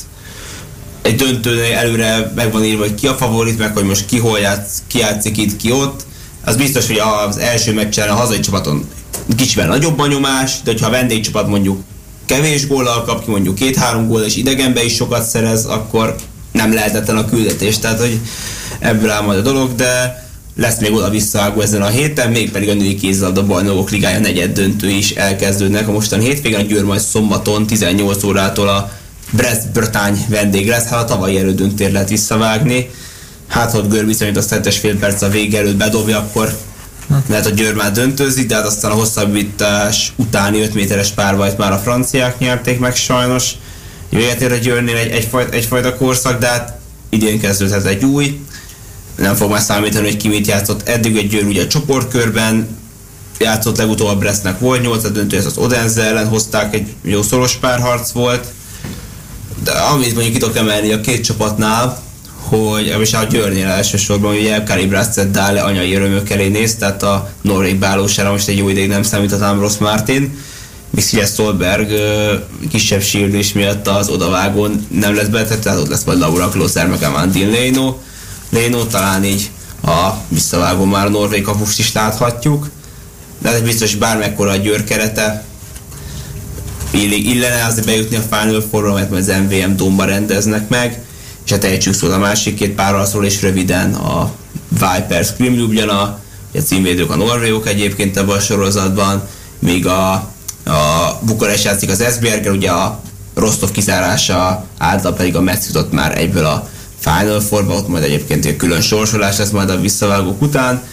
egy 1.02 1.16
döntőnél 1.16 1.74
előre 1.74 2.32
meg 2.36 2.52
van 2.52 2.64
írva, 2.64 2.82
hogy 2.82 2.96
ki 2.96 3.08
a 3.08 3.14
favorit, 3.14 3.58
meg 3.58 3.74
hogy 3.74 3.84
most 3.84 4.06
ki 4.06 4.18
hol 4.18 4.40
játsz, 4.40 4.84
ki 4.88 4.98
játszik 4.98 5.38
itt, 5.38 5.58
ki 5.58 5.72
ott. 5.72 6.06
Az 6.46 6.56
biztos, 6.56 6.88
hogy 6.88 7.02
az 7.28 7.38
első 7.38 7.74
meccsen 7.74 8.10
a 8.10 8.14
hazai 8.14 8.40
csapaton 8.40 8.88
kicsivel 9.36 9.68
nagyobb 9.68 10.00
a 10.00 10.08
nyomás, 10.08 10.62
de 10.64 10.72
hogyha 10.72 10.88
a 10.88 10.92
vendégcsapat 10.92 11.48
mondjuk 11.48 11.84
kevés 12.26 12.68
góllal 12.68 13.04
kap 13.04 13.26
ki, 13.26 13.32
mondjuk 13.32 13.56
két-három 13.56 14.08
gól, 14.08 14.22
és 14.22 14.36
idegenbe 14.36 14.84
is 14.84 14.96
sokat 14.96 15.24
szerez, 15.24 15.66
akkor 15.66 16.16
nem 16.52 16.74
lehetetlen 16.74 17.18
a 17.18 17.26
küldetés. 17.26 17.78
Tehát, 17.78 18.00
hogy 18.00 18.20
ebből 18.80 19.10
áll 19.10 19.22
majd 19.22 19.40
a 19.40 19.42
dolog, 19.42 19.76
de 19.76 20.24
lesz 20.56 20.80
még 20.80 20.94
oda 20.94 21.10
visszaágó 21.10 21.62
ezen 21.62 21.82
a 21.82 21.88
héten, 21.88 22.32
mégpedig 22.32 22.70
a 22.70 22.74
női 22.74 22.96
kézilabda 22.96 23.46
bajnokok 23.46 23.90
ligája 23.90 24.20
negyed 24.20 24.52
döntő 24.52 24.90
is 24.90 25.12
elkezdődnek. 25.12 25.88
A 25.88 25.92
mostani 25.92 26.24
hétvégén 26.24 26.60
a 26.60 26.62
Győr 26.62 26.84
majd 26.84 27.00
szombaton 27.00 27.68
18 27.68 28.24
órától 28.24 28.68
a 28.68 28.92
Brest 29.32 29.72
Bretagne 29.72 30.20
vendég 30.28 30.68
lesz, 30.68 30.86
hát 30.86 31.02
a 31.02 31.06
tavalyi 31.06 31.38
elődöntért 31.38 31.92
lehet 31.92 32.10
visszavágni. 32.10 32.90
Hát, 33.48 33.72
ha 33.72 33.82
Gör 33.82 34.06
viszonyít 34.06 34.38
azt 34.38 34.54
7 34.64 34.74
fél 34.74 34.98
perc 34.98 35.22
a 35.22 35.30
vége 35.30 35.58
előtt 35.58 35.78
bedobja, 35.78 36.18
akkor 36.18 36.58
lehet 37.28 37.46
a 37.46 37.50
Győr 37.50 37.74
már 37.74 37.92
döntőzik, 37.92 38.48
de 38.48 38.56
hát 38.56 38.66
aztán 38.66 38.92
a 38.92 38.94
hosszabbítás 38.94 40.14
utáni 40.16 40.62
5 40.62 40.74
méteres 40.74 41.10
párbajt 41.10 41.58
már 41.58 41.72
a 41.72 41.78
franciák 41.78 42.40
nyerték 42.40 42.80
meg 42.80 42.96
sajnos. 42.96 43.52
Véget 44.10 44.42
ér 44.42 44.52
a 44.52 44.56
Győrnél 44.56 44.96
egy, 44.96 45.12
egyfajta, 45.12 45.52
egyfajta 45.52 45.96
korszak, 45.96 46.40
de 46.40 46.48
hát 46.48 46.78
idén 47.10 47.40
kezdődhet 47.40 47.86
egy 47.86 48.04
új. 48.04 48.40
Nem 49.16 49.36
fog 49.36 49.50
már 49.52 49.62
számítani, 49.62 50.06
hogy 50.06 50.18
ki 50.18 50.28
mit 50.28 50.48
játszott. 50.48 50.88
Eddig 50.88 51.18
egy 51.18 51.30
Győr 51.30 51.46
ugye 51.46 51.64
a 51.64 51.68
csoportkörben 51.68 52.78
játszott 53.38 53.78
legutóbb 53.78 54.08
a 54.08 54.16
Brestnek 54.16 54.60
volt 54.60 54.82
8 54.82 55.12
döntő, 55.12 55.38
ez 55.38 55.46
az 55.46 55.58
Odense 55.58 56.04
ellen 56.04 56.28
hozták, 56.28 56.74
egy 56.74 56.94
jó 57.02 57.22
szoros 57.22 57.56
párharc 57.56 58.12
volt. 58.12 58.48
De 59.64 59.72
amit 59.72 60.14
mondjuk 60.14 60.34
ki 60.34 60.40
tudok 60.40 60.58
emelni 60.58 60.92
a 60.92 61.02
két 61.02 61.24
csapatnál, 61.24 62.02
hogy 62.50 62.96
és 63.02 63.14
a 63.14 63.24
Győrnél 63.24 63.68
elsősorban, 63.68 64.34
hogy 64.34 64.46
Elkári 64.46 64.86
Brasset 64.86 65.32
Dále 65.32 65.62
anyai 65.62 65.96
örömök 65.96 66.30
elé 66.30 66.48
néz, 66.48 66.76
tehát 66.76 67.04
a 67.04 67.30
norvég 67.42 67.76
bálósára 67.76 68.32
most 68.32 68.48
egy 68.48 68.58
jó 68.58 68.70
ideig 68.70 68.88
nem 68.90 69.04
számíthatám 69.04 69.60
Ross 69.60 69.78
Martin, 69.78 70.38
még 70.90 71.04
Szilesz 71.04 71.32
Stolberg 71.32 71.92
kisebb 72.70 73.02
sérülés 73.02 73.54
miatt 73.54 73.88
az 73.88 74.10
odavágón 74.10 74.88
nem 74.92 75.16
lesz 75.16 75.28
betetett, 75.28 75.62
tehát 75.62 75.80
ott 75.80 75.90
lesz 75.90 76.04
majd 76.04 76.20
Laura 76.20 76.50
Klosser, 76.50 76.88
meg 76.88 77.04
Amandine 77.04 77.50
Léno. 77.50 77.96
Léno 78.50 78.84
talán 78.84 79.24
így 79.24 79.50
a 79.84 80.10
visszavágó 80.28 80.84
már 80.84 81.06
a 81.06 81.10
norvég 81.10 81.42
kapust 81.42 81.80
is 81.80 81.94
láthatjuk. 81.94 82.70
De 83.42 83.50
ez 83.50 83.62
biztos 83.62 83.96
bármekkora 83.96 84.52
a 84.52 84.56
Győr 84.56 84.84
kerete, 84.84 85.46
illik, 86.92 87.28
illene 87.28 87.66
azért 87.66 87.86
bejutni 87.86 88.16
a 88.16 88.38
Final 88.38 88.64
Four-ra, 88.72 88.94
mert 88.94 89.12
az 89.12 89.28
MVM 89.28 89.76
domba 89.76 90.04
rendeznek 90.04 90.70
meg, 90.70 91.02
és 91.46 91.52
hát 91.52 91.64
ejtsük 91.64 91.94
szól 91.94 92.12
a 92.12 92.18
másik 92.18 92.56
két 92.56 92.76
párral 92.76 93.06
szól, 93.06 93.26
és 93.26 93.42
röviden 93.42 93.94
a 93.94 94.32
Vipers 94.68 95.34
Krim 95.34 95.54
Ljubljana, 95.54 96.02
a 96.54 96.58
címvédők 96.66 97.12
a 97.12 97.16
norvégok 97.16 97.68
egyébként 97.68 98.18
ebben 98.18 98.36
a 98.36 98.40
sorozatban, 98.40 99.28
míg 99.60 99.88
a, 99.88 100.12
a 100.66 101.20
Bukarest 101.22 101.64
játszik 101.64 101.90
az 101.90 102.02
Esbjerger, 102.02 102.52
ugye 102.52 102.70
a 102.72 103.02
Rostov 103.36 103.72
kizárása 103.72 104.66
által 104.78 105.14
pedig 105.14 105.36
a 105.36 105.42
Metsz 105.42 105.68
jutott 105.68 105.92
már 105.92 106.18
egyből 106.18 106.46
a 106.46 106.70
Final 107.00 107.40
Four-ba, 107.40 107.74
ott 107.74 107.88
majd 107.88 108.04
egyébként 108.04 108.46
egy 108.46 108.56
külön 108.56 108.82
sorsolás 108.82 109.38
lesz 109.38 109.50
majd 109.50 109.70
a 109.70 109.80
visszavágók 109.80 110.42
után. 110.42 110.84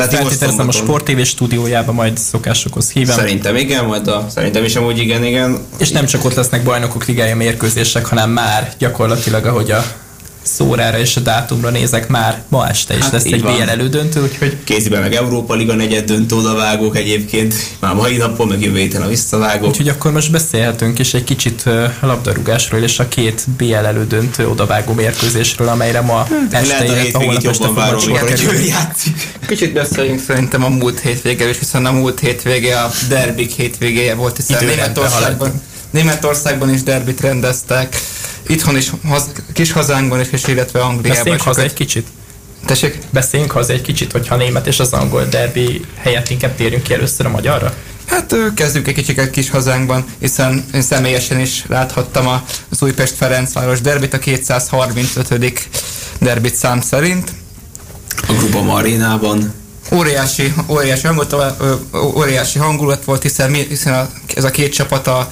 De 0.00 0.06
hát 0.06 0.14
Feltételezem 0.14 0.68
a 0.68 0.72
Sport 0.72 1.04
TV 1.04 1.20
stúdiójába 1.20 1.92
majd 1.92 2.18
szokásokhoz 2.18 2.90
hívem. 2.90 3.16
Szerintem 3.16 3.56
igen, 3.56 3.84
majd 3.84 4.08
a, 4.08 4.26
szerintem 4.28 4.64
is 4.64 4.76
amúgy 4.76 4.98
igen, 4.98 5.24
igen. 5.24 5.58
És 5.78 5.90
nem 5.90 6.06
csak 6.06 6.24
ott 6.24 6.34
lesznek 6.34 6.62
bajnokok 6.62 7.04
ligája 7.04 7.36
mérkőzések, 7.36 8.06
hanem 8.06 8.30
már 8.30 8.72
gyakorlatilag, 8.78 9.46
ahogy 9.46 9.70
a 9.70 9.84
szórára 10.54 10.98
és 10.98 11.16
a 11.16 11.20
dátumra 11.20 11.70
nézek, 11.70 12.08
már 12.08 12.42
ma 12.48 12.68
este 12.68 12.96
is. 12.96 13.02
Hát 13.02 13.12
lesz 13.12 13.24
egy 13.24 13.42
BL 13.42 13.68
elődöntő, 13.68 14.22
úgyhogy... 14.22 14.56
Kéziben 14.64 15.00
meg 15.00 15.14
Európa 15.14 15.54
Liga 15.54 15.74
negyed 15.74 16.04
döntő 16.04 16.36
odavágók 16.36 16.96
egyébként, 16.96 17.54
már 17.80 17.94
mai 17.94 18.16
napon, 18.16 18.48
meg 18.48 18.60
jövő 18.60 18.78
héten 18.78 19.02
a 19.02 19.08
visszavágók. 19.08 19.68
Úgyhogy 19.68 19.88
akkor 19.88 20.12
most 20.12 20.30
beszélhetünk 20.30 20.98
is 20.98 21.14
egy 21.14 21.24
kicsit 21.24 21.64
labdarúgásról 22.00 22.82
és 22.82 22.98
a 22.98 23.08
két 23.08 23.44
BL 23.56 23.74
elődöntő 23.74 24.48
odavágó 24.48 24.92
mérkőzésről, 24.92 25.68
amelyre 25.68 26.00
ma 26.00 26.16
hát, 26.16 26.62
este, 26.62 26.84
illetve 26.84 27.18
holnap 27.18 28.28
este 28.28 28.64
játszik. 28.64 29.38
Kicsit 29.46 29.72
beszéljünk 29.72 30.20
szerintem 30.20 30.64
a 30.64 30.68
múlt 30.68 31.00
hétvége 31.00 31.48
is, 31.48 31.58
hiszen 31.58 31.86
a 31.86 31.92
múlt 31.92 32.20
hétvége 32.20 32.80
a 32.80 32.90
derbik 33.08 33.52
hétvégéje 33.52 34.14
volt, 34.14 34.36
hiszen 34.36 34.64
Németországban, 34.64 35.62
Németországban 35.90 36.72
is 36.72 36.82
derbit 36.82 37.20
rendeztek 37.20 37.96
itthon 38.46 38.76
is, 38.76 38.92
haz, 39.06 39.30
kis 39.52 39.72
hazánkban 39.72 40.20
is, 40.20 40.28
és 40.30 40.46
illetve 40.46 40.80
Angliában. 40.80 41.10
Beszéljünk 41.10 41.42
haza 41.42 41.62
egy 41.62 41.72
kicsit. 41.72 42.06
Tessék? 42.66 42.98
Beszéljünk 43.10 43.52
haza 43.52 43.72
egy 43.72 43.82
kicsit, 43.82 44.12
hogyha 44.12 44.34
a 44.34 44.38
német 44.38 44.66
és 44.66 44.80
az 44.80 44.92
angol 44.92 45.24
derbi 45.24 45.84
helyett 45.96 46.30
inkább 46.30 46.54
térjünk 46.54 46.82
ki 46.82 46.94
először 46.94 47.26
a 47.26 47.30
magyarra. 47.30 47.74
Hát 48.06 48.34
kezdjük 48.54 48.88
egy 48.88 48.94
kicsit 48.94 49.18
egy 49.18 49.30
kis 49.30 49.50
hazánkban, 49.50 50.04
hiszen 50.18 50.64
én 50.74 50.82
személyesen 50.82 51.40
is 51.40 51.64
láthattam 51.68 52.26
az 52.68 52.82
Újpest 52.82 53.14
Ferencváros 53.14 53.80
derbit, 53.80 54.14
a 54.14 54.18
235. 54.18 55.68
derbit 56.18 56.54
szám 56.54 56.80
szerint. 56.80 57.32
A 58.28 58.32
Grupa 58.32 58.62
Marinában. 58.62 59.54
Óriási, 59.92 60.54
óriási, 60.68 61.06
hangot, 61.06 61.36
óriási 62.14 62.58
hangulat 62.58 63.04
volt, 63.04 63.22
hiszen, 63.22 63.52
hiszen 63.52 63.94
a, 63.94 64.10
ez 64.34 64.44
a 64.44 64.50
két 64.50 64.72
csapat 64.72 65.06
a 65.06 65.30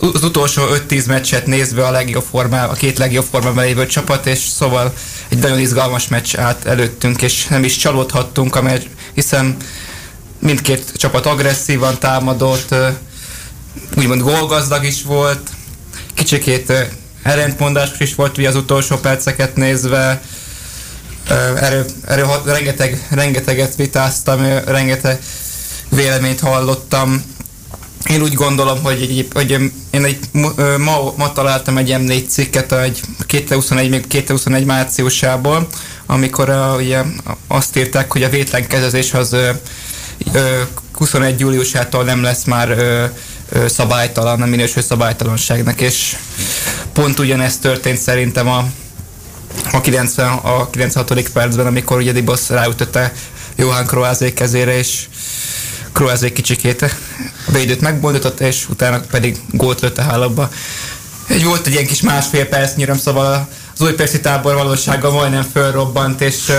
az 0.00 0.24
utolsó 0.24 0.62
5-10 0.88 1.06
meccset 1.06 1.46
nézve 1.46 1.86
a 1.86 1.90
legjobb 1.90 2.24
formá, 2.30 2.66
a 2.66 2.72
két 2.72 2.98
legjobb 2.98 3.24
formában 3.30 3.64
lévő 3.64 3.86
csapat, 3.86 4.26
és 4.26 4.38
szóval 4.38 4.92
egy 5.28 5.38
nagyon 5.38 5.58
izgalmas 5.58 6.08
meccs 6.08 6.36
állt 6.36 6.64
előttünk, 6.64 7.22
és 7.22 7.46
nem 7.46 7.64
is 7.64 7.76
csalódhattunk, 7.76 8.56
amely, 8.56 8.82
hiszen 9.14 9.56
mindkét 10.38 10.92
csapat 10.96 11.26
agresszívan 11.26 11.98
támadott, 11.98 12.74
úgymond 13.96 14.20
gólgazdag 14.20 14.84
is 14.84 15.02
volt, 15.02 15.50
kicsikét 16.14 16.72
ellentmondásos 17.22 18.00
is 18.00 18.14
volt 18.14 18.38
ugye 18.38 18.48
az 18.48 18.56
utolsó 18.56 18.96
perceket 18.96 19.56
nézve, 19.56 20.22
erről, 21.56 21.84
erről 22.06 22.42
rengeteg, 22.44 23.06
rengeteget 23.10 23.74
vitáztam, 23.74 24.42
rengeteg 24.64 25.18
véleményt 25.88 26.40
hallottam, 26.40 27.22
én 28.08 28.22
úgy 28.22 28.34
gondolom, 28.34 28.82
hogy, 28.82 29.02
egy, 29.02 29.28
hogy 29.32 29.50
én 29.90 30.04
egy, 30.04 30.18
ma, 30.78 31.12
ma 31.16 31.32
találtam 31.32 31.76
egy 31.76 31.94
M4 31.98 32.28
cikket 32.28 32.72
egy 32.72 33.00
2021, 33.26 33.90
még 33.90 34.06
2021 34.06 34.64
márciusából, 34.64 35.66
amikor 36.06 36.50
a, 36.50 36.74
ugye 36.76 37.02
azt 37.48 37.76
írták, 37.76 38.12
hogy 38.12 38.22
a 38.22 38.28
vétlenkezezés 38.28 39.14
az 39.14 39.32
ö, 39.32 39.50
ö, 40.32 40.60
21 40.92 41.40
júliusától 41.40 42.04
nem 42.04 42.22
lesz 42.22 42.44
már 42.44 42.70
ö, 42.70 43.04
ö, 43.48 43.68
szabálytalan, 43.68 44.38
nem 44.38 44.48
minősül 44.48 44.82
szabálytalanságnak, 44.82 45.80
és 45.80 46.16
pont 46.92 47.18
ugyanezt 47.18 47.60
történt 47.60 47.98
szerintem 47.98 48.48
a, 48.48 48.64
a, 49.72 49.80
90, 49.80 50.28
a 50.32 50.70
96. 50.70 51.28
percben, 51.28 51.66
amikor 51.66 51.96
ugye 51.96 52.12
Dibos 52.12 52.48
ráütötte 52.48 53.12
Johan 53.56 53.86
Kroázé 53.86 54.32
kezére, 54.32 54.78
és 54.78 55.06
Kroaz 55.92 56.22
egy 56.22 56.32
kicsikét 56.32 56.82
a 56.82 56.88
védőt 57.52 57.80
megboldotott, 57.80 58.40
és 58.40 58.68
utána 58.68 59.00
pedig 59.10 59.36
gólt 59.50 59.80
lőtt 59.80 59.98
a 59.98 60.02
hálóba. 60.02 60.50
Egy 61.28 61.44
volt 61.44 61.66
egy 61.66 61.72
ilyen 61.72 61.86
kis 61.86 62.00
másfél 62.00 62.46
perc 62.46 62.74
nyírom, 62.74 62.98
szóval 62.98 63.48
az 63.74 63.80
újpesti 63.80 64.20
tábor 64.20 64.54
valósággal 64.54 65.10
majdnem 65.10 65.46
fölrobbant, 65.52 66.20
és 66.20 66.52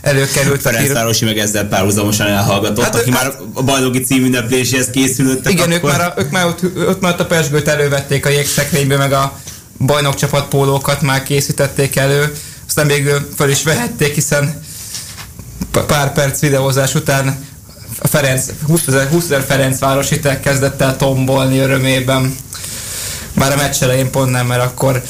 előkerült. 0.00 0.60
Ferencvárosi 0.60 1.24
meg 1.24 1.38
ezzel 1.38 1.64
párhuzamosan 1.64 2.26
elhallgatott, 2.26 2.84
hát, 2.84 2.94
aki 2.94 3.10
hát, 3.10 3.22
már 3.22 3.34
a 3.54 3.62
bajnoki 3.62 4.00
címünnepléséhez 4.00 4.90
készülöttek. 4.90 5.52
Igen, 5.52 5.72
akkor... 5.72 5.90
ők 5.90 5.96
már, 5.96 6.00
a, 6.00 6.20
ők 6.20 6.30
már 6.30 6.46
ott, 6.46 6.62
ott 6.88 7.00
már 7.00 7.12
ott 7.12 7.20
a 7.20 7.26
persgőt 7.26 7.68
elővették 7.68 8.26
a 8.26 8.28
jégszekrényből, 8.28 8.98
meg 8.98 9.12
a 9.12 9.38
bajnokcsapat 9.78 10.48
pólókat 10.48 11.00
már 11.00 11.22
készítették 11.22 11.96
elő, 11.96 12.34
aztán 12.66 12.86
még 12.86 13.10
föl 13.36 13.50
is 13.50 13.62
vehették, 13.62 14.14
hiszen 14.14 14.62
pár 15.86 16.12
perc 16.12 16.40
videózás 16.40 16.94
után 16.94 17.44
Ferenc, 18.02 18.44
20 18.66 18.86
ezer, 18.86 19.08
20 19.08 19.24
ezer 19.24 19.44
Ferencvárosi 19.48 20.20
kezdett 20.42 20.80
el 20.80 20.96
tombolni 20.96 21.58
örömében. 21.58 22.36
Már 23.32 23.52
a 23.52 23.56
meccs 23.56 23.82
elején 23.82 24.10
pont 24.10 24.30
nem, 24.30 24.46
mert 24.46 24.62
akkor 24.62 25.02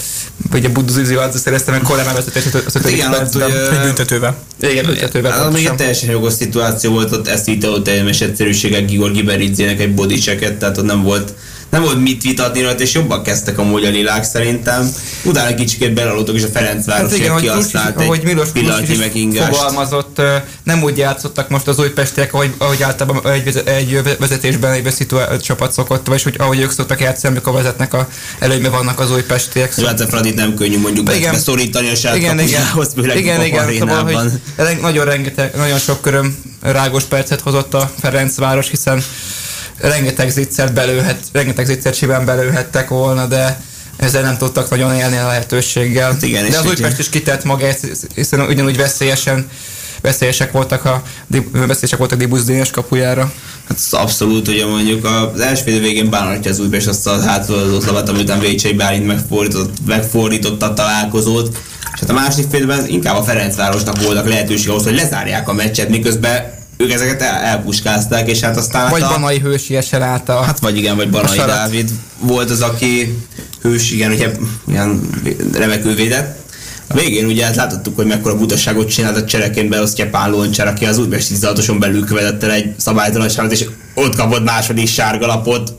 ugye 0.53 0.69
Buduzizi 0.69 1.15
az 1.15 1.41
szerezte 1.41 1.71
meg 1.71 1.81
Kolem 1.81 2.15
vezetés 2.15 2.45
az 2.45 2.77
ötödik 2.77 2.97
Igen, 2.97 3.13
ott 3.13 3.35
egy 3.35 3.81
büntetővel. 3.83 4.37
Igen, 4.61 4.87
büntetővel. 4.87 5.33
Hát, 5.33 5.53
még 5.53 5.67
egy 5.67 5.75
teljesen 5.75 6.11
jogos 6.11 6.33
szituáció 6.33 6.93
volt, 6.93 7.13
ott 7.13 7.29
ezt 7.29 7.47
vitte 7.47 7.69
ott 7.69 7.85
teljes 7.85 8.21
egyszerűséggel 8.21 8.85
Gigor 8.85 9.11
Giberidzének 9.11 9.81
egy 9.81 9.95
bodychecket, 9.95 10.59
tehát 10.59 10.79
ott 10.79 10.85
nem 10.85 11.03
volt 11.03 11.35
nem 11.75 11.83
volt 11.83 12.01
mit 12.01 12.23
vitatni 12.23 12.63
rajta, 12.63 12.83
és 12.83 12.95
jobban 12.95 13.23
kezdtek 13.23 13.59
amúgy 13.59 13.85
a 13.85 13.89
lilák 13.89 14.25
szerintem. 14.25 14.95
Utána 15.25 15.55
kicsikét 15.55 15.95
belaludtak, 15.95 16.35
és 16.35 16.43
a 16.43 16.49
Ferencváros 16.53 17.19
hát 17.19 17.41
kihasznált 17.41 18.01
ahogy 18.01 18.23
Milos 18.25 18.49
pillanatnyi 18.49 18.97
megingást. 18.97 19.57
fogalmazott, 19.57 20.21
nem 20.63 20.83
úgy 20.83 20.99
játszottak 20.99 21.49
most 21.49 21.69
az 21.69 21.79
újpestiek, 21.79 22.35
ahogy, 22.35 22.55
ahogy 22.59 22.83
általában 22.83 23.33
egy, 23.33 23.63
egy 23.65 24.03
vezetésben 24.19 24.73
egy 24.73 24.91
szituá- 24.91 25.43
csapat 25.43 25.73
szokott, 25.73 26.07
vagy 26.07 26.23
hogy, 26.23 26.35
ahogy 26.39 26.61
ők 26.61 26.71
szoktak 26.71 27.01
játszani, 27.01 27.35
amikor 27.35 27.53
vezetnek 27.53 27.95
a 27.95 28.09
előnyben 28.39 28.71
vannak 28.71 29.01
az 29.01 29.13
újpestiek. 29.13 29.73
Szóval 29.73 29.91
hát 29.91 30.01
a 30.01 30.07
Fradit 30.07 30.35
nem 30.35 30.55
könnyű 30.55 30.79
mondjuk 30.79 31.15
igen, 31.15 31.33
beszorítani 31.33 31.91
a 31.91 31.95
saját 31.95 32.17
igen, 32.17 32.39
igen, 32.39 32.63
igen, 33.17 33.37
a 33.37 33.71
igen, 33.71 33.89
szóval, 33.89 34.05
hogy 34.57 34.81
nagyon 34.81 35.05
rengeteg, 35.05 35.57
nagyon 35.57 35.79
sok 35.79 36.01
köröm 36.01 36.37
rágos 36.61 37.05
percet 37.05 37.41
hozott 37.41 37.75
a 37.75 37.91
Ferencváros, 38.01 38.69
hiszen 38.69 39.03
rengeteg 39.79 40.31
zicsert 40.31 40.73
belőhet, 40.73 41.19
rengeteg 41.33 41.67
zicsert 41.67 41.97
simán 41.97 42.25
belőhettek 42.25 42.89
volna, 42.89 43.27
de 43.27 43.61
ezzel 43.97 44.23
nem 44.23 44.37
tudtak 44.37 44.71
nagyon 44.71 44.95
élni 44.95 45.17
a 45.17 45.27
lehetőséggel. 45.27 46.11
Hát 46.13 46.23
igen, 46.23 46.51
de 46.51 46.59
az 46.59 46.67
Újpest 46.67 46.99
is 46.99 47.09
kitett 47.09 47.45
magát, 47.45 47.81
hiszen 48.15 48.41
ugyanúgy 48.41 48.77
veszélyesen 48.77 49.49
veszélyesek 50.05 50.53
voltak 50.53 50.85
a 50.85 51.03
veszélyesek 51.53 51.99
voltak 51.99 52.19
Dibusz 52.19 52.45
Dénes 52.45 52.71
kapujára. 52.71 53.33
Hát 53.69 53.79
abszolút, 53.91 54.49
ugye 54.49 54.67
mondjuk 54.67 55.05
az 55.05 55.41
első 55.41 55.63
fél 55.63 55.81
végén 55.81 56.11
bánatja 56.11 56.51
az 56.51 56.59
Újpest 56.59 56.87
azt 56.87 57.07
a 57.07 57.21
hátulodott 57.21 57.85
labát, 57.85 58.09
amiután 58.09 58.41
Vécsei 58.41 58.73
Bálint 58.73 59.07
megfordított, 59.07 59.75
megfordította 59.87 60.67
a 60.67 60.75
találkozót. 60.75 61.57
És 61.95 62.01
hát 62.01 62.11
a 62.11 62.13
másik 62.13 62.47
félben 62.51 62.87
inkább 62.89 63.17
a 63.17 63.23
Ferencvárosnak 63.23 64.03
voltak 64.03 64.29
lehetőség 64.29 64.69
ahhoz, 64.69 64.85
hogy 64.85 64.95
lezárják 64.95 65.49
a 65.49 65.53
meccset, 65.53 65.89
miközben 65.89 66.53
ők 66.77 66.93
ezeket 66.93 67.23
el, 67.23 67.35
elpuskázták, 67.35 68.29
és 68.29 68.41
hát 68.41 68.57
aztán... 68.57 68.91
Vagy 68.91 69.03
hát 69.03 69.11
a, 69.11 69.15
Banai 69.15 69.39
hősiesen 69.39 70.03
át 70.03 70.29
a... 70.29 70.43
Hát 70.43 70.59
vagy 70.59 70.77
igen, 70.77 70.97
vagy 70.97 71.11
Banai 71.11 71.37
Dávid 71.37 71.91
volt 72.19 72.51
az, 72.51 72.61
aki 72.61 73.19
hős, 73.63 73.91
igen, 73.91 74.13
ugye 74.13 74.31
ilyen 74.67 75.11
remekül 75.53 75.95
védett. 75.95 76.43
A 76.87 76.95
végén 76.95 77.27
ugye 77.27 77.45
hát 77.45 77.57
láthattuk, 77.57 77.97
hogy 77.97 78.07
mekkora 78.07 78.37
butaságot 78.37 78.89
csinált 78.89 79.17
a 79.17 79.25
csereként 79.25 79.69
beosztja 79.69 80.11
Pál 80.11 80.31
Loncsár, 80.31 80.67
aki 80.67 80.85
az 80.85 80.99
újbest 80.99 81.29
16 81.29 81.79
belül 81.79 82.05
követett 82.05 82.43
el 82.43 82.51
egy 82.51 82.75
szabálytalanságot, 82.79 83.53
és 83.53 83.65
ott 83.95 84.17
kapott 84.17 84.45
második 84.45 84.89
sárgalapot, 84.89 85.73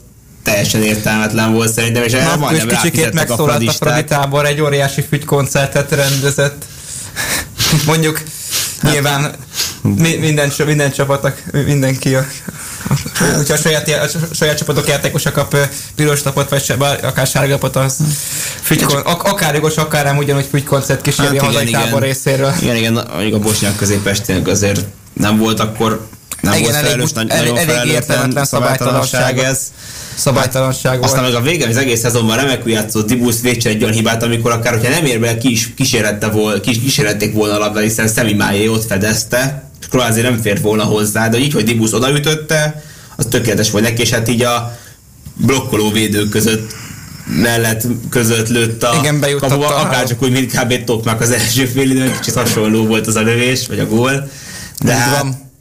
teljesen 0.43 0.83
értelmetlen 0.83 1.53
volt 1.53 1.73
szerintem, 1.73 2.03
és 2.03 2.11
Na, 2.11 2.35
majdnem 2.35 2.67
kicsikét 2.67 3.13
megszólalt 3.13 3.67
a 3.67 3.71
Fradi 3.71 4.03
tábor, 4.03 4.45
egy 4.45 4.61
óriási 4.61 5.01
fügykoncertet 5.01 5.91
rendezett. 5.91 6.65
Mondjuk 7.85 8.21
Hát, 8.81 8.93
Nyilván 8.93 9.35
mi, 9.85 10.15
minden, 10.15 10.51
minden 10.65 10.91
csapatnak, 10.91 11.43
mindenki 11.65 12.15
a 12.15 12.25
Hogyha 13.35 13.53
a 13.53 13.57
saját, 13.57 13.89
a 13.89 14.35
saját 14.35 14.57
csapatok 14.57 14.87
játékosa 14.87 15.31
kap 15.31 15.55
piros 15.95 16.23
lapot, 16.23 16.49
vagy 16.49 16.63
se, 16.63 16.75
bár 16.75 17.05
akár 17.05 17.27
sárgapot, 17.27 17.75
az 17.75 17.97
fügykon, 18.61 19.01
ak- 19.01 19.27
akár 19.27 19.53
jogos, 19.53 19.75
akár 19.75 20.03
nem 20.03 20.17
ugyanúgy 20.17 20.45
fügykoncert 20.49 21.01
kíséri 21.01 21.27
Hát 21.27 21.37
a 21.41 21.45
hazai 21.45 21.69
tábor 21.71 22.01
részéről. 22.01 22.53
Igen, 22.61 22.75
igen, 22.75 22.93
mondjuk 23.13 23.33
a 23.33 23.39
bosnyák 23.39 23.75
középestének 23.75 24.47
azért 24.47 24.85
nem 25.13 25.37
volt 25.37 25.59
akkor 25.59 26.07
nem 26.41 26.53
Igen, 26.53 26.63
volt 26.63 26.75
elég 26.75 26.85
felelős, 26.89 27.11
but- 27.11 27.15
nagy- 27.15 27.27
nagyon 27.27 27.57
elég 27.57 27.67
felelőtlen 27.69 27.95
értelmetlen 28.01 28.45
szabálytalanság 28.45 29.39
ez. 29.39 29.59
Szabálytalanság 30.15 31.03
Aztán 31.03 31.19
volt. 31.21 31.33
meg 31.33 31.41
a 31.41 31.45
végén 31.45 31.67
az 31.67 31.77
egész 31.77 31.99
szezonban 31.99 32.37
remekül 32.37 32.71
játszott 32.71 33.07
Dibusz 33.07 33.41
végcsel 33.41 33.71
egy 33.71 33.81
olyan 33.83 33.95
hibát, 33.95 34.23
amikor 34.23 34.51
akár, 34.51 34.73
hogyha 34.73 34.89
nem 34.89 35.05
ér 35.05 35.19
be, 35.19 35.37
ki 35.37 35.51
is 35.51 35.73
kísérette 35.75 36.27
vol, 36.27 36.59
kis, 36.59 36.79
kísérlették 36.79 37.33
volna 37.33 37.55
a 37.55 37.57
labda, 37.57 37.79
hiszen 37.79 38.07
Szemi 38.07 38.33
Májé 38.33 38.67
ott 38.67 38.85
fedezte, 38.85 39.64
Kroázi 39.89 40.21
nem 40.21 40.41
fért 40.41 40.61
volna 40.61 40.83
hozzá, 40.83 41.27
de 41.29 41.37
így, 41.37 41.53
hogy 41.53 41.63
Dibusz 41.63 41.93
odaütötte, 41.93 42.83
az 43.15 43.25
tökéletes 43.29 43.71
volt 43.71 43.83
neki, 43.83 44.01
és 44.01 44.09
hát 44.09 44.29
így 44.29 44.41
a 44.41 44.77
blokkoló 45.33 45.91
védők 45.91 46.29
között 46.29 46.73
mellett 47.41 47.83
között 48.09 48.47
lőtt 48.49 48.83
a 48.83 48.95
Igen, 48.99 49.19
kapuba, 49.39 49.67
a- 49.67 49.81
akár 49.81 50.07
csak 50.07 50.23
úgy, 50.23 50.31
mint 50.31 50.51
kb. 50.59 50.83
Tokmak 50.83 51.21
az 51.21 51.31
első 51.31 51.65
fél 51.65 51.89
időn, 51.89 52.11
kicsit 52.19 52.33
hasonló 52.33 52.85
volt 52.85 53.07
az 53.07 53.15
a 53.15 53.21
lövés, 53.21 53.67
vagy 53.67 53.79
a 53.79 53.85
gól. 53.85 54.29
De 54.83 54.93
hát, 54.93 55.21
van. 55.21 55.51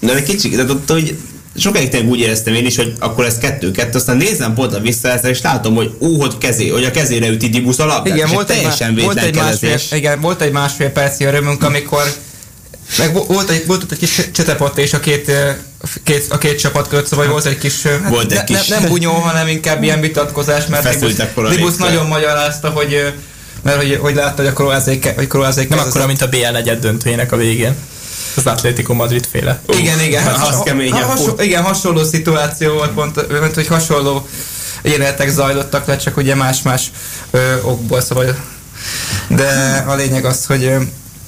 de 0.00 0.14
egy 0.14 0.22
kicsit, 0.22 0.56
de 0.56 0.72
ott, 0.72 0.90
hogy 0.90 1.16
sokáig 1.56 1.88
tényleg 1.88 2.10
úgy 2.10 2.18
éreztem 2.18 2.54
én 2.54 2.66
is, 2.66 2.76
hogy 2.76 2.92
akkor 2.98 3.24
ez 3.24 3.38
kettő-kettő, 3.38 3.98
aztán 3.98 4.16
nézem 4.16 4.54
pont 4.54 4.74
a 4.74 4.80
visszajelzést, 4.80 5.34
és 5.34 5.42
látom, 5.42 5.74
hogy 5.74 5.94
ú, 5.98 6.16
hogy, 6.20 6.38
kezé, 6.38 6.68
hogy 6.68 6.84
a 6.84 6.90
kezére 6.90 7.28
üti 7.28 7.48
Dibusz 7.48 7.78
a 7.78 7.86
labdát, 7.86 8.16
Igen, 8.16 8.30
volt 8.32 8.50
egy, 8.50 8.56
teljesen 8.56 8.94
volt, 8.94 9.18
egy 9.18 9.34
másfél, 9.36 9.78
igen, 9.90 10.20
volt 10.20 10.40
egy 10.40 10.52
másfél 10.52 10.90
perci 10.90 11.24
örömünk, 11.24 11.62
amikor 11.64 12.02
meg 12.98 13.12
vo- 13.12 13.26
volt 13.26 13.50
egy, 13.50 13.66
volt 13.66 13.82
ott 13.82 13.92
egy 13.92 13.98
kis 13.98 14.20
csetepott 14.32 14.78
és 14.78 14.92
a 14.92 15.00
két, 15.00 15.30
két, 16.02 16.26
a 16.30 16.38
két 16.38 16.58
csapat 16.58 16.88
között, 16.88 17.06
szóval 17.06 17.26
volt 17.26 17.44
egy 17.46 17.58
kis, 17.58 17.82
hát 17.82 18.08
Volt 18.08 18.32
egy 18.32 18.38
ne, 18.38 18.44
kis- 18.44 18.68
Ne, 18.68 18.78
nem 18.78 18.88
bunyó, 18.88 19.12
hanem 19.12 19.48
inkább 19.48 19.82
ilyen 19.82 20.00
vitatkozás, 20.00 20.66
mert 20.66 20.98
Dibusz 20.98 21.16
koralékkal. 21.34 21.72
nagyon 21.78 22.06
magyarázta, 22.06 22.68
hogy 22.70 23.12
mert 23.62 23.76
hogy, 23.76 23.98
hogy 24.00 24.14
látta, 24.14 24.36
hogy 24.36 24.46
a 24.46 24.52
kroázék, 24.52 25.12
hogy 25.14 25.26
kroázék 25.26 25.68
Nem 25.68 25.78
akkora, 25.78 26.06
mint 26.06 26.22
a 26.22 26.28
BL 26.28 26.50
negyed 26.52 26.80
döntőjének 26.80 27.32
a 27.32 27.36
végén. 27.36 27.74
Az 28.36 28.46
Atlético 28.46 28.94
Madrid 28.94 29.26
féle. 29.30 29.60
Igen, 29.78 30.00
igen. 30.00 30.22
Hát 30.22 30.48
az 30.48 30.60
keményebb 30.64 31.02
ha, 31.02 31.08
hasonló, 31.08 31.40
igen, 31.40 31.62
hasonló 31.62 32.04
szituáció 32.04 32.72
volt, 32.72 32.90
pont, 32.90 33.40
mint 33.40 33.54
hogy 33.54 33.66
hasonló 33.66 34.28
jelenetek 34.82 35.28
zajlottak 35.28 35.86
le, 35.86 35.96
csak 35.96 36.16
ugye 36.16 36.34
más-más 36.34 36.90
ö, 37.30 37.54
okból, 37.62 38.00
szóval. 38.00 38.36
De 39.28 39.84
a 39.86 39.94
lényeg 39.94 40.24
az, 40.24 40.46
hogy 40.46 40.64
ö, 40.64 40.76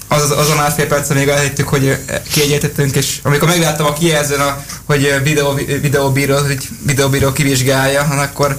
az, 0.08 0.22
az, 0.22 0.30
azon 0.30 0.56
másfél 0.56 0.86
percre 0.86 1.14
még 1.14 1.28
elhittük, 1.28 1.68
hogy 1.68 1.84
ö, 1.86 2.14
kiegyetettünk, 2.32 2.96
és 2.96 3.18
amikor 3.22 3.48
megláttam 3.48 3.86
a 3.86 3.92
kijelzőn, 3.92 4.40
a, 4.40 4.64
hogy 4.84 5.04
ö, 5.04 5.22
videó, 5.22 5.52
videóbíró, 5.80 6.36
hogy 6.36 6.68
videóbíró 6.86 7.32
kivizsgálja, 7.32 8.00
akkor 8.00 8.58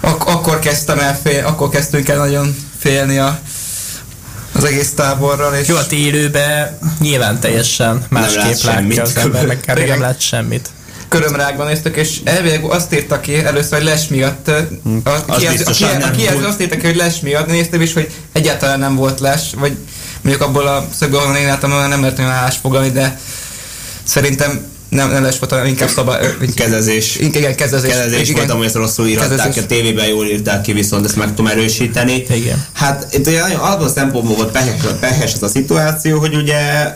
ak- 0.00 0.28
akkor 0.28 0.58
kezdtem 0.58 0.98
el 0.98 1.18
fél, 1.24 1.46
akkor 1.46 1.68
kezdtünk 1.68 2.08
el 2.08 2.16
nagyon 2.16 2.56
félni 2.78 3.18
a, 3.18 3.40
az 4.52 4.64
egész 4.64 4.92
táborral. 4.94 5.54
És 5.54 5.68
Jó, 5.68 5.76
hát 5.76 5.92
élőben 5.92 6.78
nyilván 7.00 7.40
teljesen 7.40 8.04
másképp 8.08 8.62
látja 8.64 9.02
az 9.02 9.16
ember, 9.16 9.46
meg 9.46 9.60
kb. 9.60 9.78
Nem 9.78 10.00
lát 10.00 10.20
semmit. 10.20 10.68
körömrágban 11.08 11.66
néztük, 11.66 11.96
és 11.96 12.20
elvileg 12.24 12.64
azt 12.64 12.92
írta 12.94 13.20
ki 13.20 13.44
először, 13.44 13.78
hogy 13.78 13.86
les 13.86 14.08
miatt, 14.08 14.48
a, 14.48 15.10
Az 15.26 15.36
kijelző, 15.36 15.64
a, 15.66 15.70
kijelző, 15.70 16.06
a 16.06 16.10
kijelző 16.10 16.44
azt 16.44 16.60
írta 16.60 16.76
ki, 16.76 16.86
hogy 16.86 16.96
les 16.96 17.20
miatt, 17.20 17.46
néztem 17.46 17.80
is, 17.80 17.92
hogy 17.92 18.10
egyáltalán 18.32 18.78
nem 18.78 18.94
volt 18.94 19.20
les, 19.20 19.42
vagy 19.56 19.76
mondjuk 20.22 20.48
abból 20.48 20.66
a 20.66 20.88
szögből, 20.98 21.18
ahonnan 21.20 21.40
én 21.40 21.46
láttam, 21.46 21.70
nem 21.70 22.00
lehet 22.00 22.18
olyan 22.18 22.30
állásfoglalni, 22.30 22.90
de 22.90 23.18
szerintem 24.04 24.66
nem, 24.88 25.10
nem 25.10 25.22
les 25.22 25.38
volt, 25.38 25.66
inkább 25.66 25.88
hogy- 26.38 26.54
Kezezés. 26.54 27.16
igen, 27.16 27.54
kezezés. 27.54 27.90
Kezezés 27.90 28.20
igen. 28.28 28.34
volt, 28.34 28.50
amúgy 28.50 28.64
ezt 28.66 28.74
rosszul 28.74 29.06
írták, 29.06 29.28
Kezezés. 29.28 29.62
a 29.62 29.66
tévében 29.66 30.06
jól 30.06 30.26
írták 30.26 30.60
ki, 30.60 30.72
viszont 30.72 31.04
ezt 31.04 31.16
meg 31.16 31.28
tudom 31.28 31.46
erősíteni. 31.46 32.24
Igen. 32.30 32.64
Hát 32.72 33.06
itt 33.10 33.26
ugye 33.26 33.40
nagyon 33.40 33.60
abban 33.60 33.88
szempontból 33.88 34.36
volt 34.36 34.50
pehes, 34.50 34.80
pehes 35.00 35.32
ez 35.32 35.42
a 35.42 35.48
szituáció, 35.48 36.18
hogy 36.18 36.34
ugye 36.34 36.92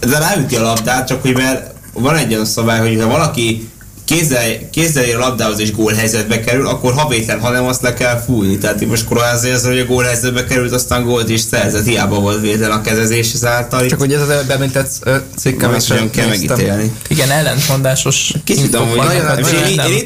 de 0.00 0.18
ráüti 0.18 0.56
a 0.56 0.62
labdát, 0.62 1.06
csak 1.06 1.22
hogy 1.22 1.32
mert 1.34 1.70
van 1.92 2.16
egy 2.16 2.32
olyan 2.32 2.44
szabály, 2.44 2.78
hogy 2.78 3.00
ha 3.02 3.08
valaki 3.08 3.68
kézzel, 4.08 4.42
kézzel 4.70 5.04
ér 5.04 5.16
a 5.16 5.18
labdához 5.18 5.60
és 5.60 5.72
gólhelyzetbe 5.72 6.40
kerül, 6.40 6.66
akkor 6.66 6.92
ha 6.92 7.08
vétlen, 7.08 7.40
hanem 7.40 7.64
azt 7.64 7.82
le 7.82 7.94
kell 7.94 8.20
fújni. 8.20 8.58
Tehát 8.58 8.86
most 8.86 9.06
Kroázi 9.06 9.50
az, 9.50 9.64
hogy 9.64 9.78
a 9.78 9.84
gólhelyzetbe 9.84 10.44
került, 10.44 10.72
aztán 10.72 11.04
gólt 11.04 11.28
is 11.28 11.40
szerzett, 11.40 11.86
hiába 11.86 12.20
volt 12.20 12.40
vétlen 12.40 12.70
a 12.70 12.80
kezezés 12.80 13.32
ezáltal. 13.32 13.86
Csak 13.86 13.98
hogy 13.98 14.12
ez 14.12 14.20
az 14.20 14.28
előbb 14.30 14.50
említett 14.50 14.90
ö, 15.02 15.16
cikk, 15.36 15.60
nem 15.60 15.70
amit 15.70 15.82
is 15.82 15.88
kell 16.12 16.28
megítélni. 16.28 16.92
Igen, 17.08 17.30
ellentmondásos 17.30 18.32
Kicsit 18.44 18.74
amúgy, 18.74 18.98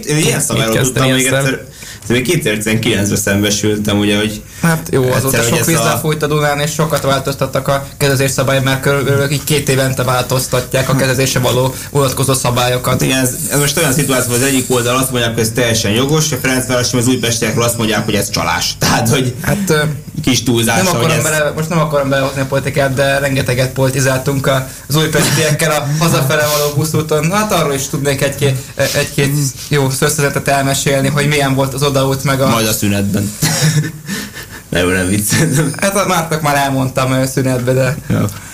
én, 0.05 0.17
ilyen 0.17 0.41
szabályról 0.41 0.83
tudtam 0.83 1.11
még 1.11 1.25
egyszer, 1.25 1.65
még 2.09 2.43
2019-ben 2.45 3.17
szembesültem, 3.17 3.99
ugye, 3.99 4.17
hogy 4.17 4.43
Hát 4.63 4.89
jó, 4.91 5.11
azóta 5.13 5.37
Egyszer, 5.37 5.51
hogy 5.51 5.59
sok 5.59 5.67
víz 5.67 5.79
a- 5.79 5.85
lefújt 5.85 6.23
a 6.23 6.27
Dunán, 6.27 6.61
és 6.61 6.73
sokat 6.73 7.03
változtattak 7.03 7.69
a 7.69 7.87
kezezés 7.97 8.31
szabály, 8.31 8.61
mert 8.61 8.81
körülbelül 8.81 9.31
így 9.31 9.45
két 9.45 9.69
évente 9.69 10.03
változtatják 10.03 10.89
a 10.89 10.97
kezezése 10.97 11.39
való 11.39 11.75
vonatkozó 11.91 12.33
szabályokat. 12.33 13.03
Igen, 13.03 13.19
ez, 13.19 13.37
ez 13.51 13.59
most 13.59 13.79
olyan 13.79 13.93
szituáció, 13.93 14.31
hogy 14.31 14.43
az 14.43 14.49
egyik 14.49 14.65
oldal 14.69 14.97
azt 14.97 15.11
mondják, 15.11 15.33
hogy 15.33 15.43
ez 15.43 15.51
teljesen 15.55 15.91
jogos, 15.91 16.33
a 16.33 16.37
Ferencvárosi, 16.37 16.97
az 16.97 17.07
újpestiekről 17.07 17.65
azt 17.65 17.77
mondják, 17.77 18.05
hogy 18.05 18.15
ez 18.15 18.31
csalás. 18.31 18.75
Tehát, 18.79 19.09
hogy 19.09 19.35
Hát 19.43 19.89
kis 20.23 20.43
túlzás, 20.43 20.77
nem 20.77 20.87
akarom 20.87 21.17
ez... 21.17 21.23
bele, 21.23 21.53
most 21.57 21.69
nem 21.69 21.79
akarom 21.79 22.09
belehozni 22.09 22.41
a 22.41 22.47
politikát, 22.47 22.95
de 22.95 23.19
rengeteget 23.19 23.73
politizáltunk 23.73 24.51
az 24.89 24.97
újpestiekkel 24.97 25.71
a 25.71 25.87
hazafele 25.99 26.47
való 26.47 26.75
buszúton. 26.77 27.33
Hát 27.33 27.53
arról 27.53 27.75
is 27.75 27.89
tudnék 27.89 28.23
egy-két, 28.23 28.57
egy-két 28.75 29.33
jó 29.69 29.91
szösszezetet 29.91 30.49
elmesélni, 30.49 31.09
hogy 31.09 31.27
milyen 31.27 31.55
volt 31.55 31.75
az 31.75 31.83
odaút, 31.83 32.25
meg 32.25 32.41
a... 32.41 32.49
Majd 32.49 32.67
a 32.67 32.73
szünetben. 32.73 33.31
nem, 34.73 34.89
nem 34.91 35.09
viccelem. 35.09 35.73
Hát 35.81 35.97
a 35.97 36.07
Márknak 36.07 36.43
már 36.43 36.57
elmondtam 36.57 37.27
szünetbe, 37.27 37.73
de 37.73 37.97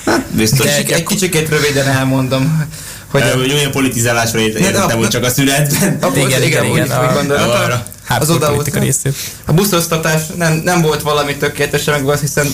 Hát 0.06 0.24
biztos. 0.30 0.66
Kicsik, 0.66 0.92
egy 0.92 1.04
kicsikét 1.04 1.48
röviden 1.48 1.86
elmondom, 1.88 2.66
hogy... 3.10 3.22
Hogy, 3.22 3.30
hogy 3.40 3.52
olyan 3.52 3.70
politizálásra 3.70 4.38
de- 4.38 4.44
értettem, 4.46 4.98
hogy 4.98 5.08
csak 5.08 5.24
a 5.24 5.30
szünetben. 5.30 5.98
Akkor 6.00 6.16
Igen, 6.16 6.42
igen, 6.42 6.66
úgy- 6.66 6.76
igen, 6.76 6.90
a-. 6.90 7.82
Hát 8.04 8.18
a- 8.18 8.22
az 8.22 8.30
odaút. 8.30 8.78
A 9.44 9.52
buszoztatás 9.52 10.22
nem, 10.36 10.60
nem 10.64 10.82
volt 10.82 11.02
valami 11.02 11.36
tökéletesen 11.36 11.94
meg 11.94 12.02
volt, 12.02 12.20
hiszen 12.20 12.46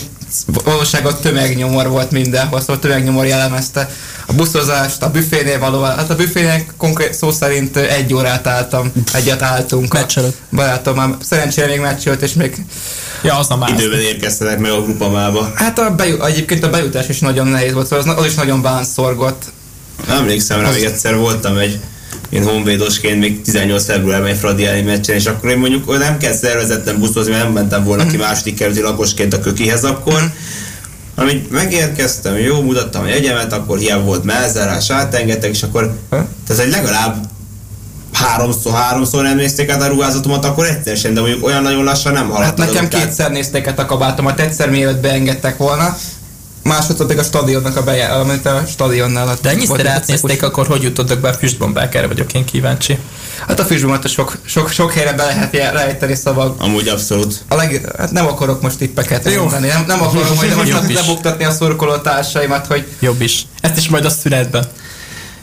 valóságban 0.65 1.17
tömegnyomor 1.23 1.89
volt 1.89 2.11
mindenhol, 2.11 2.61
szóval 2.61 2.79
tömegnyomor 2.79 3.27
jellemezte 3.27 3.91
a 4.27 4.33
buszozást, 4.33 5.03
a 5.03 5.11
büfénél 5.11 5.59
való, 5.59 5.83
hát 5.83 6.11
a 6.11 6.15
büfénél 6.15 6.65
konkrét 6.77 7.15
szó 7.15 7.31
szerint 7.31 7.77
egy 7.77 8.15
órát 8.15 8.47
álltam, 8.47 8.93
egyet 9.13 9.43
álltunk. 9.43 9.93
Meccs 9.93 10.19
előtt. 10.19 10.37
Barátom, 10.53 10.95
már 10.95 11.09
szerencsére 11.21 11.67
még 11.67 11.81
meccs 11.81 12.09
és 12.21 12.33
még 12.33 12.65
Ja, 13.23 13.39
az 13.39 13.51
a 13.51 13.57
más. 13.57 13.71
Időben 13.71 14.01
érkeztetek 14.01 14.59
meg 14.59 14.71
a 14.71 14.83
grupamába. 14.83 15.53
Hát 15.55 15.79
a 15.79 15.91
bejut, 15.91 16.25
egyébként 16.25 16.65
a 16.65 16.71
bejutás 16.71 17.09
is 17.09 17.19
nagyon 17.19 17.47
nehéz 17.47 17.73
volt, 17.73 17.87
szóval 17.87 18.09
az, 18.09 18.19
az 18.19 18.27
is 18.27 18.35
nagyon 18.35 18.63
bánszorgott. 18.63 19.43
Emlékszem 20.09 20.61
rá, 20.61 20.71
még 20.71 20.85
egyszer 20.85 21.17
voltam 21.17 21.57
egy 21.57 21.81
én 22.31 22.43
honvédosként 22.45 23.19
még 23.21 23.43
18 23.43 23.85
februárban 23.85 24.29
egy 24.29 24.37
Fradi 24.37 24.67
elleni 24.67 24.83
meccsen, 24.83 25.15
és 25.15 25.27
akkor 25.27 25.51
én 25.51 25.59
mondjuk 25.59 25.99
nem 25.99 26.19
kell 26.19 26.33
szervezettem 26.33 26.99
buszozni, 26.99 27.33
mert 27.33 27.45
nem 27.45 27.53
mentem 27.53 27.85
volna 27.85 28.07
ki 28.07 28.17
második 28.17 28.57
kerületi 28.57 28.83
lakosként 28.83 29.35
a 29.35 29.41
kökihez 29.41 29.85
akkor. 29.85 30.33
Amit 31.15 31.51
megérkeztem, 31.51 32.37
jó, 32.39 32.63
mutattam 32.63 33.03
a 33.03 33.09
jegyemet, 33.09 33.53
akkor 33.53 33.79
hiába 33.79 34.03
volt 34.05 34.25
melzárás, 34.25 34.91
átengedtek, 34.91 35.51
és 35.51 35.63
akkor 35.63 35.99
tehát 36.47 36.63
egy 36.63 36.71
legalább 36.71 37.25
háromszor, 38.13 38.73
háromszor 38.73 39.23
nem 39.23 39.37
nézték 39.37 39.71
át 39.71 39.83
a 39.83 39.87
ruházatomat, 39.87 40.45
akkor 40.45 40.67
egyszer 40.67 40.97
sem, 40.97 41.15
de 41.15 41.21
mondjuk 41.21 41.45
olyan 41.47 41.63
nagyon 41.63 41.85
lassan 41.85 42.13
nem 42.13 42.31
Hát 42.31 42.33
haladtak. 42.33 42.73
nekem 42.73 42.89
kétszer 42.89 43.31
nézték 43.31 43.67
át 43.67 43.79
a 43.79 43.87
kabátomat, 43.87 44.41
egyszer 44.41 44.71
mielőtt 44.71 45.01
beengedtek 45.01 45.57
volna, 45.57 45.97
másodszor 46.65 47.07
pedig 47.07 47.19
a 47.21 47.23
stadionnak 47.25 47.77
a 47.77 47.83
beje, 47.83 48.07
amit 48.07 48.47
a 48.47 48.63
stadionnál. 48.69 49.29
ott 49.29 49.43
De 49.43 49.49
ennyiszer 49.51 49.87
átnézték, 49.87 50.43
akkor 50.43 50.67
hogy 50.67 50.83
jutottak 50.83 51.21
be 51.21 51.29
a 51.29 51.33
füstbombák? 51.33 51.95
Erre 51.95 52.07
vagyok 52.07 52.33
én 52.33 52.45
kíváncsi. 52.45 52.99
Hát 53.47 53.61
a 53.61 53.65
füstbombát 53.65 54.09
sok, 54.09 54.37
sok, 54.45 54.71
sok 54.71 54.93
helyre 54.93 55.13
be 55.13 55.25
lehet 55.25 55.73
rejteni, 55.75 56.15
szóval 56.15 56.55
Amúgy 56.59 56.89
abszolút. 56.89 57.35
a 57.49 57.55
leg, 57.55 57.91
hát 57.99 58.11
nem 58.13 58.27
akarok 58.27 58.63
most 58.63 58.79
tippeket 58.79 59.31
Jó. 59.31 59.41
mondani, 59.41 59.67
nem, 59.67 59.85
nem 59.87 60.03
akarom, 60.03 60.37
hogy 60.37 60.53
most 60.57 60.69
Jobb 60.75 60.91
is. 60.91 60.95
lebuktatni 60.97 61.45
a 61.45 61.51
szurkoló 61.51 61.97
társaimat, 61.97 62.67
hogy 62.67 62.87
Jobb 63.01 63.21
is. 63.21 63.47
Ezt 63.61 63.77
is 63.77 63.89
majd 63.89 64.05
a 64.05 64.11
szünetben. 64.11 64.65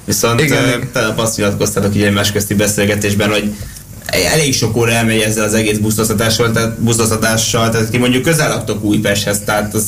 Viszont 0.05 0.39
Igen, 0.41 0.57
Igen, 0.63 0.78
igen. 0.78 0.91
tegnap 0.91 1.19
azt 1.19 1.38
nyilatkoztatok 1.38 1.95
így 1.95 2.03
egymás 2.03 2.32
közti 2.32 2.53
beszélgetésben, 2.53 3.30
hogy 3.30 3.53
elég 4.12 4.53
sok 4.53 4.78
óra 4.78 4.91
elmegy 4.91 5.20
ezzel 5.20 5.43
az 5.43 5.53
egész 5.53 5.78
buszoztatással, 5.78 6.51
tehát, 6.51 6.80
buszoztatással, 6.80 7.70
tehát 7.70 7.89
ki 7.89 7.97
mondjuk 7.97 8.24
közel 8.24 8.49
laktok 8.49 8.84
Újpesthez, 8.84 9.39
tehát 9.45 9.74
az 9.74 9.86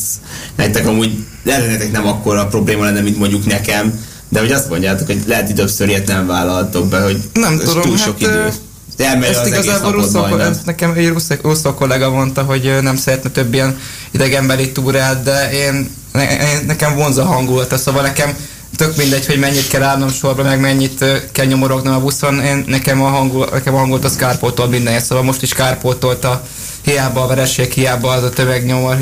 nektek 0.55 0.87
amúgy 0.87 1.11
eredetek 1.45 1.91
nem 1.91 2.07
akkora 2.07 2.47
probléma 2.47 2.83
lenne, 2.83 3.01
mint 3.01 3.17
mondjuk 3.17 3.45
nekem, 3.45 3.99
de 4.29 4.39
hogy 4.39 4.51
azt 4.51 4.69
mondjátok, 4.69 5.07
hogy 5.07 5.21
lehet, 5.27 5.45
hogy 5.45 5.55
többször 5.55 5.87
ilyet 5.87 6.07
nem 6.07 6.27
vállaltok 6.27 6.87
be, 6.87 7.01
hogy 7.01 7.17
Nem 7.33 7.53
ez 7.53 7.67
tudom, 7.67 7.81
túl 7.81 7.97
hát, 7.97 8.05
sok 8.05 8.15
ö, 8.21 8.25
idő. 8.25 8.51
Elmegy 8.97 9.29
ezt 9.29 9.47
igazából 9.47 9.91
Russzó, 9.91 10.25
ezt 10.25 10.65
nekem 10.65 10.91
egy 10.95 11.07
russzó, 11.07 11.35
russzó 11.41 11.73
kollega 11.73 12.09
mondta, 12.09 12.41
hogy 12.41 12.77
nem 12.81 12.95
szeretne 12.95 13.29
több 13.29 13.53
ilyen 13.53 13.77
idegenbeli 14.11 14.71
túrát, 14.71 15.23
de 15.23 15.51
én, 15.51 15.89
ne, 16.11 16.25
nekem 16.65 16.95
vonza 16.95 17.21
a 17.21 17.25
hangulata, 17.25 17.77
szóval 17.77 18.01
nekem 18.01 18.35
tök 18.75 18.95
mindegy, 18.95 19.25
hogy 19.25 19.39
mennyit 19.39 19.67
kell 19.67 19.83
állnom 19.83 20.09
sorba, 20.09 20.43
meg 20.43 20.59
mennyit 20.59 21.05
kell 21.31 21.45
nyomorognom 21.45 21.93
a 21.93 21.99
buszon. 21.99 22.39
Én, 22.39 22.63
nekem 22.67 23.01
a 23.01 23.07
hangul, 23.07 23.47
nekem 23.51 23.75
a 23.75 23.77
hangolt 23.77 24.03
az 24.03 24.15
kárpótolt 24.15 24.69
minden, 24.69 24.99
szóval 24.99 25.23
most 25.23 25.41
is 25.41 25.53
kárpótolta 25.53 26.43
hiába 26.81 27.23
a 27.23 27.27
vereség, 27.27 27.71
hiába 27.71 28.11
az 28.11 28.23
a 28.23 28.29
tömegnyomor. 28.29 28.97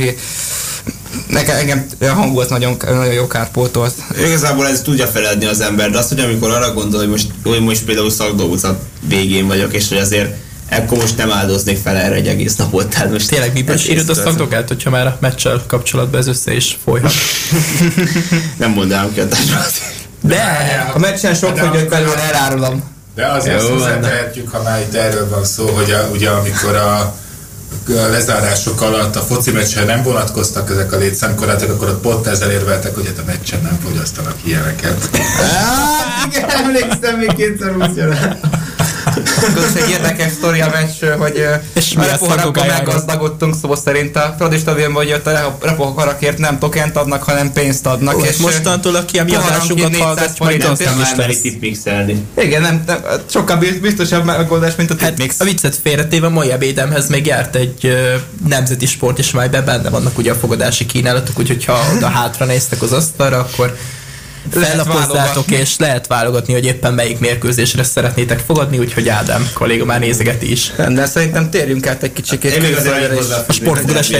Nekem 1.27 1.55
engem 1.55 1.85
a 1.99 2.05
hangulat 2.05 2.49
nagyon, 2.49 2.77
nagyon 2.85 3.13
jó 3.13 3.27
kárpótolt. 3.27 3.93
Igazából 4.25 4.67
ez 4.67 4.81
tudja 4.81 5.07
feledni 5.07 5.45
az 5.45 5.59
ember, 5.61 5.91
de 5.91 5.97
azt, 5.97 6.09
hogy 6.09 6.19
amikor 6.19 6.49
arra 6.49 6.73
gondol, 6.73 6.99
hogy 6.99 7.09
most, 7.09 7.27
hogy 7.43 7.61
most 7.61 7.83
például 7.83 8.09
szakdolgozat 8.09 8.81
végén 9.07 9.47
vagyok, 9.47 9.73
és 9.73 9.89
hogy 9.89 9.97
azért 9.97 10.35
ekkor 10.71 10.97
most 10.97 11.17
nem 11.17 11.31
áldoznék 11.31 11.77
fel 11.77 11.95
erre 11.95 12.15
egy 12.15 12.27
egész 12.27 12.55
napot. 12.55 12.87
Tehát 12.87 13.11
most 13.11 13.29
Tényleg 13.29 13.53
miből 13.53 13.75
ez 13.75 13.81
sírod 13.81 14.09
a 14.09 14.11
észre- 14.11 14.25
szakdogát, 14.25 14.67
hogyha 14.67 14.89
már 14.89 15.07
a 15.07 15.17
meccsel 15.19 15.63
kapcsolatban 15.67 16.19
ez 16.19 16.27
össze 16.27 16.53
is 16.53 16.77
folyhat? 16.83 17.13
Nem 18.59 18.71
mondanám 18.71 19.13
ki 19.13 19.19
a. 19.19 19.25
De! 20.21 20.91
A 20.93 20.99
meccsen 20.99 21.33
sok 21.33 21.59
hogy 21.59 21.87
belőle 21.87 22.23
elárulom. 22.33 22.83
De 23.15 23.25
azért 23.25 23.61
hozzátehetjük, 23.61 24.49
ha 24.49 24.61
már 24.61 24.79
itt 24.79 24.93
erről 24.93 25.29
van 25.29 25.45
szó, 25.45 25.67
hogy 25.67 25.91
a, 25.91 26.07
ugye 26.11 26.29
amikor 26.29 26.75
a, 26.75 26.95
a 27.87 28.07
lezárások 28.09 28.81
alatt 28.81 29.15
a 29.15 29.19
foci 29.19 29.51
meccsen 29.51 29.85
nem 29.85 30.03
vonatkoztak 30.03 30.69
ezek 30.69 30.93
a 30.93 30.97
létszámkorlátok, 30.97 31.69
akkor 31.69 31.87
ott 31.87 32.01
pont 32.01 32.27
ezzel 32.27 32.51
érveltek, 32.51 32.95
hogy 32.95 33.05
hát 33.05 33.17
a 33.17 33.23
meccsen 33.25 33.61
nem 33.61 33.79
fogyasztanak 33.85 34.35
ilyeneket. 34.43 35.09
Hát, 35.37 36.25
igen, 36.27 36.49
emlékszem 36.49 37.17
még 37.17 37.33
kétszer 37.35 37.75
úgy 37.75 37.93
Közös 39.53 39.81
egy 39.83 39.89
érdekes 39.89 40.31
sztori 40.31 40.61
a 40.61 40.69
meccs, 40.73 41.11
hogy 41.19 41.45
És 41.73 41.95
a 41.97 42.03
szakdogájáról? 42.25 42.83
meggazdagodtunk, 42.85 43.55
szó 43.61 43.75
szerint 43.75 44.15
a 44.15 44.35
Fradi 44.37 44.57
stadionban, 44.57 45.03
hogy 45.03 45.13
ott 45.13 45.27
a 45.27 45.57
repoharakért 45.61 46.37
nem 46.37 46.59
tokent 46.59 46.95
adnak, 46.95 47.23
hanem 47.23 47.51
pénzt 47.53 47.85
adnak. 47.85 48.17
Ó, 48.17 48.23
és 48.23 48.37
mostantól, 48.37 48.95
aki 48.95 49.19
a 49.19 49.23
mi 49.23 49.35
adásunkat 49.35 49.89
400 49.89 50.01
hallgatja, 50.05 50.33
forint, 50.35 50.39
majd 50.39 50.61
nem 50.61 50.71
aztán 50.71 50.93
kell 50.93 51.01
is 51.11 51.17
Már 51.17 51.27
lesz. 51.27 51.41
tipmixelni. 51.41 52.25
Igen, 52.37 52.61
nem, 52.61 52.83
nem, 52.87 52.99
sokkal 53.29 53.57
biz- 53.57 53.79
biztosabb 53.79 54.25
megoldás, 54.25 54.75
mint 54.75 54.91
a 54.91 54.95
Hát 54.99 55.09
tipmix. 55.09 55.39
a 55.39 55.43
viccet 55.43 55.79
félretéve 55.83 56.27
mai 56.27 56.51
ebédemhez 56.51 57.07
még 57.09 57.25
járt 57.25 57.55
egy 57.55 57.85
ö, 57.85 58.15
nemzeti 58.47 58.85
sport 58.85 59.19
is, 59.19 59.33
amelyben 59.33 59.65
benne 59.65 59.89
vannak 59.89 60.17
ugye 60.17 60.31
a 60.31 60.35
fogadási 60.35 60.85
kínálatok, 60.85 61.39
úgyhogy 61.39 61.65
ha 61.65 61.79
oda 61.95 62.07
hátra 62.07 62.45
néztek 62.45 62.81
az 62.81 62.91
asztalra, 62.91 63.37
akkor 63.39 63.77
fellapozzátok, 64.49 65.51
és 65.51 65.77
lehet 65.77 66.07
válogatni, 66.07 66.53
hogy 66.53 66.65
éppen 66.65 66.93
melyik 66.93 67.19
mérkőzésre 67.19 67.83
szeretnétek 67.83 68.39
fogadni, 68.39 68.77
úgyhogy 68.77 69.09
Ádám 69.09 69.49
kolléga 69.53 69.85
már 69.85 69.99
nézegeti 69.99 70.51
is. 70.51 70.71
De 70.93 71.05
szerintem 71.05 71.49
térjünk 71.49 71.87
át 71.87 72.03
egy 72.03 72.13
kicsit 72.13 72.43
Én 72.43 72.61
még 72.61 72.75
azért 72.75 72.95
A 73.47 73.53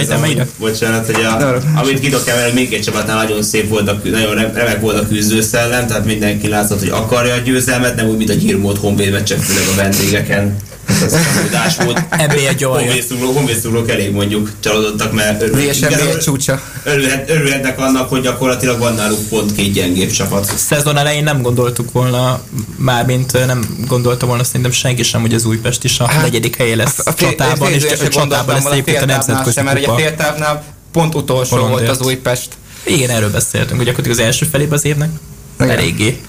fejtemeire. 0.06 0.40
amúgy- 0.40 0.52
Bocsánat, 0.58 1.06
hogy 1.06 1.24
a, 1.24 1.36
De- 1.36 1.58
amit 1.80 2.00
tudok 2.00 2.28
emelni, 2.28 2.52
még 2.52 2.72
egy 2.72 2.82
csapatnál 2.82 3.16
nagyon 3.16 3.42
szép 3.42 3.68
volt, 3.68 3.88
a, 3.88 4.00
nagyon 4.04 4.34
re- 4.34 4.52
remek 4.54 4.80
volt 4.80 4.98
a 4.98 5.08
küzdőszellem, 5.08 5.86
tehát 5.86 6.04
mindenki 6.04 6.48
látszott, 6.48 6.78
hogy 6.78 6.88
akarja 6.88 7.34
a 7.34 7.38
győzelmet, 7.38 7.94
nem 7.96 8.06
úgy, 8.06 8.16
mint 8.16 8.30
a 8.30 8.34
Gyirmót 8.34 8.78
Honvéd 8.78 9.12
meccsen, 9.12 9.38
főleg 9.38 9.64
a 9.72 9.74
vendégeken. 9.76 10.56
Ez 11.04 11.14
tudás 11.44 11.76
volt. 11.76 12.02
Ebbé 12.10 12.46
egy 12.46 12.64
olyan. 12.64 12.84
Honvédszurlók, 12.84 13.34
honvédszurlók 13.36 13.90
elég 13.90 14.12
mondjuk 14.12 14.50
csalódottak, 14.60 15.12
mert 15.12 15.42
örül, 15.42 15.58
egy 15.58 16.18
csúcsa. 16.18 16.60
örülhet, 16.84 17.30
örülhetnek 17.30 17.78
annak, 17.78 18.08
hogy 18.08 18.20
gyakorlatilag 18.20 18.78
van 18.78 18.94
náluk 18.94 19.28
pont 19.28 19.54
két 19.54 19.72
gyengébb 19.72 20.10
csapat. 20.10 20.56
Szezon 20.56 20.96
elején 20.96 21.24
nem 21.24 21.42
gondoltuk 21.42 21.92
volna, 21.92 22.40
mármint 22.76 23.46
nem 23.46 23.76
gondolta 23.88 24.26
volna 24.26 24.44
szerintem 24.44 24.70
senki 24.70 25.02
sem, 25.02 25.20
hogy 25.20 25.34
az 25.34 25.44
Újpest 25.44 25.84
is 25.84 25.98
a 26.00 26.06
Hát, 26.06 26.22
negyedik 26.22 26.56
helye 26.56 26.76
lesz 26.76 26.98
a, 26.98 27.12
fél- 27.12 27.30
csatában, 27.36 27.72
és 27.72 27.84
a 27.84 28.08
csatában 28.08 28.54
lesz 28.54 28.64
egyébként 28.64 29.02
a 29.02 29.06
nemzetközi 29.06 29.52
sem, 29.52 29.64
mert 29.64 29.76
ugye 29.78 29.86
kupa. 29.86 29.98
féltávnál 29.98 30.64
pont 30.92 31.14
utolsó 31.14 31.56
volt 31.56 31.88
az 31.88 32.00
Újpest. 32.00 32.48
Igen, 32.84 33.10
erről 33.10 33.30
beszéltünk, 33.30 33.76
hogy 33.76 33.86
gyakorlatilag 33.86 34.18
az 34.18 34.24
első 34.24 34.46
felében 34.50 34.72
az 34.78 34.84
évnek 34.84 35.10
eléggé. 35.58 36.20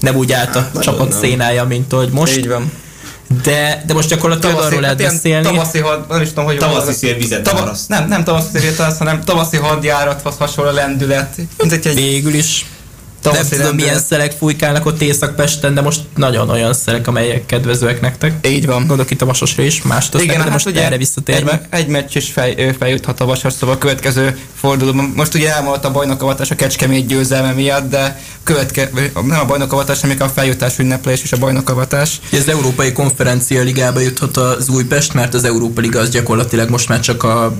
Nem 0.00 0.16
úgy 0.16 0.32
állt 0.32 0.56
a 0.56 0.60
nagyon 0.60 0.82
csapat 0.82 1.08
nem. 1.08 1.18
szénája, 1.18 1.64
mint 1.64 1.92
ahogy 1.92 2.08
most. 2.10 2.36
Így 2.36 2.48
van. 2.48 2.72
De, 3.42 3.82
de 3.86 3.94
most 3.94 4.08
gyakorlatilag 4.08 4.58
arról 4.58 4.80
lehet 4.80 4.98
ilyen 4.98 5.12
beszélni. 5.12 5.46
Tavaszi 5.46 5.78
had, 5.78 6.04
nem 6.08 6.20
is 6.20 6.28
tudom, 6.28 6.44
hogy 6.44 6.56
Tavaszi 6.58 6.92
szélvizet 6.92 7.42
Tava- 7.42 7.60
áraszt. 7.60 7.88
Nem, 7.88 8.08
nem 8.08 8.24
tavaszi 8.24 8.48
szélvizet, 8.52 8.96
hanem 8.96 9.24
tavaszi 9.24 9.56
hadjárathoz 9.56 10.36
hasonló 10.38 10.70
lendület. 10.70 11.36
Mint 11.58 11.72
egy 11.72 11.94
Végül 11.94 12.34
is. 12.34 12.66
Nem 13.22 13.34
tudom, 13.34 13.74
milyen 13.74 13.74
lendület. 13.74 14.06
szelek 14.06 14.32
fújkálnak 14.32 14.86
ott 14.86 15.00
Észak-Pesten, 15.00 15.74
de 15.74 15.80
most 15.80 16.00
nagyon 16.16 16.50
olyan 16.50 16.74
szelek, 16.74 17.06
amelyek 17.06 17.46
kedvezőek 17.46 18.00
nektek. 18.00 18.46
Így 18.46 18.66
van. 18.66 18.78
Gondolok 18.78 19.10
itt 19.10 19.22
a 19.22 19.26
Vasasra 19.26 19.62
is, 19.62 19.82
más 19.82 20.08
Igen, 20.14 20.26
de 20.26 20.42
hát 20.42 20.50
most 20.50 20.66
ugye 20.66 20.84
erre 20.84 20.96
visszatérve. 20.96 21.66
Egy, 21.70 21.80
egy 21.80 21.88
meccs 21.88 22.16
is 22.16 22.30
fej, 22.30 22.74
feljuthat 22.78 23.20
a 23.20 23.24
Vasas, 23.24 23.52
szóval 23.52 23.74
a 23.74 23.78
következő 23.78 24.38
fordulóban. 24.54 25.12
Most 25.16 25.34
ugye 25.34 25.54
elmaradt 25.54 25.84
a 25.84 25.90
bajnokavatás 25.90 26.50
a 26.50 26.54
Kecskemét 26.54 27.06
győzelme 27.06 27.52
miatt, 27.52 27.90
de 27.90 28.20
követke, 28.42 28.90
nem 29.14 29.40
a 29.40 29.44
bajnokavatás, 29.44 30.00
hanem 30.00 30.16
a 30.20 30.28
feljutás 30.28 30.78
ünneplés 30.78 31.22
és 31.22 31.32
a 31.32 31.36
bajnokavatás. 31.36 32.20
Az 32.32 32.48
Európai 32.48 32.92
Konferencia 32.92 33.62
Ligába 33.62 34.00
juthat 34.00 34.36
az 34.36 34.68
Újpest, 34.68 35.14
mert 35.14 35.34
az 35.34 35.44
Európa 35.44 35.80
Liga 35.80 35.98
az 36.00 36.10
gyakorlatilag 36.10 36.70
most 36.70 36.88
már 36.88 37.00
csak 37.00 37.22
a 37.22 37.56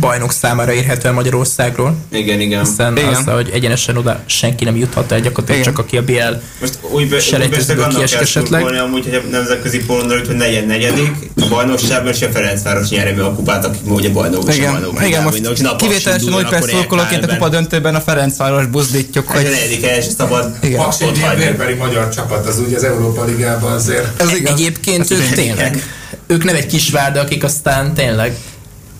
bajnok 0.00 0.32
számára 0.32 0.72
érhető 0.72 1.08
el 1.08 1.14
Magyarországról. 1.14 1.96
Igen, 2.12 2.40
igen. 2.40 2.64
Hiszen 2.64 2.96
Igen. 2.96 3.14
az, 3.14 3.24
hogy 3.24 3.50
egyenesen 3.52 3.96
oda 3.96 4.20
senki 4.26 4.64
nem 4.64 4.76
juthat 4.76 5.12
el, 5.12 5.20
gyakorlatilag 5.20 5.60
Igen. 5.60 5.72
csak 5.74 5.78
aki 5.84 5.96
a 5.96 6.02
BL 6.02 6.36
Most 6.60 6.78
új 6.90 7.08
Selejtezőből 7.20 7.82
annak 7.84 7.96
kiesik 7.96 8.20
esetleg. 8.20 8.60
szurkolni 8.60 8.78
amúgy, 8.78 9.04
hogy 9.04 9.14
a 9.14 9.28
nemzetközi 9.30 9.84
porondra 9.84 10.16
jut, 10.16 10.26
hogy 10.26 10.36
negyen 10.36 10.66
negyedik, 10.66 11.12
a 11.40 11.48
bajnokságban 11.48 12.12
és 12.12 12.22
a 12.22 12.28
Ferencváros 12.28 12.88
nyeri 12.88 13.10
meg 13.10 13.24
a 13.24 13.34
kupát, 13.34 13.64
akik 13.64 13.80
ugye 13.84 14.08
a 14.08 14.10
Igen, 14.10 14.12
bajnokok. 14.72 15.06
igen 15.06 15.22
most 15.22 15.46
hogy 15.46 15.60
nappal 15.60 15.76
kivételesen 15.88 16.32
akkor 16.32 16.68
szurkolóként 16.68 17.24
a 17.24 17.28
kupa 17.28 17.48
döntőben 17.48 17.94
a 17.94 18.00
Ferencváros 18.00 18.66
buzdítjuk, 18.66 19.26
Hát 19.26 19.36
a 19.36 19.40
hogy 19.40 19.50
negyedik 19.50 19.84
helyes 19.84 20.04
szabad 20.16 20.56
Igen. 20.62 20.76
Paks 20.76 21.00
egy 21.00 21.76
magyar 21.78 22.08
csapat, 22.08 22.46
az 22.46 22.60
úgy 22.60 22.74
az 22.74 22.84
Európa 22.84 23.24
Ligában 23.24 23.72
azért. 23.72 24.22
ez 24.22 24.32
igaz. 24.32 24.52
Egyébként 24.52 25.10
ők 25.10 25.28
tényleg, 25.28 25.82
ők 26.26 26.44
nem 26.44 26.54
egy 26.54 26.66
kisvárda, 26.66 27.20
akik 27.20 27.44
aztán 27.44 27.94
tényleg 27.94 28.36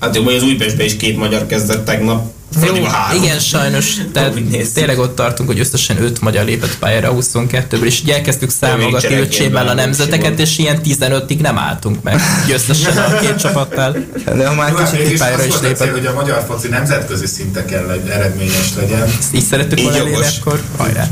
Hát 0.00 0.16
jó, 0.16 0.22
hogy 0.22 0.34
az 0.34 0.42
Újpestben 0.42 0.86
is 0.86 0.96
két 0.96 1.16
magyar 1.16 1.46
kezdett 1.46 1.84
tegnap. 1.84 2.32
Jó, 2.66 2.74
igen, 3.22 3.38
sajnos, 3.38 3.94
tehát 4.12 4.38
tényleg 4.74 4.98
ott 4.98 5.14
tartunk, 5.14 5.48
hogy 5.48 5.58
összesen 5.58 6.02
5 6.02 6.20
magyar 6.20 6.44
lépett 6.44 6.78
pályára 6.78 7.10
a 7.10 7.14
22-ből, 7.14 7.82
és 7.82 8.00
így 8.00 8.10
elkezdtük 8.10 8.50
számolgatni 8.50 9.14
öcsémmel 9.14 9.68
a 9.68 9.74
nemzeteket, 9.74 10.38
és 10.38 10.58
ilyen 10.58 10.80
15-ig 10.84 11.40
nem 11.40 11.58
álltunk 11.58 12.02
meg. 12.02 12.20
Összesen 12.52 12.96
a 12.96 13.18
két 13.18 13.36
csapattal. 13.36 13.96
De 14.24 14.48
ha 14.48 14.54
már 14.54 14.72
Hát 14.76 14.96
kicsit 14.96 15.18
pályára 15.18 15.44
is 15.44 15.54
cél, 15.54 15.68
lépett. 15.68 15.90
hogy 15.90 16.06
a 16.06 16.14
magyar 16.14 16.44
foci 16.48 16.68
nemzetközi 16.68 17.26
szinten 17.26 17.66
kell, 17.66 17.84
hogy 17.88 18.08
eredményes 18.10 18.74
legyen. 18.76 19.02
Ezt 19.02 19.34
így 19.34 19.44
szerettük 19.44 19.80
volna 19.80 19.98
elérni, 19.98 20.26
akkor 20.40 20.62
hajrá. 20.76 21.08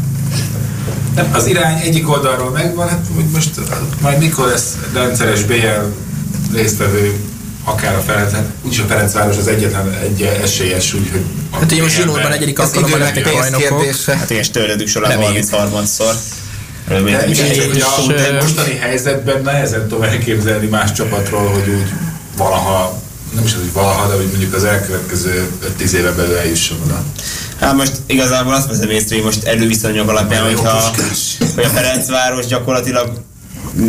Nem, 1.14 1.30
az 1.32 1.46
irány 1.46 1.80
egyik 1.80 2.08
oldalról 2.10 2.50
megvan, 2.50 2.88
hát 2.88 3.06
úgy 3.16 3.28
most 3.32 3.50
majd 4.00 4.18
mikor 4.18 4.46
lesz 4.46 4.76
rendszeres 4.92 5.42
BL 5.42 5.54
résztvevő, 6.54 7.14
akár 7.68 7.94
a 7.94 8.00
Ferenc, 8.00 8.32
hát 8.32 8.44
úgyis 8.62 8.78
a 8.78 8.84
Ferencváros 8.84 9.36
az 9.36 9.46
egyetlen 9.46 9.92
egy 10.02 10.22
esélyes, 10.22 10.94
úgyhogy 10.94 11.20
Hát 11.52 11.72
ugye 11.72 11.82
most 11.82 11.94
zsinórban 11.96 12.30
negyedik 12.30 12.58
ez 12.58 12.64
alkalommal 12.64 12.98
lettek 12.98 13.22
pénz 13.22 13.36
bajnokok. 13.36 13.84
Hát 14.06 14.30
igen, 14.30 14.42
és 14.42 14.50
tőledük 14.50 14.88
során 14.88 15.10
Reméljük. 15.10 15.44
33-szor. 15.50 16.12
De 16.88 17.26
és- 17.26 17.38
a, 17.40 17.44
és, 17.44 17.56
de 18.06 18.28
ö, 18.28 18.40
mostani 18.40 18.76
helyzetben 18.76 19.42
nehezen 19.42 19.88
tudom 19.88 20.02
elképzelni 20.02 20.66
más 20.66 20.92
csapatról, 20.92 21.48
hogy 21.48 21.68
úgy 21.68 21.92
valaha, 22.36 23.00
nem 23.34 23.44
is 23.44 23.52
az, 23.52 23.58
hogy 23.60 23.72
valaha, 23.72 24.08
de 24.08 24.14
hogy 24.14 24.26
mondjuk 24.26 24.54
az 24.54 24.64
elkövetkező 24.64 25.48
5-10 25.78 25.92
éve 25.92 26.10
belül 26.12 26.36
eljusson 26.36 26.78
oda. 26.84 27.02
Hát 27.60 27.74
most 27.74 27.92
igazából 28.06 28.54
azt 28.54 28.68
veszem 28.68 28.90
észre, 28.90 29.14
hogy 29.16 29.24
most 29.24 29.44
előviszonyok 29.44 30.08
alapján, 30.08 30.42
hogyha, 30.44 30.92
hogy 31.54 31.64
a 31.64 31.68
Ferencváros 31.68 32.46
gyakorlatilag 32.46 33.12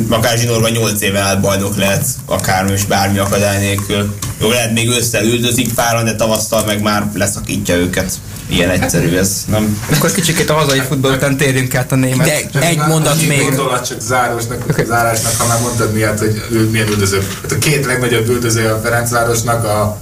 akár 0.10 0.38
zsinórban 0.38 0.72
8 0.72 1.02
éve 1.02 1.20
át 1.20 1.42
bajnok 1.42 1.78
lehet, 1.78 2.06
akár 2.26 2.66
most 2.66 2.88
bármi 2.88 3.18
akadály 3.18 3.60
nélkül. 3.60 4.16
Jó, 4.42 4.50
lehet 4.50 4.74
még 4.74 4.90
ősszel 4.90 5.24
üldözik 5.24 5.74
páran, 5.74 6.06
de 6.06 6.16
tavasztal 6.16 6.66
meg 6.66 6.82
már 6.82 7.12
leszakítja 7.14 7.76
őket. 7.76 8.12
Ilyen 8.48 8.70
egyszerű 8.70 9.18
ez, 9.18 9.44
nem? 9.48 9.82
Akkor 9.94 10.12
kicsikét 10.12 10.50
a 10.50 10.54
hazai 10.54 10.80
futball 10.80 11.14
után 11.14 11.38
térjünk 11.38 11.76
át 11.76 11.92
a 11.92 11.96
német. 11.96 12.50
De 12.52 12.60
egy 12.60 12.78
mondat 12.78 13.28
még. 13.28 13.42
Gondolat 13.42 13.88
csak 13.88 14.00
zárosnak, 14.02 14.84
zárásnak, 14.88 15.36
ha 15.38 15.48
már 15.48 15.62
mondtad 15.62 15.94
miatt, 15.94 16.20
hogy 16.20 16.44
ő 16.52 16.70
milyen 16.70 16.88
üldöző. 16.88 17.28
Hát 17.42 17.52
a 17.52 17.58
két 17.58 17.86
legnagyobb 17.86 18.30
üldöző 18.30 18.66
a 18.68 18.80
Ferencvárosnak 18.84 19.64
a 19.64 19.98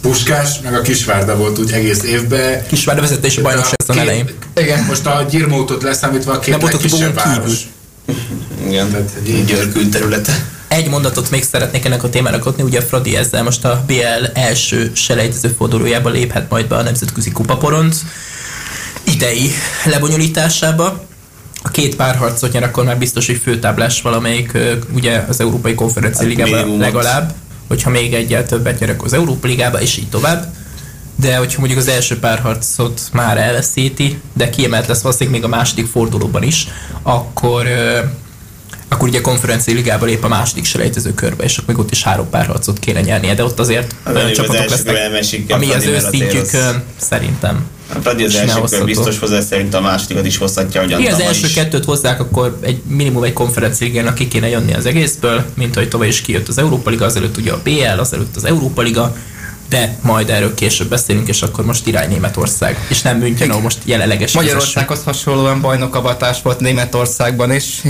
Puskás, 0.00 0.60
meg 0.64 0.74
a 0.74 0.80
Kisvárda 0.80 1.36
volt 1.36 1.58
úgy 1.58 1.72
egész 1.72 2.02
évben. 2.02 2.66
Kisvárda 2.66 3.00
vezetés 3.00 3.36
a 3.36 3.42
bajnokság 3.42 3.74
A 3.76 3.82
szezon 3.82 4.02
két- 4.02 4.12
elején. 4.12 4.30
Igen. 4.56 4.84
Most 4.84 5.06
a 5.06 5.26
Gyirmótot 5.30 5.82
leszámítva 5.82 6.32
a 6.32 6.38
két 6.38 6.58
Nem 6.58 6.68
legkisebb 6.70 7.22
kívül. 7.22 7.54
Igen, 8.66 8.90
Tehát, 8.90 9.10
hogy 9.12 9.28
így 9.82 9.90
területe. 9.90 10.46
Egy 10.68 10.88
mondatot 10.88 11.30
még 11.30 11.42
szeretnék 11.42 11.84
ennek 11.84 12.02
a 12.02 12.10
témának 12.10 12.46
adni, 12.46 12.62
ugye 12.62 12.78
a 12.78 12.82
Fradi 12.82 13.16
ezzel 13.16 13.42
most 13.42 13.64
a 13.64 13.84
BL 13.86 14.24
első 14.32 14.90
selejtező 14.94 15.54
fordulójába 15.58 16.08
léphet 16.08 16.50
majd 16.50 16.66
be 16.66 16.76
a 16.76 16.82
Nemzetközi 16.82 17.30
Kupaporont 17.30 17.96
idei 19.04 19.50
lebonyolításába. 19.84 21.04
A 21.62 21.68
két 21.70 21.96
párharcot 21.96 22.52
nyer, 22.52 22.62
akkor 22.62 22.84
már 22.84 22.98
biztos, 22.98 23.26
hogy 23.26 23.36
főtáblás 23.42 24.02
valamelyik, 24.02 24.58
ugye 24.92 25.24
az 25.28 25.40
Európai 25.40 25.74
Konferencia 25.74 26.26
Hát 26.28 26.36
Ligában 26.36 26.76
legalább, 26.78 27.34
hogyha 27.68 27.90
még 27.90 28.14
egyel 28.14 28.46
többet 28.46 28.78
nyerek 28.80 29.02
az 29.02 29.12
Európa 29.12 29.46
Ligába, 29.46 29.80
és 29.80 29.96
így 29.96 30.08
tovább. 30.08 30.54
de 31.16 31.36
hogyha 31.36 31.58
mondjuk 31.58 31.80
az 31.80 31.88
első 31.88 32.18
párharcot 32.18 33.00
már 33.12 33.38
elveszíti, 33.38 34.20
de 34.32 34.50
kiemelt 34.50 34.86
lesz 34.86 35.00
valószínűleg 35.00 35.40
még 35.40 35.50
a 35.50 35.56
második 35.56 35.86
fordulóban 35.86 36.42
is, 36.42 36.68
akkor 37.02 37.66
akkor 39.00 39.12
ugye 39.12 39.20
konferencia 39.20 39.74
ligában 39.74 40.08
lép 40.08 40.24
a 40.24 40.28
második 40.28 40.64
selejtező 40.64 41.14
körbe, 41.14 41.44
és 41.44 41.56
akkor 41.56 41.74
még 41.74 41.84
ott 41.84 41.90
is 41.90 42.02
három 42.02 42.30
párharcot 42.30 42.78
kéne 42.78 43.00
nyernie, 43.00 43.34
de 43.34 43.44
ott 43.44 43.58
azért 43.58 43.94
Az 44.02 44.14
olyan 44.14 44.26
az 44.26 44.36
csapatok 44.36 44.56
első 44.56 44.92
lesznek, 44.92 45.42
ami 45.48 45.72
az 45.72 45.84
ő 45.84 45.98
szintjükön 46.10 46.82
szerintem. 46.96 47.66
A 47.94 48.00
Fradi 48.00 48.24
az 48.24 48.30
is 48.30 48.36
első 48.36 48.46
kör 48.46 48.54
lehozható. 48.54 48.84
biztos 48.84 49.18
hozzá, 49.18 49.40
szerintem 49.40 49.84
a 49.84 49.86
másodikat 49.86 50.26
is 50.26 50.36
hozhatja, 50.36 50.80
hogy 50.80 50.90
Igen, 50.90 51.12
az 51.12 51.20
első 51.20 51.46
is. 51.46 51.52
kettőt 51.52 51.84
hozzák, 51.84 52.20
akkor 52.20 52.58
egy 52.60 52.82
minimum 52.88 53.22
egy 53.22 53.32
konferenciának 53.32 54.14
ki 54.14 54.28
kéne 54.28 54.48
jönni 54.48 54.74
az 54.74 54.86
egészből, 54.86 55.44
mint 55.54 55.76
ahogy 55.76 55.88
tavaly 55.88 56.08
is 56.08 56.20
kijött 56.20 56.48
az 56.48 56.58
Európa 56.58 56.90
Liga, 56.90 57.04
azelőtt 57.04 57.36
ugye 57.36 57.52
a 57.52 57.60
BL, 57.64 57.98
azelőtt 57.98 58.36
az 58.36 58.44
Európa 58.44 58.82
Liga, 58.82 59.16
de 59.70 59.96
majd 60.00 60.30
erről 60.30 60.54
később 60.54 60.88
beszélünk, 60.88 61.28
és 61.28 61.42
akkor 61.42 61.64
most 61.64 61.86
irány 61.86 62.08
Németország, 62.08 62.86
és 62.88 63.02
nem 63.02 63.18
München, 63.18 63.50
ahol 63.50 63.62
most 63.62 63.78
jelenleges 63.84 64.32
Magyarországhoz 64.32 65.02
hasonlóan 65.04 65.60
bajnokavatás 65.60 66.42
volt 66.42 66.60
Németországban 66.60 67.52
is. 67.52 67.82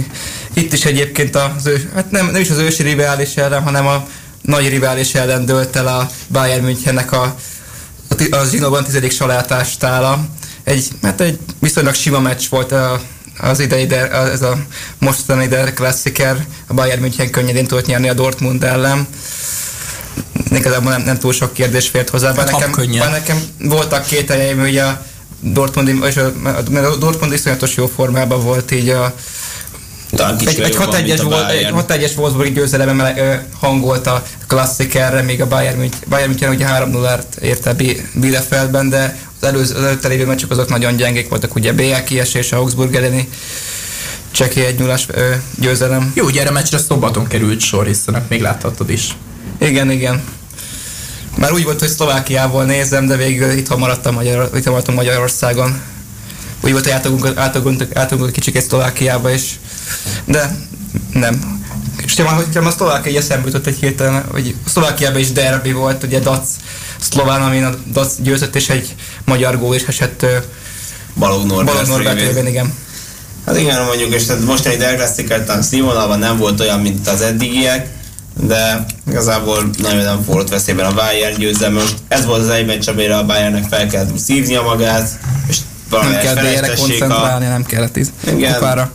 Itt 0.53 0.73
is 0.73 0.85
egyébként 0.85 1.37
az 1.37 1.67
ő, 1.67 1.91
hát 1.95 2.11
nem, 2.11 2.27
nem 2.27 2.41
is 2.41 2.51
az 2.51 2.59
ősi 2.59 2.83
rivális 2.83 3.37
ellen, 3.37 3.63
hanem 3.63 3.87
a 3.87 4.07
nagy 4.43 4.69
rivális 4.69 5.15
ellen 5.15 5.45
dőlt 5.45 5.77
el 5.77 5.87
a 5.87 6.11
Bayern 6.29 6.65
Münchennek 6.65 7.13
a, 7.13 7.35
a, 8.09 8.37
a 8.37 8.45
Zsinóban 8.51 8.85
tizedik 8.85 9.13
salátástála. 9.13 10.27
Egy, 10.65 10.89
hát 11.03 11.21
egy 11.21 11.39
viszonylag 11.59 11.95
sima 11.95 12.21
meccs 12.21 12.43
volt 12.51 12.73
a, 12.73 13.01
az 13.39 13.61
idei, 13.61 13.87
de, 13.87 14.11
ez 14.11 14.43
a 14.43 14.59
mostani 14.99 15.47
Der 15.47 15.75
Klassiker, 15.75 16.47
a 16.67 16.75
Bayern 16.75 17.01
München 17.01 17.31
könnyedén 17.31 17.67
tudott 17.67 17.87
nyerni 17.87 18.09
a 18.09 18.15
Dortmund 18.15 18.65
ellen. 18.65 19.07
Igazából 20.55 20.91
nem, 20.93 21.03
nem 21.03 21.19
túl 21.19 21.33
sok 21.33 21.53
kérdés 21.53 21.89
fért 21.89 22.09
hozzá, 22.09 22.33
bár 22.33 22.49
Hát, 22.49 22.61
nekem, 22.61 22.71
bár 22.99 23.11
nekem 23.11 23.43
voltak 23.59 24.07
két 24.07 24.31
helyeim, 24.31 24.59
hogy 24.59 24.79
a 24.79 25.05
Dortmund, 25.41 26.05
és 26.05 26.17
a, 26.17 26.33
mert 26.71 26.87
a 26.87 26.97
Dortmund 26.97 27.33
iszonyatos 27.33 27.77
jó 27.77 27.87
formában 27.87 28.43
volt 28.45 28.71
így 28.71 28.89
a, 28.89 29.15
egy, 30.49 30.61
egy 30.61 30.73
jobban, 30.73 30.95
6-1-es, 30.95 31.05
mint 31.07 31.21
a 31.21 31.25
volt, 31.25 31.51
egy 31.51 31.73
Bayern. 31.73 31.85
6-1-es 31.89 32.17
Wolfsburgi 32.17 32.53
győzelem 32.53 33.03
hangolt 33.59 34.07
a 34.07 34.23
klasszikerre, 34.47 35.23
még 35.23 35.41
a 35.41 35.47
Bayern 35.47 35.79
München, 35.79 36.01
Bayern 36.09 36.29
München 36.29 36.51
ugye 36.51 36.67
3-0-át 36.69 37.37
érte 37.43 37.75
Bi- 37.75 38.09
Bielefeldben, 38.15 38.89
de 38.89 39.19
az, 39.41 39.49
előző, 39.49 39.75
az 39.75 39.83
előtte 39.83 40.09
lévő 40.09 40.27
meccsek 40.27 40.51
azok 40.51 40.69
nagyon 40.69 40.97
gyengék 40.97 41.29
voltak, 41.29 41.55
ugye 41.55 41.73
BL 41.73 42.03
kiesés, 42.05 42.53
a 42.53 42.57
Augsburg 42.57 42.95
elleni 42.95 43.29
csekély 44.31 44.65
egy 44.65 44.79
0 44.79 44.97
győzelem. 45.59 46.13
Jó, 46.15 46.25
ugye 46.25 46.41
erre 46.41 46.51
a 46.51 46.53
meccsre 46.53 46.79
szombaton 46.79 47.27
került 47.27 47.61
sor, 47.61 47.87
hiszen 47.87 48.25
még 48.29 48.41
láthattad 48.41 48.91
is. 48.91 49.17
Igen, 49.59 49.91
igen. 49.91 50.23
Már 51.41 51.53
úgy 51.53 51.65
volt, 51.65 51.81
hogy 51.81 51.89
Szlovákiából 51.89 52.65
nézem, 52.65 53.07
de 53.07 53.17
végül 53.17 53.51
itthon 53.51 53.79
maradtam, 53.79 54.15
Magyar, 54.15 54.51
itthon 54.55 54.73
maradtam 54.73 54.95
Magyarországon. 54.95 55.81
Úgy 56.61 56.73
volt, 56.73 56.85
hogy 56.85 56.93
átugunk, 56.93 57.39
átugunk, 57.39 57.87
átugunk 57.95 58.33
kicsikét 58.33 58.63
Szlovákiába 58.63 59.31
is. 59.31 59.59
De 60.25 60.57
nem. 61.13 61.63
És 62.05 62.21
ha 62.21 62.29
hogyha 62.33 62.67
a 62.67 62.71
Szlovákia 62.71 63.19
eszembe 63.19 63.47
jutott 63.47 63.67
egy 63.67 63.77
hirtelen, 63.81 64.25
hogy 64.31 64.55
Szlovákiában 64.67 65.21
is 65.21 65.33
derbi 65.33 65.73
volt, 65.73 66.03
ugye 66.03 66.19
Dac 66.19 66.49
szlován, 67.01 67.43
amin 67.43 67.65
a 67.65 67.75
Dac 67.93 68.15
győzött, 68.19 68.57
és 68.57 68.69
egy 68.69 68.95
magyar 69.25 69.59
gól 69.59 69.75
is 69.75 69.83
esett 69.83 70.27
Balog 71.15 71.47
Norbert. 71.47 71.77
Balogh 71.77 71.89
Norbert 71.89 72.21
révén. 72.21 72.47
igen. 72.47 72.75
Hát 73.47 73.59
igen, 73.59 73.85
mondjuk, 73.85 74.15
és 74.15 74.25
tehát 74.25 74.45
mostani 74.45 74.77
Der 74.77 74.97
Klassiker 74.97 75.45
talán 75.45 75.63
színvonalban 75.63 76.19
nem 76.19 76.37
volt 76.37 76.61
olyan, 76.61 76.81
mint 76.81 77.09
az 77.09 77.21
eddigiek, 77.21 77.87
de 78.35 78.85
igazából 79.11 79.71
nagyon 79.79 80.05
nem 80.05 80.23
forrott 80.23 80.49
veszélyben 80.49 80.85
a 80.85 80.95
Bayern 80.95 81.39
győzelme. 81.39 81.81
Most 81.81 81.95
ez 82.09 82.25
volt 82.25 82.41
az 82.41 82.49
egy 82.49 82.67
meccs, 82.67 82.89
amire 82.89 83.17
a 83.17 83.27
Bayernnek 83.27 83.65
fel 83.69 83.87
kellett 83.87 84.19
szívnia 84.19 84.63
magát, 84.63 85.09
és 85.49 85.57
Nem 85.59 86.01
valamelyest 86.01 86.25
kell 86.25 86.35
BL-re 86.35 86.51
feletessék 86.53 86.99
koncentrálni, 86.99 87.47
nem 87.47 87.65
kellett 87.65 87.93
tíz 87.93 88.13
igen, 88.27 88.55
kupára. 88.55 88.93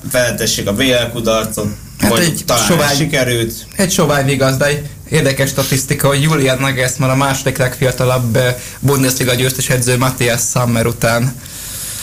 a 0.65 0.73
BL 0.73 1.11
kudarcot, 1.13 1.67
Hát 1.99 2.11
hogy 2.11 2.21
egy 2.21 2.43
talán 2.45 2.65
sovány- 2.65 2.95
sikerült. 2.95 3.53
Egy 3.75 3.91
sovány 3.91 4.29
igaz, 4.29 4.57
de 4.57 4.65
egy 4.65 4.89
érdekes 5.09 5.49
statisztika, 5.49 6.07
hogy 6.07 6.21
Julian 6.21 6.57
Nagelsmann 6.59 7.09
a 7.09 7.15
második 7.15 7.57
legfiatalabb 7.57 8.35
eh, 8.35 8.55
Bundesliga 8.79 9.33
győztes 9.33 9.69
edző 9.69 9.97
Matthias 9.97 10.41
Sammer 10.51 10.85
után. 10.85 11.33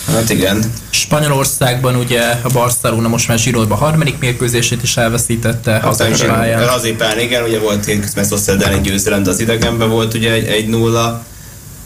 Hát 0.07 0.31
igen. 0.31 0.73
Spanyolországban 0.91 1.97
ugye 1.97 2.21
a 2.43 2.49
Barcelona 2.53 3.09
most 3.09 3.29
már 3.29 3.39
Zsirodban 3.39 3.79
harmadik 3.79 4.19
mérkőzését 4.19 4.83
is 4.83 4.97
elveszítette, 4.97 5.77
Aztán 5.77 6.11
is 6.11 6.21
hazai 6.69 6.93
pályán. 6.93 7.19
Igen, 7.19 7.45
ugye 7.45 7.59
volt 7.59 7.85
hétközben 7.85 8.25
Sociedad 8.25 8.73
egy 8.73 8.81
győzelem, 8.81 9.23
de 9.23 9.31
az 9.31 9.41
idegenben 9.41 9.91
volt 9.91 10.15
ugye 10.15 10.33
egy, 10.33 10.47
egy 10.47 10.69
nulla. 10.69 11.25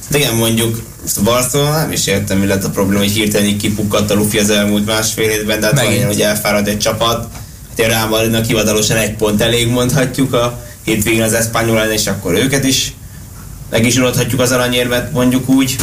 De 0.08 0.18
igen, 0.18 0.34
mondjuk 0.34 0.82
Barcelona 1.24 1.76
nem 1.76 1.92
is 1.92 2.06
értem, 2.06 2.38
mi 2.38 2.46
lett 2.46 2.64
a 2.64 2.70
probléma, 2.70 3.02
hogy 3.02 3.12
hirtelen 3.12 3.46
így 3.46 3.56
kipukkadt 3.56 4.10
a 4.10 4.14
lufi 4.14 4.38
az 4.38 4.50
elmúlt 4.50 4.86
másfél 4.86 5.30
évben, 5.30 5.60
de 5.60 5.66
hát 5.66 5.80
van 5.80 5.92
ilyen, 5.92 6.06
hogy 6.06 6.20
elfárad 6.20 6.68
egy 6.68 6.78
csapat. 6.78 7.28
Hát 7.78 7.86
Real 7.86 8.08
Madridnak 8.08 8.44
hivatalosan 8.44 8.96
egy 8.96 9.14
pont 9.14 9.40
elég 9.40 9.68
mondhatjuk 9.68 10.32
a 10.32 10.60
hétvégén 10.84 11.22
az 11.22 11.32
Espanyol 11.32 11.78
ellen, 11.78 11.92
és 11.92 12.06
akkor 12.06 12.34
őket 12.34 12.64
is 12.64 12.92
meg 13.70 13.86
is 13.86 13.96
uradhatjuk 13.96 14.40
az 14.40 14.52
aranyérmet, 14.52 15.12
mondjuk 15.12 15.48
úgy. 15.48 15.76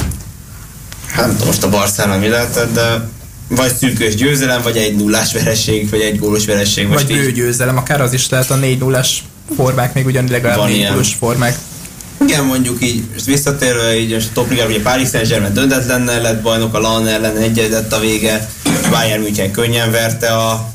Hát 1.13 1.25
nem 1.25 1.31
tudom 1.31 1.47
most 1.47 1.63
a 1.63 1.69
Barcelona 1.69 2.17
mi 2.19 2.27
lehetett, 2.27 2.73
de 2.73 3.09
vagy 3.47 3.75
szűkös 3.75 4.15
győzelem, 4.15 4.61
vagy 4.61 4.77
egy 4.77 4.95
nullás 4.95 5.33
vereség, 5.33 5.89
vagy 5.89 5.99
egy 6.01 6.19
gólos 6.19 6.45
vereség. 6.45 6.87
Most 6.87 7.01
Vagy 7.07 7.11
így- 7.11 7.23
bőgyőzelem, 7.23 7.77
akár 7.77 8.01
az 8.01 8.13
is 8.13 8.29
lehet 8.29 8.49
a 8.51 8.55
4 8.55 8.77
0 8.79 9.05
formák, 9.55 9.93
még 9.93 10.05
ugyan 10.05 10.27
legalább 10.29 10.57
Van 10.57 10.67
4 10.67 10.77
ilyen. 10.77 10.91
0 10.93 11.03
formák. 11.19 11.57
Igen, 12.27 12.43
mondjuk 12.45 12.83
így, 12.83 13.03
most 13.13 13.25
visszatérve 13.25 13.99
így 13.99 14.13
most 14.13 14.27
a 14.29 14.33
top 14.33 14.49
ligában, 14.49 14.71
ugye 14.71 14.81
Paris 14.81 15.09
Saint-Germain 15.09 15.53
döntetlennel 15.53 16.21
lett 16.21 16.41
bajnok, 16.41 16.73
a 16.73 16.79
LAN 16.79 17.07
ellen 17.07 17.37
egy 17.37 17.67
lett 17.71 17.93
a 17.93 17.99
vége, 17.99 18.49
Bayern 18.89 19.21
München 19.21 19.51
könnyen 19.51 19.91
verte 19.91 20.27
a, 20.27 20.51
a 20.51 20.69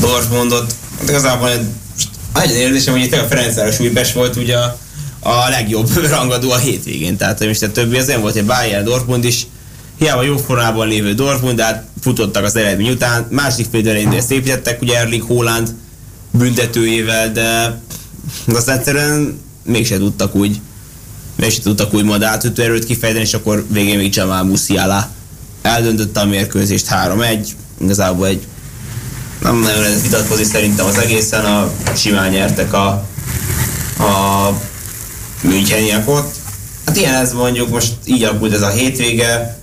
Dortmundot. 0.00 0.74
Hát 0.98 1.08
igazából 1.08 1.48
egy- 1.50 1.66
most 1.94 2.08
egy 2.42 2.50
érzésem, 2.56 2.92
hogy 2.94 3.02
itt 3.02 3.12
a 3.12 3.26
Ferencváros 3.28 3.80
Újpest 3.80 4.12
volt 4.12 4.36
ugye 4.36 4.56
a, 4.56 4.78
a 5.22 5.48
legjobb 5.48 5.90
rangadó 6.10 6.50
a 6.50 6.56
hétvégén. 6.56 7.16
Tehát 7.16 7.46
most 7.46 7.62
a 7.62 7.72
többi 7.72 7.96
az 7.96 8.08
olyan 8.08 8.20
volt, 8.20 8.34
hogy 8.34 8.44
Bayern 8.44 8.84
Dortmund 8.84 9.24
is 9.24 9.46
hiába 9.98 10.22
jó 10.22 10.36
formában 10.36 10.88
lévő 10.88 11.14
Dortmund, 11.14 11.56
de 11.56 11.64
hát 11.64 11.86
futottak 12.00 12.44
az 12.44 12.56
eredmény 12.56 12.90
után. 12.90 13.26
Második 13.30 13.66
fél 13.70 13.88
elején 13.88 14.20
szépítettek 14.20 14.82
ugye 14.82 14.98
Erling 14.98 15.22
Haaland 15.22 15.74
büntetőjével, 16.30 17.32
de 17.32 17.80
azt 18.54 18.68
egyszerűen 18.68 19.40
mégse 19.64 19.96
tudtak 19.96 20.34
úgy 20.34 20.60
mégse 21.36 21.62
tudtak 21.62 21.94
úgy 21.94 22.04
majd 22.04 22.22
átütő 22.22 22.62
erőt 22.62 22.84
kifejteni, 22.84 23.24
és 23.24 23.34
akkor 23.34 23.64
végén 23.68 23.98
még 23.98 24.14
Jamal 24.14 24.42
Musiala 24.42 25.10
eldöntötte 25.62 26.20
a 26.20 26.24
mérkőzést 26.24 26.86
3-1, 26.90 27.46
igazából 27.80 28.26
egy 28.26 28.46
nem 29.40 29.58
nagyon 29.58 29.80
lehet 29.80 30.02
vitatkozni 30.02 30.44
szerintem 30.44 30.86
az 30.86 30.98
egészen, 30.98 31.44
a 31.44 31.72
simán 31.96 32.30
nyertek 32.30 32.72
a, 32.72 32.88
a 33.98 34.48
Müncheniek 35.42 36.08
ott. 36.08 36.34
Hát 36.86 36.96
ilyen 36.96 37.14
ez 37.14 37.32
mondjuk, 37.32 37.68
most 37.68 37.92
így 38.04 38.22
alakult 38.22 38.54
ez 38.54 38.62
a 38.62 38.68
hétvége, 38.68 39.58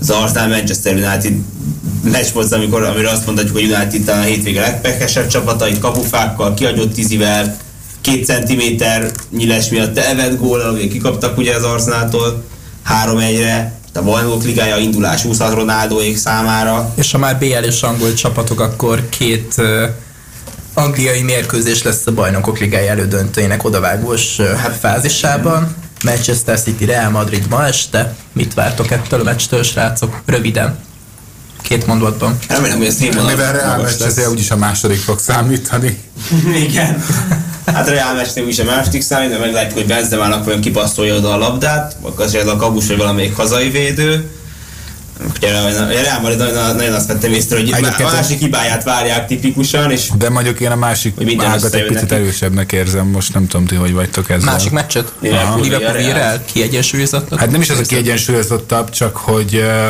az 0.00 0.10
Arsenal 0.10 0.48
Manchester 0.48 0.94
United 0.94 1.32
meccs 2.02 2.32
volt, 2.32 2.52
amikor, 2.52 2.82
amire 2.82 3.10
azt 3.10 3.26
mondhatjuk, 3.26 3.56
hogy 3.56 3.72
United 3.72 4.04
talán 4.04 4.22
a 4.22 4.24
hétvége 4.24 4.60
legpekesebb 4.60 5.26
csapata, 5.26 5.68
itt 5.68 5.78
kapufákkal, 5.78 6.54
kiagyott 6.54 6.92
tízivel, 6.92 7.56
két 8.00 8.24
centiméter 8.24 9.10
nyiles 9.30 9.68
miatt 9.68 9.98
evett 9.98 10.38
gól, 10.38 10.60
amit 10.60 10.92
kikaptak 10.92 11.38
ugye 11.38 11.54
az 11.54 11.62
Arsenaltól 11.62 12.44
3-1-re, 13.04 13.74
a 13.94 14.02
bajnokok 14.02 14.44
ligája 14.44 14.76
indulás 14.76 15.22
20 15.22 15.38
Ronaldoék 15.38 16.16
számára. 16.16 16.92
És 16.94 17.12
ha 17.12 17.18
már 17.18 17.38
BL 17.38 17.64
és 17.66 17.82
angol 17.82 18.14
csapatok, 18.14 18.60
akkor 18.60 19.08
két 19.08 19.54
angliai 20.76 21.22
mérkőzés 21.22 21.82
lesz 21.82 22.06
a 22.06 22.12
bajnokok 22.12 22.58
ligája 22.58 22.90
elődöntőjének 22.90 23.64
odavágós 23.64 24.36
Hát- 24.36 24.76
fázisában. 24.80 25.74
Manchester 26.04 26.60
City, 26.60 26.84
Real 26.84 27.10
Madrid 27.10 27.46
ma 27.48 27.66
este. 27.66 28.14
Mit 28.32 28.54
vártok 28.54 28.90
ettől 28.90 29.20
a 29.20 29.22
meccstől, 29.22 29.62
srácok? 29.62 30.20
Röviden. 30.26 30.78
Két 31.62 31.86
mondatban. 31.86 32.38
Remélem, 32.48 32.76
hogy 32.76 32.86
ez 32.86 32.94
színvonal 32.94 33.30
Mivel 33.30 33.52
Real 33.52 33.82
meccs, 33.82 34.00
ezért 34.02 34.28
úgyis 34.28 34.50
a 34.50 34.56
második 34.56 34.98
fog 34.98 35.18
számítani. 35.18 35.98
Igen. 36.68 37.04
Hát 37.66 37.88
Real 37.88 38.14
meccsnél 38.14 38.44
úgyis 38.44 38.58
a 38.58 38.64
második 38.64 39.02
számít, 39.02 39.30
de 39.30 39.38
meglátjuk, 39.38 39.74
hogy 39.74 39.86
Benzemának 39.86 40.44
vajon 40.44 40.60
kipasszolja 40.60 41.14
oda 41.14 41.32
a 41.32 41.36
labdát, 41.38 41.96
vagy 42.00 42.12
azért 42.16 42.48
a 42.48 42.56
kabus, 42.56 42.86
vagy 42.86 42.96
valamelyik 42.96 43.36
hazai 43.36 43.70
védő. 43.70 44.30
Ugye 45.36 45.52
a 45.56 45.86
Real 45.86 46.20
Madrid 46.20 46.38
nagyon, 46.38 46.76
nagyon 46.76 46.94
azt 46.94 47.06
vettem 47.06 47.32
észre, 47.32 47.56
hogy 47.56 47.70
a 47.72 47.76
Egyébként- 47.76 48.12
másik 48.12 48.38
hibáját 48.38 48.84
várják 48.84 49.26
tipikusan, 49.26 49.90
és 49.90 50.08
De 50.18 50.28
mondjuk 50.28 50.60
én 50.60 50.70
a 50.70 50.76
másik 50.76 51.14
ágat 51.38 51.74
egy 51.74 51.86
picit 51.86 52.12
erősebbnek 52.12 52.72
érzem, 52.72 53.06
most 53.06 53.34
nem 53.34 53.46
tudom 53.46 53.66
ti, 53.66 53.74
hogy 53.74 53.92
vagytok 53.92 54.30
ezzel. 54.30 54.52
Másik 54.52 54.70
meccset? 54.70 55.12
Liverpool, 55.20 55.60
Liverpool 55.60 55.92
Real. 55.92 56.12
Real 56.12 56.40
kiegyensúlyozott. 56.52 57.34
Hát 57.38 57.50
nem 57.50 57.60
is 57.60 57.70
az 57.70 57.78
a 57.78 57.82
kiegyensúlyozottabb, 57.82 58.90
csak 58.90 59.16
hogy 59.16 59.54
uh, 59.54 59.88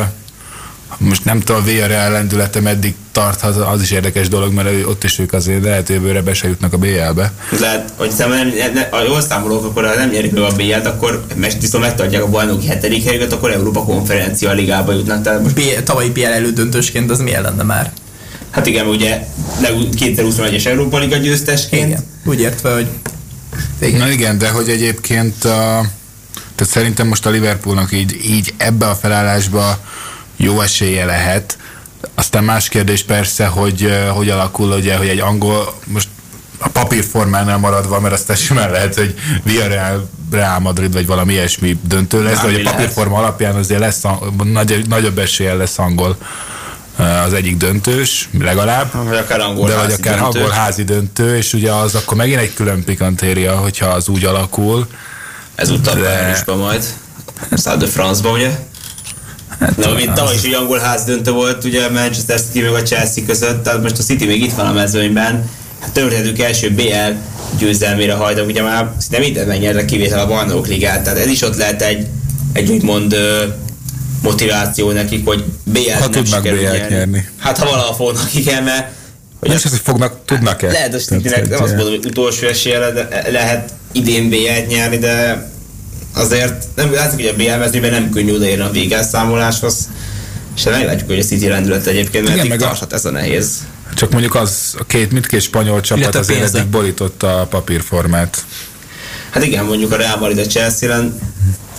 Most 0.97 1.25
nem 1.25 1.39
tudom, 1.39 1.61
a 1.61 1.65
VRL 1.65 2.11
lendülete 2.11 2.61
meddig 2.61 2.95
tart, 3.11 3.43
az, 3.43 3.57
az 3.57 3.81
is 3.81 3.91
érdekes 3.91 4.27
dolog, 4.27 4.53
mert 4.53 4.85
ott 4.85 5.03
is 5.03 5.19
ők 5.19 5.33
azért 5.33 5.63
lehet 5.63 5.89
jövőre 5.89 6.21
be 6.21 6.33
se 6.33 6.47
jutnak 6.47 6.73
a 6.73 6.77
BL-be. 6.77 7.31
Lehet, 7.59 7.93
hogy 7.95 8.13
nem, 8.17 8.87
ha 8.91 9.03
jól 9.03 9.21
számolok, 9.21 9.65
akkor 9.65 9.85
ha 9.85 9.95
nem 9.95 10.09
nyerik 10.09 10.31
meg 10.31 10.43
a 10.43 10.51
BL-t, 10.55 10.85
akkor 10.85 11.25
viszont 11.59 11.83
megtartják 11.83 12.23
a 12.23 12.29
bajnoki 12.29 12.67
hetedik 12.67 13.03
helyüket, 13.05 13.33
akkor 13.33 13.51
Európa 13.51 13.83
konferencia 13.83 14.51
ligába 14.51 14.93
jutnak. 14.93 15.23
Tehát 15.23 15.41
most, 15.41 15.55
B- 15.55 15.83
tavalyi 15.83 16.09
BL 16.09 16.25
elődöntősként 16.25 17.11
az 17.11 17.19
milyen 17.19 17.41
lenne 17.41 17.63
már? 17.63 17.91
hát 18.57 18.67
igen, 18.67 18.87
ugye 18.87 19.27
legú- 19.61 19.95
2021-es 19.99 20.65
Európa 20.65 20.97
Liga 20.97 21.17
győztesként. 21.17 21.87
Igen. 21.87 22.03
Úgy 22.25 22.39
értve, 22.39 22.73
hogy 22.73 22.87
igen. 23.79 23.99
Na 23.99 24.09
igen, 24.09 24.37
de 24.37 24.49
hogy 24.49 24.69
egyébként 24.69 25.43
a, 25.43 25.85
tehát 26.55 26.73
szerintem 26.73 27.07
most 27.07 27.25
a 27.25 27.29
Liverpoolnak 27.29 27.91
így, 27.91 28.19
így 28.25 28.53
ebbe 28.57 28.87
a 28.87 28.95
felállásba 28.95 29.79
jó 30.37 30.61
esélye 30.61 31.05
lehet. 31.05 31.57
Aztán 32.15 32.43
más 32.43 32.69
kérdés 32.69 33.03
persze, 33.03 33.45
hogy 33.45 33.93
hogy 34.13 34.29
alakul, 34.29 34.71
ugye, 34.71 34.95
hogy 34.97 35.07
egy 35.07 35.19
angol, 35.19 35.73
most 35.85 36.07
a 36.59 36.67
papírformánál 36.69 37.57
maradva, 37.57 37.99
mert 37.99 38.13
aztán 38.13 38.35
simán 38.37 38.71
lehet, 38.71 38.95
hogy 38.95 39.15
Villarreal, 39.43 40.09
Real 40.31 40.59
Madrid 40.59 40.93
vagy 40.93 41.05
valami 41.05 41.33
ilyesmi 41.33 41.77
döntő 41.87 42.23
lesz, 42.23 42.35
de 42.35 42.41
hogy 42.41 42.53
a 42.53 42.57
lehet. 42.57 42.71
papírforma 42.71 43.17
alapján 43.17 43.55
azért 43.55 43.79
lesz, 43.79 44.01
nagy, 44.43 44.85
nagyobb 44.87 45.17
esélye 45.17 45.53
lesz 45.53 45.79
angol 45.79 46.17
az 47.25 47.33
egyik 47.33 47.57
döntős, 47.57 48.29
legalább. 48.39 49.05
Vagy 49.07 49.17
akár 49.17 49.39
angol 49.39 49.67
De 49.67 49.75
vagy 49.75 49.91
akár 49.91 50.19
döntő. 50.19 50.39
angol 50.39 50.49
házi 50.55 50.83
döntő, 50.83 51.37
és 51.37 51.53
ugye 51.53 51.71
az 51.73 51.95
akkor 51.95 52.17
megint 52.17 52.39
egy 52.39 52.53
külön 52.53 52.83
pikantéria, 52.83 53.55
hogyha 53.55 53.85
az 53.87 54.07
úgy 54.07 54.25
alakul. 54.25 54.87
Ezúttal 55.55 55.95
De- 55.95 56.01
Párizsba 56.01 56.55
majd. 56.55 56.83
Stade 57.57 57.85
de 57.85 57.91
France-ba, 57.91 58.29
ugye? 58.29 58.59
Hát, 59.59 59.75
De 59.75 59.93
mint 59.93 60.13
tavaly 60.13 60.35
is 60.35 60.43
egy 60.43 60.53
angol 60.53 60.77
ház 60.77 61.03
döntő 61.03 61.31
volt, 61.31 61.63
ugye 61.63 61.89
Manchester 61.89 62.41
City 62.41 62.61
meg 62.61 62.73
a 62.73 62.81
Chelsea 62.81 63.23
között, 63.25 63.63
tehát 63.63 63.81
most 63.81 63.97
a 63.97 64.03
City 64.03 64.25
még 64.25 64.43
itt 64.43 64.53
van 64.53 64.65
a 64.65 64.73
mezőnyben. 64.73 65.49
Hát 65.79 65.91
történetük 65.91 66.39
első 66.39 66.71
BL 66.71 67.13
győzelmére 67.59 68.13
hajtak, 68.13 68.47
ugye 68.47 68.61
már 68.61 68.91
szinte 68.97 69.19
minden 69.19 69.47
megnyerte 69.47 69.85
kivétel 69.85 70.19
a 70.19 70.27
bajnokok 70.27 70.67
ligát, 70.67 71.03
tehát 71.03 71.19
ez 71.19 71.27
is 71.27 71.41
ott 71.41 71.57
lehet 71.57 71.81
egy, 71.81 72.07
egy 72.53 72.69
úgymond 72.69 73.15
motiváció 74.21 74.91
nekik, 74.91 75.25
hogy 75.25 75.43
BL 75.63 75.79
Ha 75.99 76.07
nem 76.07 76.25
sikerül 76.25 76.59
BL-t 76.59 76.89
nyerni. 76.89 77.27
Hát 77.39 77.57
ha 77.57 77.69
valahol 77.69 77.93
fognak, 77.95 78.33
igen, 78.33 78.63
mert 78.63 78.87
hogy 79.39 79.47
Nem 79.49 79.57
is 79.57 79.65
az, 79.65 79.71
hogy 79.71 79.79
fognak, 79.83 80.25
tudnak-e? 80.25 80.71
lehet, 80.71 80.91
hogy 80.91 81.21
nem 81.49 81.61
azt 81.61 81.75
mondom, 81.75 81.89
hogy 81.95 82.05
utolsó 82.05 82.47
esélye 82.47 82.79
le- 82.79 83.07
lehet 83.31 83.73
idén 83.91 84.29
BL-t 84.29 84.67
nyerni, 84.67 84.97
de 84.97 85.45
azért 86.17 86.65
nem 86.75 86.93
látszik, 86.93 87.19
hogy 87.19 87.27
a 87.27 87.33
BL 87.35 87.59
mezőben 87.59 87.91
nem 87.91 88.09
könnyű 88.09 88.33
odaérni 88.33 88.63
a 88.63 88.71
végelszámoláshoz. 88.71 89.89
És 90.55 90.63
hát 90.63 90.73
meglátjuk, 90.73 91.09
hogy 91.09 91.19
a 91.19 91.23
City 91.23 91.47
rendület 91.47 91.85
egyébként, 91.87 92.23
mert 92.23 92.35
Igen, 92.35 92.47
meg 92.47 92.61
a- 92.61 92.65
tarthat 92.65 92.93
ez 92.93 93.05
a 93.05 93.11
nehéz. 93.11 93.57
Csak 93.95 94.11
mondjuk 94.11 94.35
az, 94.35 94.75
a 94.79 94.83
két, 94.83 95.11
mindkét 95.11 95.41
spanyol 95.41 95.81
csapat 95.81 96.15
azért 96.15 96.55
eddig 96.55 96.67
borította 96.69 97.39
a 97.41 97.45
papírformát. 97.45 98.45
Hát 99.29 99.45
igen, 99.45 99.65
mondjuk 99.65 99.91
a 99.91 99.95
Real 99.95 100.17
Madrid 100.17 100.37
a 100.37 100.45
chelsea 100.45 101.03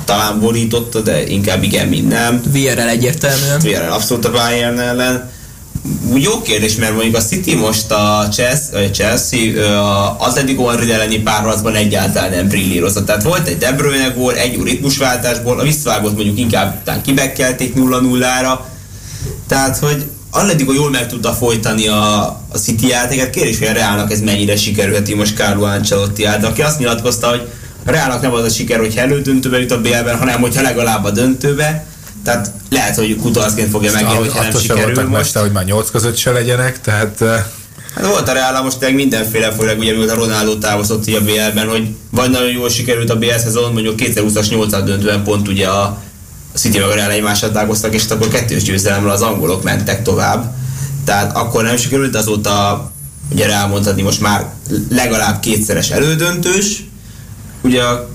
talán 0.05 0.41
borította, 0.41 1.01
de 1.01 1.26
inkább 1.26 1.62
igen, 1.62 1.89
mint 1.89 2.09
nem. 2.09 2.43
VRL 2.53 2.80
egyértelműen. 2.89 3.61
Villarreal 3.61 3.93
abszolút 3.93 4.24
a 4.24 4.30
Bayern 4.30 4.78
ellen. 4.78 5.30
Jó 6.14 6.43
kérdés, 6.43 6.76
mert 6.76 6.93
mondjuk 6.93 7.16
a 7.16 7.20
City 7.20 7.55
most 7.55 7.91
a 7.91 8.29
Chelsea, 8.33 8.91
Chelsea 8.91 9.53
ö, 9.55 9.66
a 9.66 10.16
Atletico 10.18 10.62
Madrid 10.62 10.91
elleni 10.91 11.18
párharcban 11.18 11.74
egyáltalán 11.74 12.31
nem 12.31 12.49
brillírozott. 12.49 13.07
Tehát 13.07 13.22
volt 13.22 13.49
egy 13.49 13.59
De 13.59 13.72
Bruyne 13.72 14.09
gól, 14.09 14.35
egy 14.35 14.53
jó 14.53 14.62
ritmusváltásból, 14.62 15.61
a 15.61 15.62
visszavágott 15.62 16.14
mondjuk 16.14 16.39
inkább 16.39 16.79
után 16.81 17.03
kibekkelték 17.03 17.74
0-0-ra. 17.76 18.59
Tehát, 19.49 19.79
hogy 19.79 20.07
Atletico 20.31 20.72
jól 20.72 20.91
meg 20.91 21.09
tudta 21.09 21.33
folytani 21.33 21.89
a, 21.89 22.24
a 22.49 22.59
City 22.59 22.87
játékát. 22.87 23.31
Kérdés, 23.31 23.59
hogy 23.59 23.66
a 23.66 23.72
Realnak 23.72 24.12
ez 24.12 24.20
mennyire 24.20 24.57
sikerülheti 24.57 25.14
most 25.14 25.37
Carlo 25.37 25.64
Ancelotti 25.64 26.24
által, 26.24 26.51
aki 26.51 26.62
azt 26.62 26.79
nyilatkozta, 26.79 27.29
hogy 27.29 27.49
a 27.87 27.91
Realnak 27.91 28.22
nem 28.22 28.33
az 28.33 28.45
a 28.45 28.49
siker, 28.49 28.79
hogy 28.79 28.97
elődöntőbe 28.97 29.59
jut 29.59 29.70
a 29.70 29.81
BL-ben, 29.81 30.18
hanem 30.18 30.41
hogyha 30.41 30.62
legalább 30.62 31.05
a 31.05 31.11
döntőbe. 31.11 31.87
Tehát 32.29 32.53
lehet, 32.70 32.97
hogy 32.97 33.16
kutalszként 33.16 33.70
fogja 33.70 33.93
megérni, 33.93 34.14
Ahogy 34.14 34.26
hogyha 34.29 34.43
nem 34.43 34.61
sikerül 34.61 34.95
most. 34.95 35.09
messze, 35.09 35.41
hogy 35.41 35.53
már 35.53 35.64
nyolc 35.64 35.91
között 35.91 36.16
se 36.16 36.31
legyenek, 36.31 36.81
tehát 36.81 37.22
eh, 37.22 37.45
Hát 37.95 38.07
volt 38.07 38.29
a 38.29 38.33
Real 38.33 38.62
most 38.62 38.79
tényleg 38.79 38.97
mindenféle, 38.97 39.53
főleg 39.53 39.79
ugye 39.79 39.93
mióta 39.93 40.14
Ronaldo 40.14 40.59
távozott 40.59 41.07
a 41.07 41.20
BL-ben, 41.20 41.68
hogy 41.68 41.89
vagy 42.11 42.31
nagyon 42.31 42.51
jól 42.51 42.68
sikerült 42.68 43.11
a 43.11 43.16
BL 43.16 43.37
szezon, 43.37 43.72
mondjuk 43.72 43.95
2020-as 43.99 44.51
8 44.51 44.85
döntően 44.85 45.22
pont 45.22 45.49
ugye 45.49 45.66
a 45.66 45.99
a 46.55 46.59
City 46.59 46.79
meg 46.79 46.89
a 46.89 46.95
Real 46.95 47.11
egymásra 47.11 47.51
találkoztak, 47.51 47.95
és 47.95 48.05
akkor 48.09 48.29
kettős 48.29 48.62
győzelemre 48.62 49.11
az 49.11 49.22
angolok 49.22 49.62
mentek 49.62 50.03
tovább. 50.03 50.55
Tehát 51.05 51.37
akkor 51.37 51.62
nem 51.62 51.76
sikerült, 51.76 52.16
azóta 52.16 52.91
ugye 53.33 53.47
Real 53.47 53.68
mondhatni 53.68 54.03
most 54.03 54.20
már 54.20 54.47
legalább 54.91 55.41
kétszeres 55.41 55.91
elődöntős, 55.91 56.85
ugye 57.61 57.83
a 57.83 58.09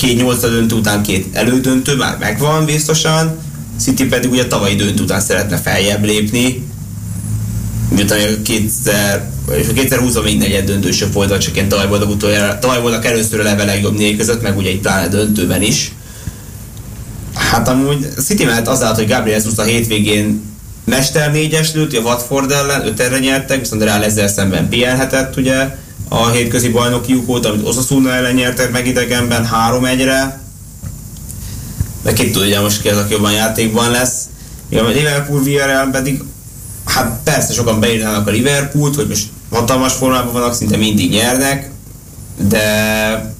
két 0.00 0.16
nyolc 0.16 0.40
döntő 0.40 0.74
után 0.74 1.02
két 1.02 1.36
elődöntő 1.36 1.96
már 1.96 2.16
megvan 2.18 2.64
biztosan, 2.64 3.38
City 3.80 4.04
pedig 4.04 4.30
ugye 4.30 4.46
tavalyi 4.46 4.74
döntő 4.74 5.02
után 5.02 5.20
szeretne 5.20 5.56
feljebb 5.56 6.04
lépni, 6.04 6.66
miután 7.90 8.18
a 8.18 8.42
kétszer, 8.42 9.30
és 9.58 9.68
a 9.68 9.72
2020-ban 9.72 10.24
még 10.24 10.38
negyed 10.38 10.64
döntősök 10.64 11.12
voltak, 11.12 11.38
csak 11.38 11.54
ilyen 11.54 11.68
tavaly 11.68 11.88
voltak 11.88 12.08
utoljára, 12.08 12.58
tavaly 12.58 12.80
voltak 12.80 13.04
először 13.04 13.40
a 13.40 13.42
leve 13.42 13.64
legjobb 13.64 13.96
négy 13.96 14.16
között, 14.16 14.42
meg 14.42 14.56
ugye 14.56 14.70
egy 14.70 14.80
pláne 14.80 15.08
döntőben 15.08 15.62
is. 15.62 15.92
Hát 17.34 17.68
amúgy 17.68 18.06
City 18.24 18.44
mellett 18.44 18.68
az 18.68 18.82
állt, 18.82 18.96
hogy 18.96 19.08
Gabriel 19.08 19.38
Jesus 19.38 19.58
a 19.58 19.62
hétvégén 19.62 20.42
Mester 20.84 21.32
négyes 21.32 21.72
lőtt, 21.72 21.96
a 21.96 22.00
Watford 22.00 22.50
ellen, 22.50 22.86
öt 22.86 23.20
nyertek, 23.20 23.58
viszont 23.58 23.82
Real 23.82 24.04
ezzel 24.04 24.28
szemben 24.28 24.68
pihenhetett 24.68 25.36
ugye 25.36 25.76
a 26.12 26.28
hétközi 26.28 26.68
bajnoki 26.68 27.12
lyukót, 27.12 27.46
amit 27.46 27.66
Osasuna 27.66 28.12
ellen 28.12 28.34
nyertek 28.34 28.72
meg 28.72 28.86
idegenben 28.86 29.48
3-1-re. 29.70 30.40
Meg 32.02 32.12
ki 32.12 32.30
tudja 32.30 32.60
most 32.60 32.82
ki 32.82 32.88
az, 32.88 32.96
aki 32.96 33.12
jobban 33.12 33.32
játékban 33.32 33.90
lesz. 33.90 34.28
Igen, 34.68 34.84
a 34.84 34.88
Liverpool 34.88 35.42
Villarreal 35.42 35.90
pedig 35.90 36.22
hát 36.84 37.20
persze 37.24 37.52
sokan 37.52 37.80
beírnának 37.80 38.26
a 38.26 38.30
Liverpoolt, 38.30 38.94
hogy 38.94 39.08
most 39.08 39.28
hatalmas 39.50 39.92
formában 39.92 40.32
vannak, 40.32 40.54
szinte 40.54 40.76
mindig 40.76 41.10
nyernek, 41.10 41.70
de 42.48 43.34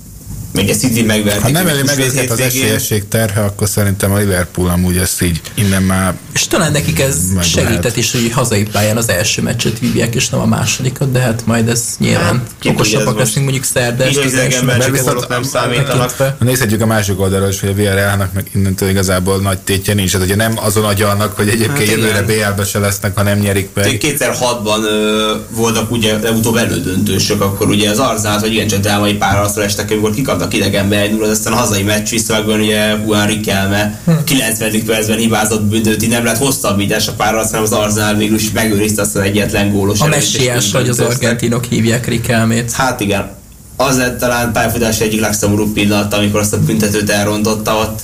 még 0.53 0.69
egy 0.69 0.79
City 0.79 1.03
megverték. 1.03 1.43
ha 1.43 1.51
nem 1.51 1.67
elé 1.67 1.83
meg 1.87 1.99
őket 1.99 2.31
az 2.31 2.41
esélyesség 2.41 3.09
terhe, 3.09 3.41
akkor 3.45 3.69
szerintem 3.69 4.13
a 4.13 4.17
Liverpool 4.17 4.69
amúgy 4.69 4.97
ezt 4.97 5.23
így 5.23 5.41
innen 5.55 5.83
már 5.83 6.15
És 6.33 6.47
talán 6.47 6.73
nekik 6.73 7.01
ez 7.01 7.17
segített 7.43 7.83
lehet. 7.83 7.97
is, 7.97 8.13
hogy 8.13 8.31
hazai 8.35 8.63
pályán 8.63 8.97
az 8.97 9.09
első 9.09 9.43
meccset 9.43 9.79
vívják, 9.79 10.15
és 10.15 10.29
nem 10.29 10.41
a 10.41 10.47
másodikat, 10.47 11.13
de 11.13 11.19
hát 11.19 11.43
majd 11.47 11.69
ez 11.69 11.85
nyilván 11.99 12.25
Hát, 12.25 12.67
okosabbak 12.67 13.19
leszünk 13.19 13.45
mondjuk 13.45 13.65
szerda 13.65 14.11
csak 14.11 15.05
gólok 15.05 15.29
nem 15.29 15.43
számítanak. 15.43 16.15
Nézhetjük 16.39 16.81
a 16.81 16.87
másik 16.87 17.21
oldalról 17.21 17.49
is, 17.49 17.61
hogy 17.61 17.69
a 17.69 17.75
Villarrealnak 17.75 18.33
meg 18.33 18.47
innentől 18.55 18.89
igazából 18.89 19.41
nagy 19.41 19.59
tétje 19.59 19.95
nincs. 19.95 20.13
Hát 20.13 20.23
ugye 20.23 20.37
nem 20.37 20.53
azon 20.57 20.85
agyalnak, 20.85 21.37
hogy 21.37 21.49
egyébként 21.49 21.79
Hát 21.79 21.89
jövőre. 21.89 22.23
BL-be 22.23 22.65
se 22.65 22.79
lesznek, 22.79 23.17
ha 23.17 23.23
nem 23.23 23.39
nyerik 23.39 23.69
meg. 23.75 23.99
2006-ban 24.01 24.83
ö, 24.85 25.35
voltak 25.51 25.91
ugye 25.91 26.19
legutóbb 26.19 26.57
elődöntősök, 26.57 27.41
akkor 27.41 27.69
ugye 27.69 27.91
az 27.91 27.99
Arzát, 27.99 28.41
hogy 28.41 28.53
igencsak 28.53 28.81
drámai 28.81 29.15
párharcra 29.15 29.63
estek, 29.63 29.91
amikor 29.91 30.11
kikaptak 30.49 30.55
idegenbe 30.55 31.01
egy 31.01 31.13
0 31.13 31.31
aztán 31.31 31.53
a 31.53 31.57
hazai 31.57 31.83
meccs 31.83 32.09
visszavágóan 32.09 32.61
ugye 32.61 32.97
Juan 33.05 33.27
Riquelme 33.27 34.01
90. 34.25 34.85
percben 34.85 35.19
hibázott 35.19 35.63
büntetőt, 35.63 36.09
nem 36.09 36.25
lett 36.25 36.37
hosszabbítás 36.37 37.09
a 37.09 37.13
párharc, 37.13 37.49
hanem 37.49 37.63
az 37.63 37.73
Arzenál 37.73 38.15
végül 38.15 38.37
is 38.37 38.51
megőrizte 38.51 39.03
azt 39.03 39.17
az 39.17 39.23
egyetlen 39.23 39.73
gólos 39.73 40.01
A 40.01 40.07
messiás, 40.07 40.73
hogy 40.73 40.89
az 40.89 41.01
argentinok 41.01 41.65
hívják 41.65 42.07
Rikelmét. 42.07 42.73
Hát 42.73 43.01
igen, 43.01 43.31
az 43.77 43.97
lett 43.97 44.19
talán 44.19 44.53
pályafutás 44.53 45.01
egyik 45.01 45.21
legszomorúbb 45.21 45.73
pillanat, 45.73 46.15
amikor 46.15 46.41
azt 46.41 46.53
a 46.53 46.59
büntetőt 46.61 47.11
elrontotta 47.11 47.77
ott. 47.77 48.01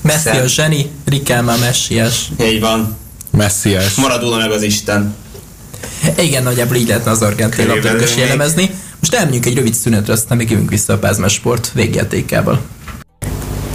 Messi 0.00 0.28
a 0.28 0.30
Hiszen- 0.30 0.48
zseni, 0.48 0.90
Rikelme 1.04 1.52
a 1.52 1.58
messiás. 1.58 2.28
Így 2.42 2.60
van. 2.60 2.96
Messiás. 3.30 3.94
Maradona 3.94 4.36
meg 4.36 4.50
az 4.50 4.62
Isten. 4.62 5.14
Igen, 6.18 6.42
nagyjából 6.42 6.76
így 6.76 6.88
lehetne 6.88 7.10
az 7.10 7.22
argentin 7.22 7.66
labdarúgás 7.66 8.10
még. 8.10 8.18
jellemezni. 8.18 8.70
Most 9.00 9.14
elmegyünk 9.14 9.46
egy 9.46 9.54
rövid 9.54 9.74
szünetre, 9.74 10.12
aztán 10.12 10.36
még 10.36 10.50
jövünk 10.50 10.70
vissza 10.70 10.92
a 10.92 10.98
Pázmás 10.98 11.32
Sport 11.32 11.72
végjátékával. 11.72 12.62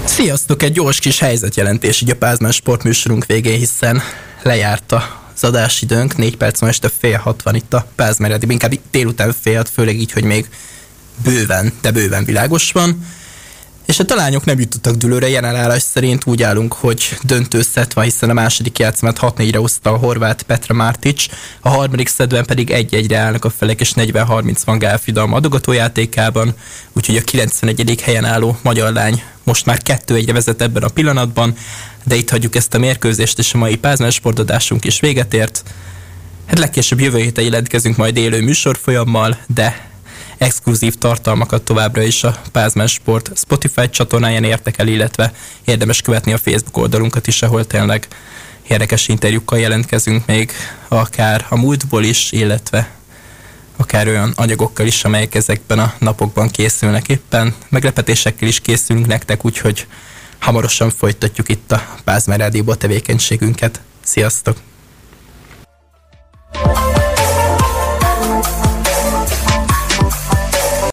Sziasztok! 0.05 0.63
Egy 0.63 0.71
gyors 0.71 0.99
kis 0.99 1.19
helyzetjelentés 1.19 2.01
így 2.01 2.09
a 2.09 2.15
Pázmán 2.15 2.51
Sport 2.51 2.83
műsorunk 2.83 3.25
végén, 3.25 3.57
hiszen 3.57 4.01
lejárt 4.43 4.91
az 4.91 5.43
adásidőnk, 5.43 6.17
4 6.17 6.37
perc 6.37 6.59
van 6.59 6.69
este 6.69 6.89
fél 6.99 7.17
hat 7.17 7.41
van 7.41 7.55
itt 7.55 7.73
a 7.73 7.87
Pázmán 7.95 8.29
Rádióban, 8.29 8.51
inkább 8.61 8.79
délután 8.91 9.33
fél 9.41 9.63
főleg 9.73 9.99
így, 9.99 10.11
hogy 10.11 10.23
még 10.23 10.49
bőven, 11.23 11.73
de 11.81 11.91
bőven 11.91 12.25
világos 12.25 12.71
van. 12.71 13.05
És 13.85 13.99
a 13.99 14.05
talányok 14.05 14.45
nem 14.45 14.59
jutottak 14.59 14.95
dülőre, 14.95 15.29
jelen 15.29 15.55
állás 15.55 15.81
szerint 15.81 16.25
úgy 16.25 16.43
állunk, 16.43 16.73
hogy 16.73 17.17
döntő 17.23 17.61
szett 17.61 17.93
van, 17.93 18.03
hiszen 18.03 18.29
a 18.29 18.33
második 18.33 18.79
játszmát 18.79 19.17
6-4-re 19.21 19.57
hozta 19.57 19.89
a 19.91 19.97
horvát 19.97 20.43
Petra 20.43 20.73
Martic, 20.73 21.25
a 21.61 21.69
harmadik 21.69 22.07
szedben 22.07 22.45
pedig 22.45 22.69
1-1-re 22.73 23.17
állnak 23.17 23.45
a 23.45 23.49
felek, 23.49 23.79
és 23.79 23.93
40-30 23.95 24.57
van 24.65 24.77
Gálfidalma 24.77 25.35
adogatójátékában, 25.35 26.53
úgyhogy 26.93 27.15
a 27.15 27.21
91. 27.21 28.01
helyen 28.01 28.25
álló 28.25 28.57
magyar 28.61 28.93
lány 28.93 29.23
most 29.43 29.65
már 29.65 29.81
2-1-re 29.85 30.33
vezet 30.33 30.61
ebben 30.61 30.83
a 30.83 30.87
pillanatban. 30.87 31.55
de 32.03 32.15
itt 32.15 32.29
hagyjuk 32.29 32.55
ezt 32.55 32.73
a 32.73 32.79
mérkőzést, 32.79 33.39
és 33.39 33.53
a 33.53 33.57
mai 33.57 33.75
Pázmán 33.75 34.11
sportadásunk 34.11 34.85
is 34.85 34.99
véget 34.99 35.33
ért. 35.33 35.63
Hát 36.45 36.59
legkésőbb 36.59 36.99
jövő 36.99 37.17
héten 37.17 37.43
jelentkezünk 37.43 37.97
majd 37.97 38.17
élő 38.17 38.41
műsorfolyammal, 38.41 39.37
de 39.53 39.92
exkluzív 40.37 40.95
tartalmakat 40.95 41.61
továbbra 41.61 42.01
is 42.01 42.23
a 42.23 42.41
Pázmán 42.51 42.87
Sport 42.87 43.31
Spotify 43.35 43.89
csatornáján 43.89 44.43
értek 44.43 44.77
el, 44.77 44.87
illetve 44.87 45.33
érdemes 45.65 46.01
követni 46.01 46.33
a 46.33 46.37
Facebook 46.37 46.77
oldalunkat 46.77 47.27
is, 47.27 47.41
ahol 47.41 47.67
tényleg 47.67 48.07
érdekes 48.67 49.07
interjúkkal 49.07 49.59
jelentkezünk 49.59 50.25
még 50.25 50.51
akár 50.87 51.45
a 51.49 51.55
múltból 51.55 52.03
is, 52.03 52.31
illetve 52.31 52.89
akár 53.77 54.07
olyan 54.07 54.33
anyagokkal 54.35 54.85
is, 54.85 55.03
amelyek 55.03 55.35
ezekben 55.35 55.79
a 55.79 55.93
napokban 55.99 56.49
készülnek 56.49 57.09
éppen. 57.09 57.55
Meglepetésekkel 57.69 58.47
is 58.47 58.59
készülünk 58.59 59.07
nektek, 59.07 59.45
úgyhogy 59.45 59.87
hamarosan 60.39 60.89
folytatjuk 60.89 61.49
itt 61.49 61.71
a 61.71 61.95
Pázmár 62.03 62.39
Rádióban 62.39 62.77
tevékenységünket. 62.77 63.79
Sziasztok! 64.03 64.57